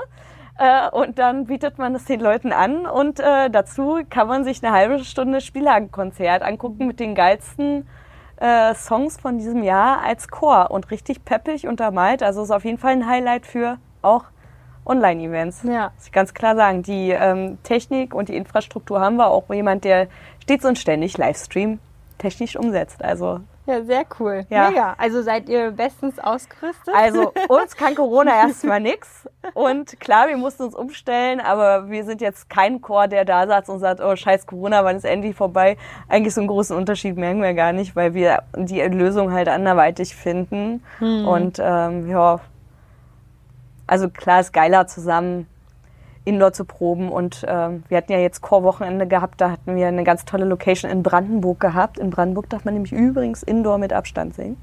Äh, 0.59 0.89
und 0.89 1.17
dann 1.17 1.45
bietet 1.45 1.77
man 1.77 1.95
es 1.95 2.03
den 2.03 2.19
Leuten 2.19 2.51
an 2.51 2.85
und 2.85 3.21
äh, 3.21 3.49
dazu 3.49 4.01
kann 4.09 4.27
man 4.27 4.43
sich 4.43 4.61
eine 4.61 4.73
halbe 4.73 4.99
Stunde 5.05 5.39
Spielhagen-Konzert 5.39 6.43
angucken 6.43 6.85
mit 6.85 6.99
den 6.99 7.15
geilsten 7.15 7.87
äh, 8.41 8.75
Songs 8.75 9.17
von 9.17 9.37
diesem 9.37 9.63
Jahr 9.63 10.01
als 10.03 10.27
Chor 10.27 10.69
und 10.71 10.91
richtig 10.91 11.23
peppig 11.23 11.65
untermalt. 11.65 12.21
Also 12.23 12.43
ist 12.43 12.51
auf 12.51 12.65
jeden 12.65 12.77
Fall 12.77 12.91
ein 12.91 13.07
Highlight 13.07 13.45
für 13.45 13.77
auch 14.01 14.25
Online-Events. 14.85 15.63
Ja. 15.63 15.91
Muss 15.95 16.07
ich 16.07 16.11
ganz 16.11 16.33
klar 16.33 16.57
sagen. 16.57 16.83
Die 16.83 17.11
ähm, 17.11 17.57
Technik 17.63 18.13
und 18.13 18.27
die 18.27 18.35
Infrastruktur 18.35 18.99
haben 18.99 19.15
wir 19.15 19.27
auch 19.27 19.49
jemand, 19.53 19.85
der 19.85 20.07
stets 20.43 20.65
und 20.65 20.77
ständig 20.77 21.17
Livestream 21.17 21.79
technisch 22.17 22.57
umsetzt. 22.57 23.01
Also, 23.01 23.39
Ja, 23.69 23.83
sehr 23.83 24.03
cool. 24.19 24.47
Ja. 24.49 24.69
Mega. 24.69 24.95
Also 24.97 25.21
seid 25.21 25.47
ihr 25.47 25.69
bestens 25.69 26.17
ausgerüstet? 26.17 26.91
also 26.91 27.31
uns 27.49 27.75
kann 27.75 27.93
Corona 27.93 28.31
erstmal 28.47 28.79
nix. 28.79 29.29
Und 29.53 29.99
klar, 29.99 30.27
wir 30.27 30.37
mussten 30.37 30.63
uns 30.63 30.73
umstellen, 30.73 31.39
aber 31.39 31.87
wir 31.87 32.03
sind 32.03 32.19
jetzt 32.19 32.49
kein 32.49 32.81
Chor, 32.81 33.07
der 33.07 33.25
da 33.25 33.45
saß 33.45 33.69
und 33.69 33.77
sagt, 33.77 34.01
oh 34.01 34.15
scheiß 34.15 34.47
Corona, 34.47 34.83
wann 34.83 34.95
ist 34.95 35.05
endlich 35.05 35.35
vorbei? 35.35 35.77
Eigentlich 36.07 36.33
so 36.33 36.41
einen 36.41 36.47
großen 36.47 36.75
Unterschied 36.75 37.15
merken 37.15 37.43
wir 37.43 37.53
gar 37.53 37.71
nicht, 37.71 37.95
weil 37.95 38.15
wir 38.15 38.41
die 38.55 38.81
Lösung 38.81 39.31
halt 39.33 39.47
anderweitig 39.47 40.15
finden. 40.15 40.83
Und 40.99 41.59
ähm, 41.61 42.09
ja, 42.09 42.39
also 43.85 44.09
klar 44.09 44.39
ist 44.39 44.51
geiler 44.51 44.87
zusammen 44.87 45.45
Indoor 46.29 46.53
zu 46.53 46.63
proben 46.63 47.09
und 47.09 47.43
ähm, 47.47 47.83
wir 47.87 47.97
hatten 47.97 48.11
ja 48.11 48.19
jetzt 48.19 48.41
Chorwochenende 48.41 49.07
gehabt, 49.07 49.41
da 49.41 49.49
hatten 49.51 49.75
wir 49.75 49.87
eine 49.87 50.03
ganz 50.03 50.25
tolle 50.25 50.45
Location 50.45 50.89
in 50.91 51.01
Brandenburg 51.01 51.59
gehabt. 51.59 51.97
In 51.97 52.11
Brandenburg 52.11 52.49
darf 52.49 52.65
man 52.65 52.75
nämlich 52.75 52.91
übrigens 52.93 53.41
Indoor 53.41 53.79
mit 53.79 53.91
Abstand 53.93 54.35
singen. 54.35 54.57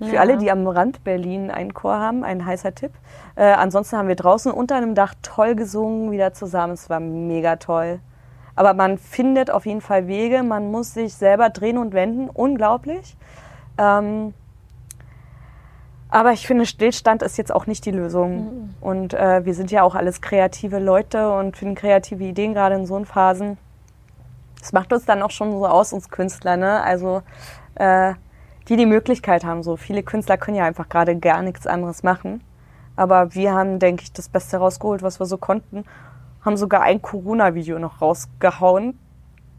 Für 0.00 0.14
Ja. 0.16 0.20
alle, 0.20 0.36
die 0.38 0.50
am 0.50 0.66
Rand 0.66 1.04
Berlin 1.04 1.50
einen 1.50 1.74
Chor 1.74 1.98
haben, 1.98 2.24
ein 2.24 2.44
heißer 2.44 2.74
Tipp. 2.74 2.90
Äh, 3.36 3.44
ansonsten 3.52 3.98
haben 3.98 4.08
wir 4.08 4.16
draußen 4.16 4.50
unter 4.50 4.74
einem 4.76 4.94
Dach 4.94 5.14
toll 5.22 5.54
gesungen, 5.54 6.10
wieder 6.10 6.32
zusammen. 6.32 6.72
Es 6.72 6.90
war 6.90 7.00
mega 7.00 7.56
toll. 7.56 8.00
Aber 8.56 8.74
man 8.74 8.98
findet 8.98 9.50
auf 9.50 9.66
jeden 9.66 9.80
Fall 9.80 10.06
Wege, 10.08 10.42
man 10.42 10.70
muss 10.70 10.94
sich 10.94 11.14
selber 11.14 11.50
drehen 11.50 11.78
und 11.78 11.92
wenden. 11.92 12.28
Unglaublich. 12.30 13.16
Ähm, 13.78 14.34
aber 16.10 16.32
ich 16.32 16.46
finde, 16.46 16.66
Stillstand 16.66 17.22
ist 17.22 17.38
jetzt 17.38 17.54
auch 17.54 17.66
nicht 17.66 17.86
die 17.86 17.92
Lösung. 17.92 18.74
Und 18.80 19.14
äh, 19.14 19.44
wir 19.44 19.54
sind 19.54 19.70
ja 19.70 19.82
auch 19.82 19.94
alles 19.94 20.20
kreative 20.20 20.78
Leute 20.78 21.32
und 21.32 21.56
finden 21.56 21.74
kreative 21.74 22.24
Ideen 22.24 22.54
gerade 22.54 22.74
in 22.74 22.86
so 22.86 22.96
einen 22.96 23.06
Phasen. 23.06 23.58
Das 24.58 24.72
macht 24.72 24.92
uns 24.92 25.04
dann 25.04 25.22
auch 25.22 25.30
schon 25.30 25.52
so 25.52 25.66
aus, 25.66 25.92
uns 25.92 26.10
Künstler, 26.10 26.56
ne? 26.56 26.82
Also 26.82 27.22
äh, 27.76 28.14
die 28.68 28.76
die 28.76 28.86
Möglichkeit 28.86 29.44
haben. 29.44 29.62
So 29.62 29.76
viele 29.76 30.02
Künstler 30.02 30.36
können 30.36 30.56
ja 30.56 30.64
einfach 30.64 30.88
gerade 30.88 31.16
gar 31.16 31.42
nichts 31.42 31.66
anderes 31.66 32.02
machen. 32.02 32.42
Aber 32.96 33.34
wir 33.34 33.52
haben, 33.52 33.78
denke 33.78 34.02
ich, 34.02 34.12
das 34.12 34.28
Beste 34.28 34.58
rausgeholt, 34.58 35.02
was 35.02 35.20
wir 35.20 35.26
so 35.26 35.38
konnten. 35.38 35.84
Haben 36.44 36.56
sogar 36.56 36.82
ein 36.82 37.00
Corona-Video 37.00 37.78
noch 37.78 38.00
rausgehauen. 38.00 38.98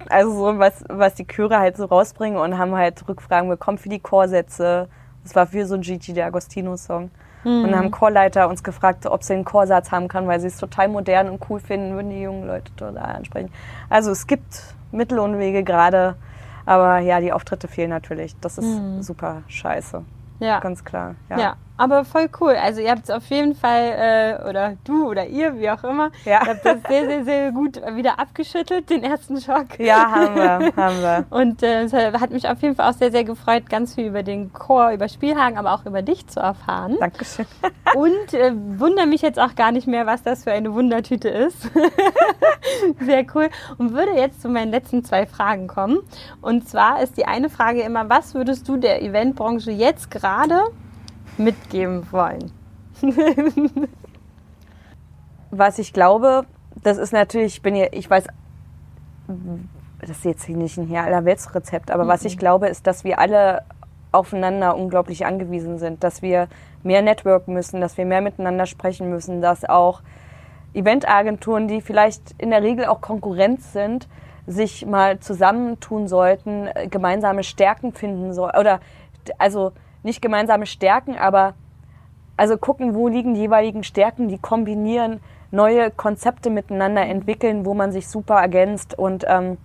Also 0.10 0.32
so, 0.34 0.60
was, 0.60 0.84
was 0.90 1.16
die 1.16 1.28
Chöre 1.28 1.60
halt 1.60 1.78
so 1.78 1.86
rausbringen 1.86 2.40
und 2.40 2.58
haben 2.58 2.76
halt 2.76 3.08
Rückfragen 3.08 3.50
bekommen 3.50 3.78
für 3.78 3.90
die 3.90 4.00
Chorsätze. 4.00 4.90
Das 5.24 5.36
war 5.36 5.48
für 5.48 5.66
so 5.66 5.76
ein 5.76 5.82
Gigi 5.82 6.14
D'Agostino-Song. 6.14 7.12
Mhm. 7.44 7.64
Und 7.64 7.76
haben 7.76 7.92
Chorleiter 7.92 8.48
uns 8.48 8.64
gefragt, 8.64 9.06
ob 9.06 9.24
sie 9.24 9.34
einen 9.34 9.46
Chorsatz 9.46 9.92
haben 9.92 10.08
kann, 10.08 10.28
weil 10.28 10.40
sie 10.40 10.48
es 10.48 10.58
total 10.58 10.90
modern 10.90 11.30
und 11.30 11.42
cool 11.50 11.60
finden, 11.60 11.96
würden 11.96 12.12
die 12.12 12.22
jungen 12.22 12.46
Leute 12.46 12.72
total 12.76 13.16
ansprechen. 13.16 13.52
Also 13.90 14.12
es 14.12 14.28
gibt 14.28 14.76
Mittel 14.92 15.18
und 15.20 15.40
Wege 15.40 15.64
gerade, 15.64 16.16
aber 16.66 17.00
ja, 17.00 17.20
die 17.20 17.34
Auftritte 17.34 17.68
fehlen 17.68 17.90
natürlich. 17.90 18.36
Das 18.42 18.58
ist 18.58 18.66
mhm. 18.66 19.02
super 19.02 19.42
scheiße. 19.48 20.04
Ja. 20.40 20.60
Ganz 20.60 20.84
klar. 20.84 21.16
Ja. 21.30 21.40
ja. 21.40 21.56
Aber 21.82 22.06
voll 22.06 22.30
cool. 22.40 22.56
Also 22.56 22.82
ihr 22.82 22.92
habt 22.92 23.04
es 23.04 23.10
auf 23.10 23.26
jeden 23.28 23.56
Fall, 23.56 24.40
äh, 24.44 24.50
oder 24.50 24.78
du 24.84 25.08
oder 25.08 25.28
ihr, 25.28 25.58
wie 25.60 25.70
auch 25.70 25.84
immer, 25.84 26.12
ja. 26.26 26.46
habt 26.46 26.66
das 26.66 26.78
sehr, 26.88 27.08
sehr, 27.08 27.24
sehr 27.24 27.52
gut 27.52 27.82
wieder 27.96 28.20
abgeschüttelt, 28.20 28.90
den 28.90 29.04
ersten 29.04 29.40
Schock. 29.40 29.80
Ja, 29.80 30.12
haben 30.12 30.36
wir, 30.36 30.76
haben 30.76 31.02
wir. 31.02 31.26
Und 31.30 31.64
äh, 31.64 31.84
es 31.84 31.94
hat 31.94 32.32
mich 32.32 32.48
auf 32.48 32.62
jeden 32.62 32.76
Fall 32.76 32.90
auch 32.90 32.98
sehr, 32.98 33.12
sehr 33.12 33.24
gefreut, 33.24 33.70
ganz 33.70 33.96
viel 33.96 34.08
über 34.08 34.24
den 34.24 34.54
Chor, 34.54 34.92
über 34.92 35.08
Spielhagen, 35.10 35.58
aber 35.58 35.74
auch 35.74 35.86
über 35.86 36.02
dich 36.02 36.28
zu 36.28 36.40
erfahren. 36.40 36.98
Dankeschön. 37.00 37.46
Und 37.96 38.34
äh, 38.34 38.54
wundere 38.78 39.08
mich 39.08 39.22
jetzt 39.22 39.40
auch 39.40 39.56
gar 39.56 39.72
nicht 39.72 39.88
mehr, 39.88 40.06
was 40.06 40.24
das 40.24 40.44
für 40.44 40.52
eine 40.52 40.74
Wundertüte 40.74 41.30
ist. 41.30 41.62
sehr 43.00 43.26
cool. 43.34 43.50
Und 43.78 43.94
würde 43.94 44.14
jetzt 44.14 44.42
zu 44.42 44.50
meinen 44.50 44.72
letzten 44.72 45.04
zwei 45.04 45.26
Fragen 45.26 45.68
kommen. 45.68 46.00
Und 46.42 46.68
zwar 46.68 47.02
ist 47.02 47.18
die 47.18 47.26
eine 47.26 47.50
Frage 47.50 47.82
immer, 47.82 48.10
was 48.10 48.34
würdest 48.34 48.68
du 48.68 48.78
der 48.78 49.02
Eventbranche 49.02 49.72
jetzt 49.72 50.12
gerade 50.12 50.32
gerade 50.52 50.72
mitgeben 51.44 52.12
wollen? 52.12 52.52
Was 55.52 55.80
ich 55.80 55.94
glaube, 55.94 56.46
das 56.84 56.98
ist 56.98 57.14
natürlich, 57.14 57.56
ich 57.56 57.62
bin 57.62 57.76
ja, 57.76 57.88
ich 57.92 58.10
weiß, 58.10 58.26
das 60.00 60.10
ist 60.10 60.26
jetzt 60.26 60.50
nicht 60.50 60.78
ein 60.78 60.88
hier 60.88 61.04
allerweltsrezept, 61.04 61.92
aber 61.92 62.06
mhm. 62.06 62.08
was 62.08 62.26
ich 62.26 62.38
glaube, 62.38 62.68
ist, 62.68 62.88
dass 62.88 63.04
wir 63.04 63.20
alle 63.20 63.64
aufeinander 64.12 64.76
unglaublich 64.76 65.26
angewiesen 65.26 65.78
sind, 65.78 66.04
dass 66.04 66.22
wir 66.22 66.48
mehr 66.84 67.02
networken 67.02 67.54
müssen, 67.54 67.82
dass 67.82 67.98
wir 67.98 68.06
mehr 68.06 68.22
miteinander 68.22 68.66
sprechen 68.66 69.10
müssen, 69.10 69.42
dass 69.42 69.64
auch 69.64 70.02
Eventagenturen, 70.74 71.68
die 71.68 71.82
vielleicht 71.82 72.34
in 72.38 72.50
der 72.50 72.64
Regel 72.64 72.86
auch 72.86 73.02
Konkurrenz 73.02 73.74
sind, 73.74 74.08
sich 74.48 74.86
mal 74.86 75.20
zusammentun 75.20 76.08
sollten, 76.08 76.70
gemeinsame 76.90 77.44
Stärken 77.44 77.94
finden 77.94 78.34
sollten 78.34 78.58
oder 78.58 78.80
also 79.38 79.72
nicht 80.04 80.22
gemeinsame 80.22 80.66
Stärken, 80.66 81.16
aber 81.18 81.54
also 82.38 82.58
gucken, 82.58 82.96
wo 82.96 83.08
liegen 83.08 83.34
die 83.34 83.42
jeweiligen 83.42 83.84
Stärken, 83.84 84.28
die 84.28 84.38
kombinieren, 84.38 85.20
neue 85.52 85.92
Konzepte 85.92 86.50
miteinander 86.50 87.04
entwickeln, 87.04 87.66
wo 87.66 87.74
man 87.74 87.92
sich 87.92 88.08
super 88.08 88.36
ergänzt 88.36 88.98
und 88.98 89.26
ähm, 89.28 89.58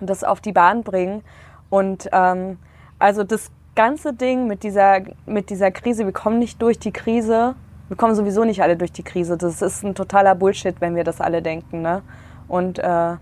das 0.00 0.24
auf 0.24 0.40
die 0.40 0.52
Bahn 0.52 0.82
bringen. 0.82 1.22
Und 1.68 2.08
ähm, 2.12 2.58
also 2.98 3.24
das 3.24 3.50
ganze 3.74 4.14
Ding 4.14 4.46
mit 4.46 4.62
dieser, 4.62 5.00
mit 5.26 5.50
dieser 5.50 5.70
Krise, 5.70 6.06
wir 6.06 6.12
kommen 6.12 6.38
nicht 6.38 6.62
durch 6.62 6.78
die 6.78 6.92
Krise, 6.92 7.54
wir 7.88 7.96
kommen 7.96 8.14
sowieso 8.14 8.44
nicht 8.44 8.62
alle 8.62 8.76
durch 8.76 8.92
die 8.92 9.02
Krise. 9.02 9.36
Das 9.36 9.62
ist 9.62 9.84
ein 9.84 9.94
totaler 9.94 10.34
Bullshit, 10.34 10.80
wenn 10.80 10.96
wir 10.96 11.04
das 11.04 11.20
alle 11.20 11.42
denken. 11.42 11.82
Ne? 11.82 12.02
Und 12.48 12.78
äh, 12.78 13.16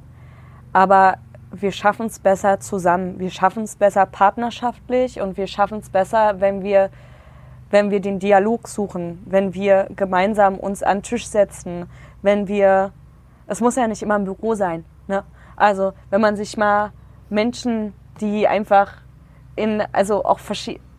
aber 0.73 1.17
wir 1.61 1.73
schaffen 1.73 2.07
es 2.07 2.19
besser 2.19 2.61
zusammen. 2.61 3.19
Wir 3.19 3.31
schaffen 3.31 3.65
es 3.65 3.77
besser 3.77 4.07
partnerschaftlich 4.07 5.21
und 5.21 5.37
wir 5.37 5.47
schaffen 5.47 5.79
es 5.79 5.91
besser, 5.91 6.41
wenn 6.41 6.63
wir, 6.63 6.91
wenn 7.71 7.91
wir 7.91 8.01
den 8.01 8.19
Dialog 8.19 8.69
suchen, 8.69 9.23
wenn 9.27 9.55
wir 9.55 9.89
gemeinsam 9.95 10.57
uns 10.57 10.83
an 10.83 10.99
den 10.99 11.03
Tisch 11.03 11.27
setzen, 11.27 11.87
wenn 12.23 12.49
wir, 12.49 12.93
es 13.47 13.61
muss 13.61 13.77
ja 13.77 13.87
nicht 13.87 14.03
immer 14.03 14.17
im 14.17 14.25
Büro 14.25 14.55
sein. 14.55 14.85
Ne? 15.07 15.25
Also 15.57 15.93
wenn 16.11 16.21
man 16.21 16.37
sich 16.37 16.57
mal 16.57 16.93
Menschen, 17.31 17.95
die 18.21 18.49
einfach 18.49 18.93
in, 19.57 19.83
also 19.93 20.25
auch 20.25 20.41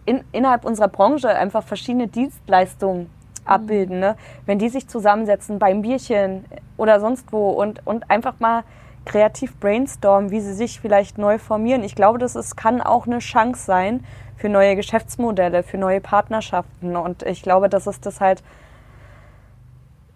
in, 0.06 0.24
innerhalb 0.32 0.66
unserer 0.66 0.88
Branche 0.88 1.30
einfach 1.30 1.64
verschiedene 1.64 2.08
Dienstleistungen 2.08 3.02
mhm. 3.02 3.08
abbilden, 3.46 4.00
ne? 4.00 4.16
wenn 4.46 4.60
die 4.60 4.70
sich 4.70 4.88
zusammensetzen 4.88 5.60
beim 5.60 5.82
Bierchen 5.82 6.46
oder 6.78 7.00
sonst 7.00 7.32
wo 7.32 7.50
und, 7.50 7.86
und 7.86 8.10
einfach 8.10 8.40
mal 8.40 8.64
kreativ 9.06 9.56
brainstormen, 9.60 10.32
wie 10.32 10.42
sie 10.42 10.54
sich 10.54 10.80
vielleicht 10.80 11.18
neu 11.18 11.38
formieren. 11.38 11.84
Ich 11.84 11.96
glaube, 11.96 12.18
das 12.18 12.36
ist, 12.36 12.56
kann 12.58 12.82
auch 12.82 13.08
eine 13.08 13.20
Chance 13.20 13.64
sein 13.64 14.04
für 14.36 14.50
neue 14.50 14.76
Geschäftsmodelle, 14.76 15.64
für 15.64 15.78
neue 15.78 16.02
Partnerschaften. 16.02 16.96
Und 16.96 17.24
ich 17.24 17.42
glaube, 17.42 17.70
dass 17.70 17.88
es 17.88 18.02
das 18.02 18.20
halt 18.20 18.44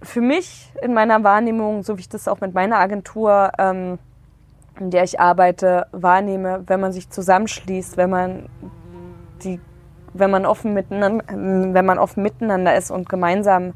für 0.02 0.22
mich 0.22 0.72
in 0.82 0.94
meiner 0.94 1.24
Wahrnehmung, 1.24 1.84
so 1.84 1.98
wie 1.98 2.02
ich 2.02 2.10
das 2.10 2.28
auch 2.28 2.42
mit 2.42 2.54
meiner 2.54 2.78
Agentur, 2.78 3.52
ähm, 3.58 4.00
in 4.80 4.92
der 4.92 5.04
ich 5.04 5.20
arbeite, 5.20 5.88
wahrnehme, 5.92 6.64
wenn 6.68 6.80
man 6.80 6.94
sich 6.94 7.10
zusammenschließt, 7.10 7.98
wenn 7.98 8.10
man 8.10 8.50
die, 9.44 9.60
wenn 10.14 10.32
man 10.32 10.46
offen 10.46 10.74
miteinander, 10.74 11.26
wenn 11.28 11.86
man 11.86 12.00
offen 12.00 12.24
miteinander 12.24 12.76
ist 12.76 12.90
und 12.92 13.10
gemeinsam 13.10 13.74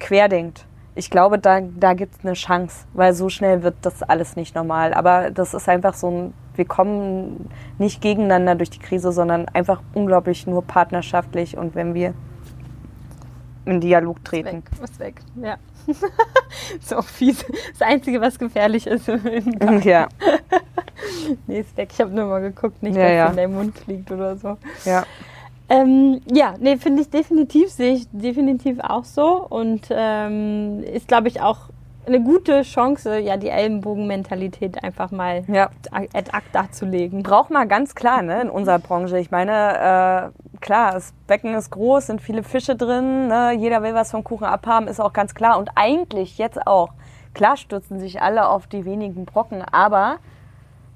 querdenkt 0.00 0.66
ich 0.94 1.10
glaube, 1.10 1.38
da, 1.38 1.60
da 1.60 1.94
gibt 1.94 2.14
es 2.14 2.24
eine 2.24 2.34
Chance, 2.34 2.86
weil 2.92 3.14
so 3.14 3.28
schnell 3.28 3.62
wird 3.62 3.76
das 3.82 4.02
alles 4.02 4.36
nicht 4.36 4.54
normal. 4.54 4.92
Aber 4.92 5.30
das 5.30 5.54
ist 5.54 5.68
einfach 5.68 5.94
so 5.94 6.10
ein, 6.10 6.34
wir 6.54 6.66
kommen 6.66 7.48
nicht 7.78 8.02
gegeneinander 8.02 8.54
durch 8.54 8.70
die 8.70 8.78
Krise, 8.78 9.12
sondern 9.12 9.48
einfach 9.48 9.82
unglaublich 9.94 10.46
nur 10.46 10.62
partnerschaftlich 10.62 11.56
und 11.56 11.74
wenn 11.74 11.94
wir 11.94 12.14
in 13.64 13.80
Dialog 13.80 14.24
treten. 14.24 14.62
Ist 14.82 14.98
weg, 14.98 15.20
ist 15.20 15.36
weg, 15.36 15.44
ja. 15.44 15.56
ist 16.78 16.94
auch 16.94 17.04
fies. 17.04 17.44
Das 17.78 17.88
Einzige, 17.88 18.20
was 18.20 18.38
gefährlich 18.38 18.86
ist. 18.86 19.06
ja. 19.84 20.08
nee, 21.46 21.60
ist 21.60 21.76
weg. 21.76 21.90
Ich 21.92 22.00
habe 22.00 22.10
nur 22.10 22.26
mal 22.26 22.40
geguckt, 22.40 22.82
nicht, 22.82 22.96
ja, 22.96 23.02
dass 23.02 23.12
ja. 23.12 23.26
in 23.28 23.36
deinem 23.36 23.54
Mund 23.54 23.78
fliegt 23.78 24.10
oder 24.10 24.36
so. 24.36 24.58
Ja. 24.84 25.04
Ähm, 25.72 26.20
ja, 26.30 26.52
nee, 26.60 26.76
finde 26.76 27.00
ich 27.00 27.08
definitiv, 27.08 27.70
sehe 27.70 27.94
ich 27.94 28.06
definitiv 28.12 28.78
auch 28.80 29.04
so 29.04 29.46
und 29.48 29.88
ähm, 29.90 30.82
ist, 30.82 31.08
glaube 31.08 31.28
ich, 31.28 31.40
auch 31.40 31.70
eine 32.04 32.20
gute 32.20 32.60
Chance, 32.60 33.18
ja, 33.20 33.38
die 33.38 33.48
Ellenbogenmentalität 33.48 34.84
einfach 34.84 35.12
mal 35.12 35.44
ja. 35.48 35.70
ad 35.90 36.30
acta 36.30 36.70
zu 36.70 36.84
legen. 36.84 37.22
Braucht 37.22 37.48
man 37.48 37.68
ganz 37.70 37.94
klar, 37.94 38.20
ne, 38.20 38.42
in 38.42 38.50
unserer 38.50 38.80
Branche. 38.80 39.18
Ich 39.18 39.30
meine, 39.30 40.32
äh, 40.52 40.58
klar, 40.60 40.92
das 40.92 41.14
Becken 41.26 41.54
ist 41.54 41.70
groß, 41.70 42.08
sind 42.08 42.20
viele 42.20 42.42
Fische 42.42 42.76
drin, 42.76 43.28
ne, 43.28 43.52
jeder 43.52 43.82
will 43.82 43.94
was 43.94 44.10
vom 44.10 44.24
Kuchen 44.24 44.44
abhaben, 44.44 44.88
ist 44.88 45.00
auch 45.00 45.14
ganz 45.14 45.34
klar. 45.34 45.58
Und 45.58 45.70
eigentlich 45.74 46.36
jetzt 46.36 46.66
auch. 46.66 46.90
Klar 47.32 47.56
stürzen 47.56 47.98
sich 47.98 48.20
alle 48.20 48.46
auf 48.46 48.66
die 48.66 48.84
wenigen 48.84 49.24
Brocken, 49.24 49.62
aber 49.62 50.18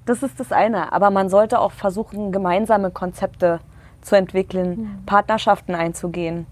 das 0.05 0.21
ist 0.21 0.39
das 0.39 0.51
eine. 0.51 0.93
Aber 0.93 1.09
man 1.09 1.29
sollte 1.29 1.59
auch 1.59 1.71
versuchen, 1.71 2.31
gemeinsame 2.31 2.91
Konzepte 2.91 3.59
zu 3.59 3.76
zu 4.07 4.15
entwickeln, 4.15 4.69
mhm. 4.69 5.05
Partnerschaften 5.05 5.75
einzugehen. 5.75 6.47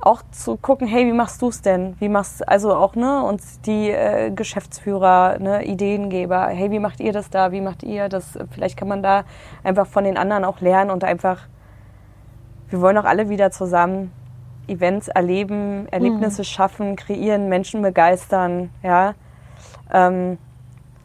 Auch 0.00 0.22
zu 0.30 0.56
gucken, 0.56 0.86
hey, 0.86 1.06
wie 1.06 1.12
machst 1.12 1.42
du 1.42 1.48
es 1.48 1.60
denn? 1.60 1.96
Wie 1.98 2.08
machst 2.08 2.46
also 2.48 2.74
auch 2.74 2.94
ne 2.94 3.22
uns 3.22 3.60
die 3.62 3.90
äh, 3.90 4.30
Geschäftsführer, 4.30 5.38
ne, 5.40 5.64
Ideengeber, 5.64 6.46
hey, 6.48 6.70
wie 6.70 6.78
macht 6.78 7.00
ihr 7.00 7.12
das 7.12 7.30
da? 7.30 7.50
Wie 7.50 7.60
macht 7.60 7.82
ihr 7.82 8.08
das? 8.08 8.38
Vielleicht 8.52 8.76
kann 8.76 8.88
man 8.88 9.02
da 9.02 9.24
einfach 9.64 9.86
von 9.86 10.04
den 10.04 10.16
anderen 10.16 10.44
auch 10.44 10.60
lernen 10.60 10.90
und 10.90 11.02
einfach 11.02 11.48
wir 12.70 12.80
wollen 12.80 12.98
auch 12.98 13.04
alle 13.04 13.28
wieder 13.28 13.50
zusammen 13.50 14.12
Events 14.66 15.08
erleben, 15.08 15.88
Erlebnisse 15.90 16.42
mhm. 16.42 16.44
schaffen, 16.44 16.96
kreieren, 16.96 17.48
Menschen 17.48 17.80
begeistern, 17.82 18.70
ja. 18.82 19.14
Ähm, 19.92 20.38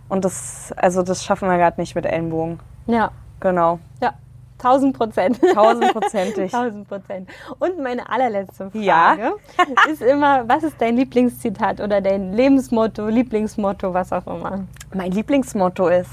und 0.10 0.26
das, 0.26 0.74
also 0.76 1.01
das 1.01 1.24
schaffen 1.24 1.47
wir 1.47 1.58
gerade 1.58 1.80
nicht 1.80 1.95
mit 1.95 2.06
Ellenbogen. 2.06 2.60
Ja. 2.88 3.12
Genau. 3.39 3.80
Ja. 4.01 4.14
Tausend 4.58 4.97
Prozent. 4.97 5.39
Tausendprozentig. 5.54 6.51
Tausend 6.51 6.88
Prozent. 6.88 7.30
Und 7.60 7.80
meine 7.80 8.10
allerletzte 8.10 8.72
Frage 8.72 8.82
ja? 8.82 9.34
ist 9.91 10.01
immer, 10.01 10.47
was 10.47 10.64
ist 10.64 10.80
dein 10.80 10.97
Lieblingszitat 10.97 11.82
oder 11.82 12.01
dein 12.01 12.34
Lebensmotto, 12.34 13.08
Lieblingsmotto, 13.08 13.93
was 13.93 14.14
auch 14.14 14.28
immer? 14.28 14.66
Mein 14.93 15.12
Lieblingsmotto 15.12 15.88
ist, 15.88 16.12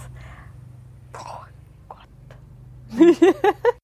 boah, 1.13 1.47
Gott. 1.89 2.09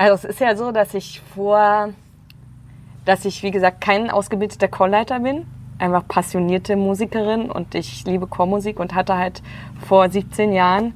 Also 0.00 0.14
es 0.14 0.24
ist 0.24 0.40
ja 0.40 0.56
so, 0.56 0.72
dass 0.72 0.94
ich 0.94 1.20
vor, 1.34 1.90
dass 3.04 3.26
ich 3.26 3.42
wie 3.42 3.50
gesagt 3.50 3.82
kein 3.82 4.08
ausgebildeter 4.08 4.66
Chorleiter 4.66 5.20
bin, 5.20 5.44
einfach 5.78 6.08
passionierte 6.08 6.74
Musikerin 6.74 7.50
und 7.50 7.74
ich 7.74 8.06
liebe 8.06 8.26
Chormusik 8.26 8.80
und 8.80 8.94
hatte 8.94 9.18
halt 9.18 9.42
vor 9.86 10.08
17 10.08 10.54
Jahren 10.54 10.94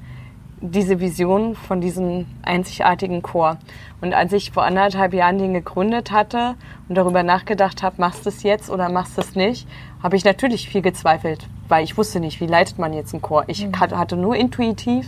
diese 0.62 1.00
Vision 1.00 1.54
von 1.54 1.82
diesem 1.82 2.24
einzigartigen 2.44 3.20
Chor. 3.20 3.58
Und 4.00 4.14
als 4.14 4.32
ich 4.32 4.52
vor 4.52 4.64
anderthalb 4.64 5.12
Jahren 5.12 5.36
den 5.36 5.52
gegründet 5.52 6.10
hatte 6.10 6.54
und 6.88 6.94
darüber 6.94 7.22
nachgedacht 7.22 7.82
habe, 7.82 7.96
machst 7.98 8.24
du 8.24 8.30
es 8.30 8.42
jetzt 8.42 8.70
oder 8.70 8.88
machst 8.88 9.18
du 9.18 9.20
es 9.20 9.34
nicht, 9.34 9.68
habe 10.02 10.16
ich 10.16 10.24
natürlich 10.24 10.70
viel 10.70 10.80
gezweifelt, 10.80 11.46
weil 11.68 11.84
ich 11.84 11.98
wusste 11.98 12.20
nicht, 12.20 12.40
wie 12.40 12.46
leitet 12.46 12.78
man 12.78 12.94
jetzt 12.94 13.12
einen 13.12 13.20
Chor. 13.20 13.44
Ich 13.48 13.66
mhm. 13.66 13.78
hatte 13.78 14.16
nur 14.16 14.34
intuitiv, 14.34 15.06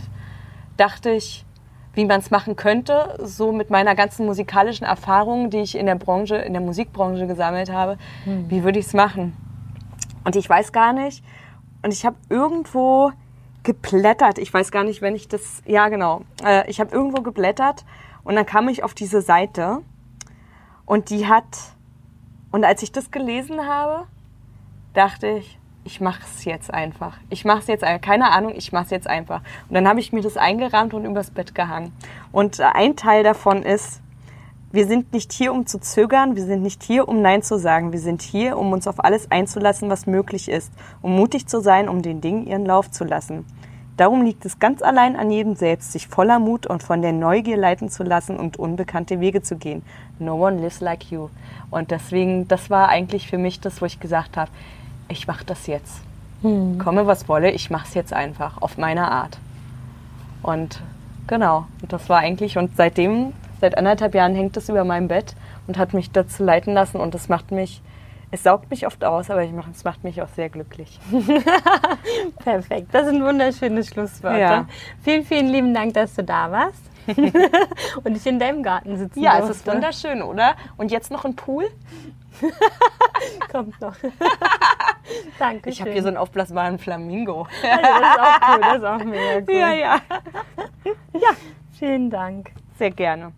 dachte 0.77 1.09
ich, 1.09 1.46
wie 1.97 2.05
man 2.05 2.19
es 2.19 2.29
machen 2.29 2.55
könnte, 2.55 3.17
so 3.23 3.51
mit 3.51 3.71
meiner 3.71 3.95
ganzen 3.95 4.27
musikalischen 4.27 4.85
Erfahrung, 4.85 5.49
die 5.49 5.61
ich 5.61 5.75
in 5.75 5.87
der 5.87 5.95
Branche, 5.95 6.35
in 6.35 6.53
der 6.53 6.61
Musikbranche 6.61 7.25
gesammelt 7.25 7.71
habe. 7.71 7.97
Hm. 8.23 8.49
Wie 8.51 8.63
würde 8.63 8.77
ich 8.77 8.85
es 8.85 8.93
machen? 8.93 9.35
Und 10.23 10.35
ich 10.35 10.47
weiß 10.47 10.71
gar 10.71 10.93
nicht. 10.93 11.23
Und 11.81 11.91
ich 11.91 12.05
habe 12.05 12.15
irgendwo 12.29 13.11
geblättert. 13.63 14.37
Ich 14.37 14.53
weiß 14.53 14.71
gar 14.71 14.83
nicht, 14.83 15.01
wenn 15.01 15.15
ich 15.15 15.27
das. 15.27 15.63
Ja, 15.65 15.89
genau. 15.89 16.21
Äh, 16.43 16.69
ich 16.69 16.79
habe 16.79 16.93
irgendwo 16.93 17.23
geblättert 17.23 17.83
und 18.23 18.35
dann 18.35 18.45
kam 18.45 18.69
ich 18.69 18.83
auf 18.83 18.93
diese 18.93 19.21
Seite 19.21 19.79
und 20.85 21.09
die 21.09 21.27
hat. 21.27 21.57
Und 22.51 22.63
als 22.63 22.83
ich 22.83 22.91
das 22.91 23.09
gelesen 23.09 23.65
habe, 23.65 24.05
dachte 24.93 25.27
ich, 25.27 25.59
ich 25.87 26.01
mache 26.01 26.21
es 26.21 26.43
jetzt 26.43 26.73
einfach. 26.73 27.17
Ich 27.29 27.45
mache 27.45 27.59
es 27.59 27.67
jetzt. 27.67 27.85
Keine 28.01 28.31
Ahnung, 28.31 28.53
ich 28.55 28.73
mache 28.73 28.83
es 28.83 28.89
jetzt 28.91 29.07
einfach. 29.07 29.41
Und 29.69 29.73
dann 29.73 29.87
habe 29.87 30.01
ich 30.01 30.11
mir 30.11 30.21
das 30.21 30.35
eingerahmt 30.35 30.93
und 30.93 31.05
übers 31.05 31.31
Bett 31.31 31.55
gehangen. 31.55 31.93
Und 32.33 32.59
ein 32.59 32.97
Teil 32.97 33.23
davon 33.23 33.63
ist, 33.63 34.01
wir 34.73 34.85
sind 34.85 35.13
nicht 35.13 35.31
hier, 35.31 35.53
um 35.53 35.65
zu 35.65 35.79
zögern, 35.79 36.35
wir 36.35 36.43
sind 36.43 36.61
nicht 36.61 36.83
hier, 36.83 37.07
um 37.07 37.21
Nein 37.21 37.41
zu 37.41 37.57
sagen. 37.57 37.93
Wir 37.93 38.01
sind 38.01 38.21
hier, 38.21 38.57
um 38.57 38.73
uns 38.73 38.85
auf 38.85 39.01
alles 39.01 39.31
einzulassen, 39.31 39.89
was 39.89 40.07
möglich 40.07 40.49
ist, 40.49 40.73
um 41.01 41.15
mutig 41.15 41.47
zu 41.47 41.61
sein, 41.61 41.87
um 41.87 42.01
den 42.01 42.19
Dingen 42.19 42.45
ihren 42.45 42.65
Lauf 42.65 42.91
zu 42.91 43.05
lassen. 43.05 43.45
Darum 43.95 44.23
liegt 44.23 44.45
es 44.45 44.59
ganz 44.59 44.81
allein 44.81 45.15
an 45.15 45.31
jedem 45.31 45.55
selbst, 45.55 45.93
sich 45.93 46.07
voller 46.07 46.37
Mut 46.37 46.67
und 46.67 46.83
von 46.83 47.01
der 47.01 47.13
Neugier 47.13 47.55
leiten 47.55 47.89
zu 47.89 48.03
lassen 48.03 48.37
und 48.37 48.57
unbekannte 48.57 49.21
Wege 49.21 49.41
zu 49.41 49.55
gehen. 49.55 49.83
No 50.19 50.35
one 50.35 50.57
lives 50.57 50.81
like 50.81 51.09
you. 51.09 51.29
Und 51.71 51.91
deswegen, 51.91 52.47
das 52.49 52.69
war 52.69 52.89
eigentlich 52.89 53.27
für 53.27 53.37
mich 53.37 53.61
das, 53.61 53.81
wo 53.81 53.85
ich 53.85 54.01
gesagt 54.01 54.35
habe, 54.35 54.51
ich 55.09 55.27
mache 55.27 55.45
das 55.45 55.67
jetzt. 55.67 56.01
Hm. 56.41 56.77
Komme, 56.77 57.07
was 57.07 57.27
wolle, 57.27 57.51
ich 57.51 57.69
mache 57.69 57.87
es 57.87 57.93
jetzt 57.93 58.13
einfach 58.13 58.61
auf 58.61 58.77
meine 58.77 59.09
Art. 59.11 59.37
Und 60.43 60.81
genau, 61.27 61.65
das 61.87 62.09
war 62.09 62.19
eigentlich, 62.19 62.57
und 62.57 62.75
seitdem, 62.77 63.33
seit 63.59 63.77
anderthalb 63.77 64.13
Jahren 64.13 64.35
hängt 64.35 64.55
das 64.55 64.69
über 64.69 64.83
meinem 64.83 65.07
Bett 65.07 65.35
und 65.65 65.77
hat 65.77 65.93
mich 65.93 66.11
dazu 66.11 66.43
leiten 66.43 66.73
lassen 66.73 66.97
und 66.97 67.13
das 67.13 67.27
macht 67.27 67.51
mich 67.51 67.81
es 68.29 68.43
saugt 68.43 68.69
mich 68.69 68.85
oft 68.85 69.03
aus, 69.05 69.29
aber 69.29 69.43
es 69.43 69.83
macht 69.83 70.03
mich 70.03 70.21
auch 70.21 70.27
sehr 70.27 70.49
glücklich. 70.49 70.99
Perfekt, 72.43 72.89
das 72.91 73.07
sind 73.07 73.23
wunderschöne 73.23 73.83
Schlussworte. 73.83 74.39
Ja. 74.39 74.65
Vielen, 75.01 75.23
vielen 75.23 75.47
lieben 75.47 75.73
Dank, 75.73 75.93
dass 75.93 76.13
du 76.15 76.23
da 76.23 76.51
warst. 76.51 76.81
und 78.03 78.17
ich 78.17 78.25
in 78.25 78.37
deinem 78.37 78.63
Garten 78.63 78.97
sitzen 78.97 79.21
Ja, 79.21 79.37
durfte. 79.37 79.51
es 79.51 79.57
ist 79.57 79.67
wunderschön, 79.67 80.21
oder? 80.21 80.55
Und 80.75 80.91
jetzt 80.91 81.09
noch 81.09 81.23
ein 81.23 81.35
Pool? 81.35 81.67
Kommt 83.51 83.79
noch. 83.81 83.95
Danke. 85.39 85.69
Ich 85.69 85.81
habe 85.81 85.91
hier 85.91 86.01
so 86.01 86.07
einen 86.09 86.17
aufblasbaren 86.17 86.77
Flamingo. 86.79 87.47
Also 87.63 87.81
das 87.81 88.15
ist 88.15 88.19
auch 88.19 88.49
cool, 88.49 88.61
das 88.61 88.77
ist 88.77 88.83
auch 88.83 89.03
mega 89.03 89.37
cool. 89.47 89.55
Ja, 89.55 89.73
ja. 89.73 90.01
Ja, 91.13 91.29
vielen 91.77 92.09
Dank. 92.09 92.51
Sehr 92.77 92.91
gerne. 92.91 93.33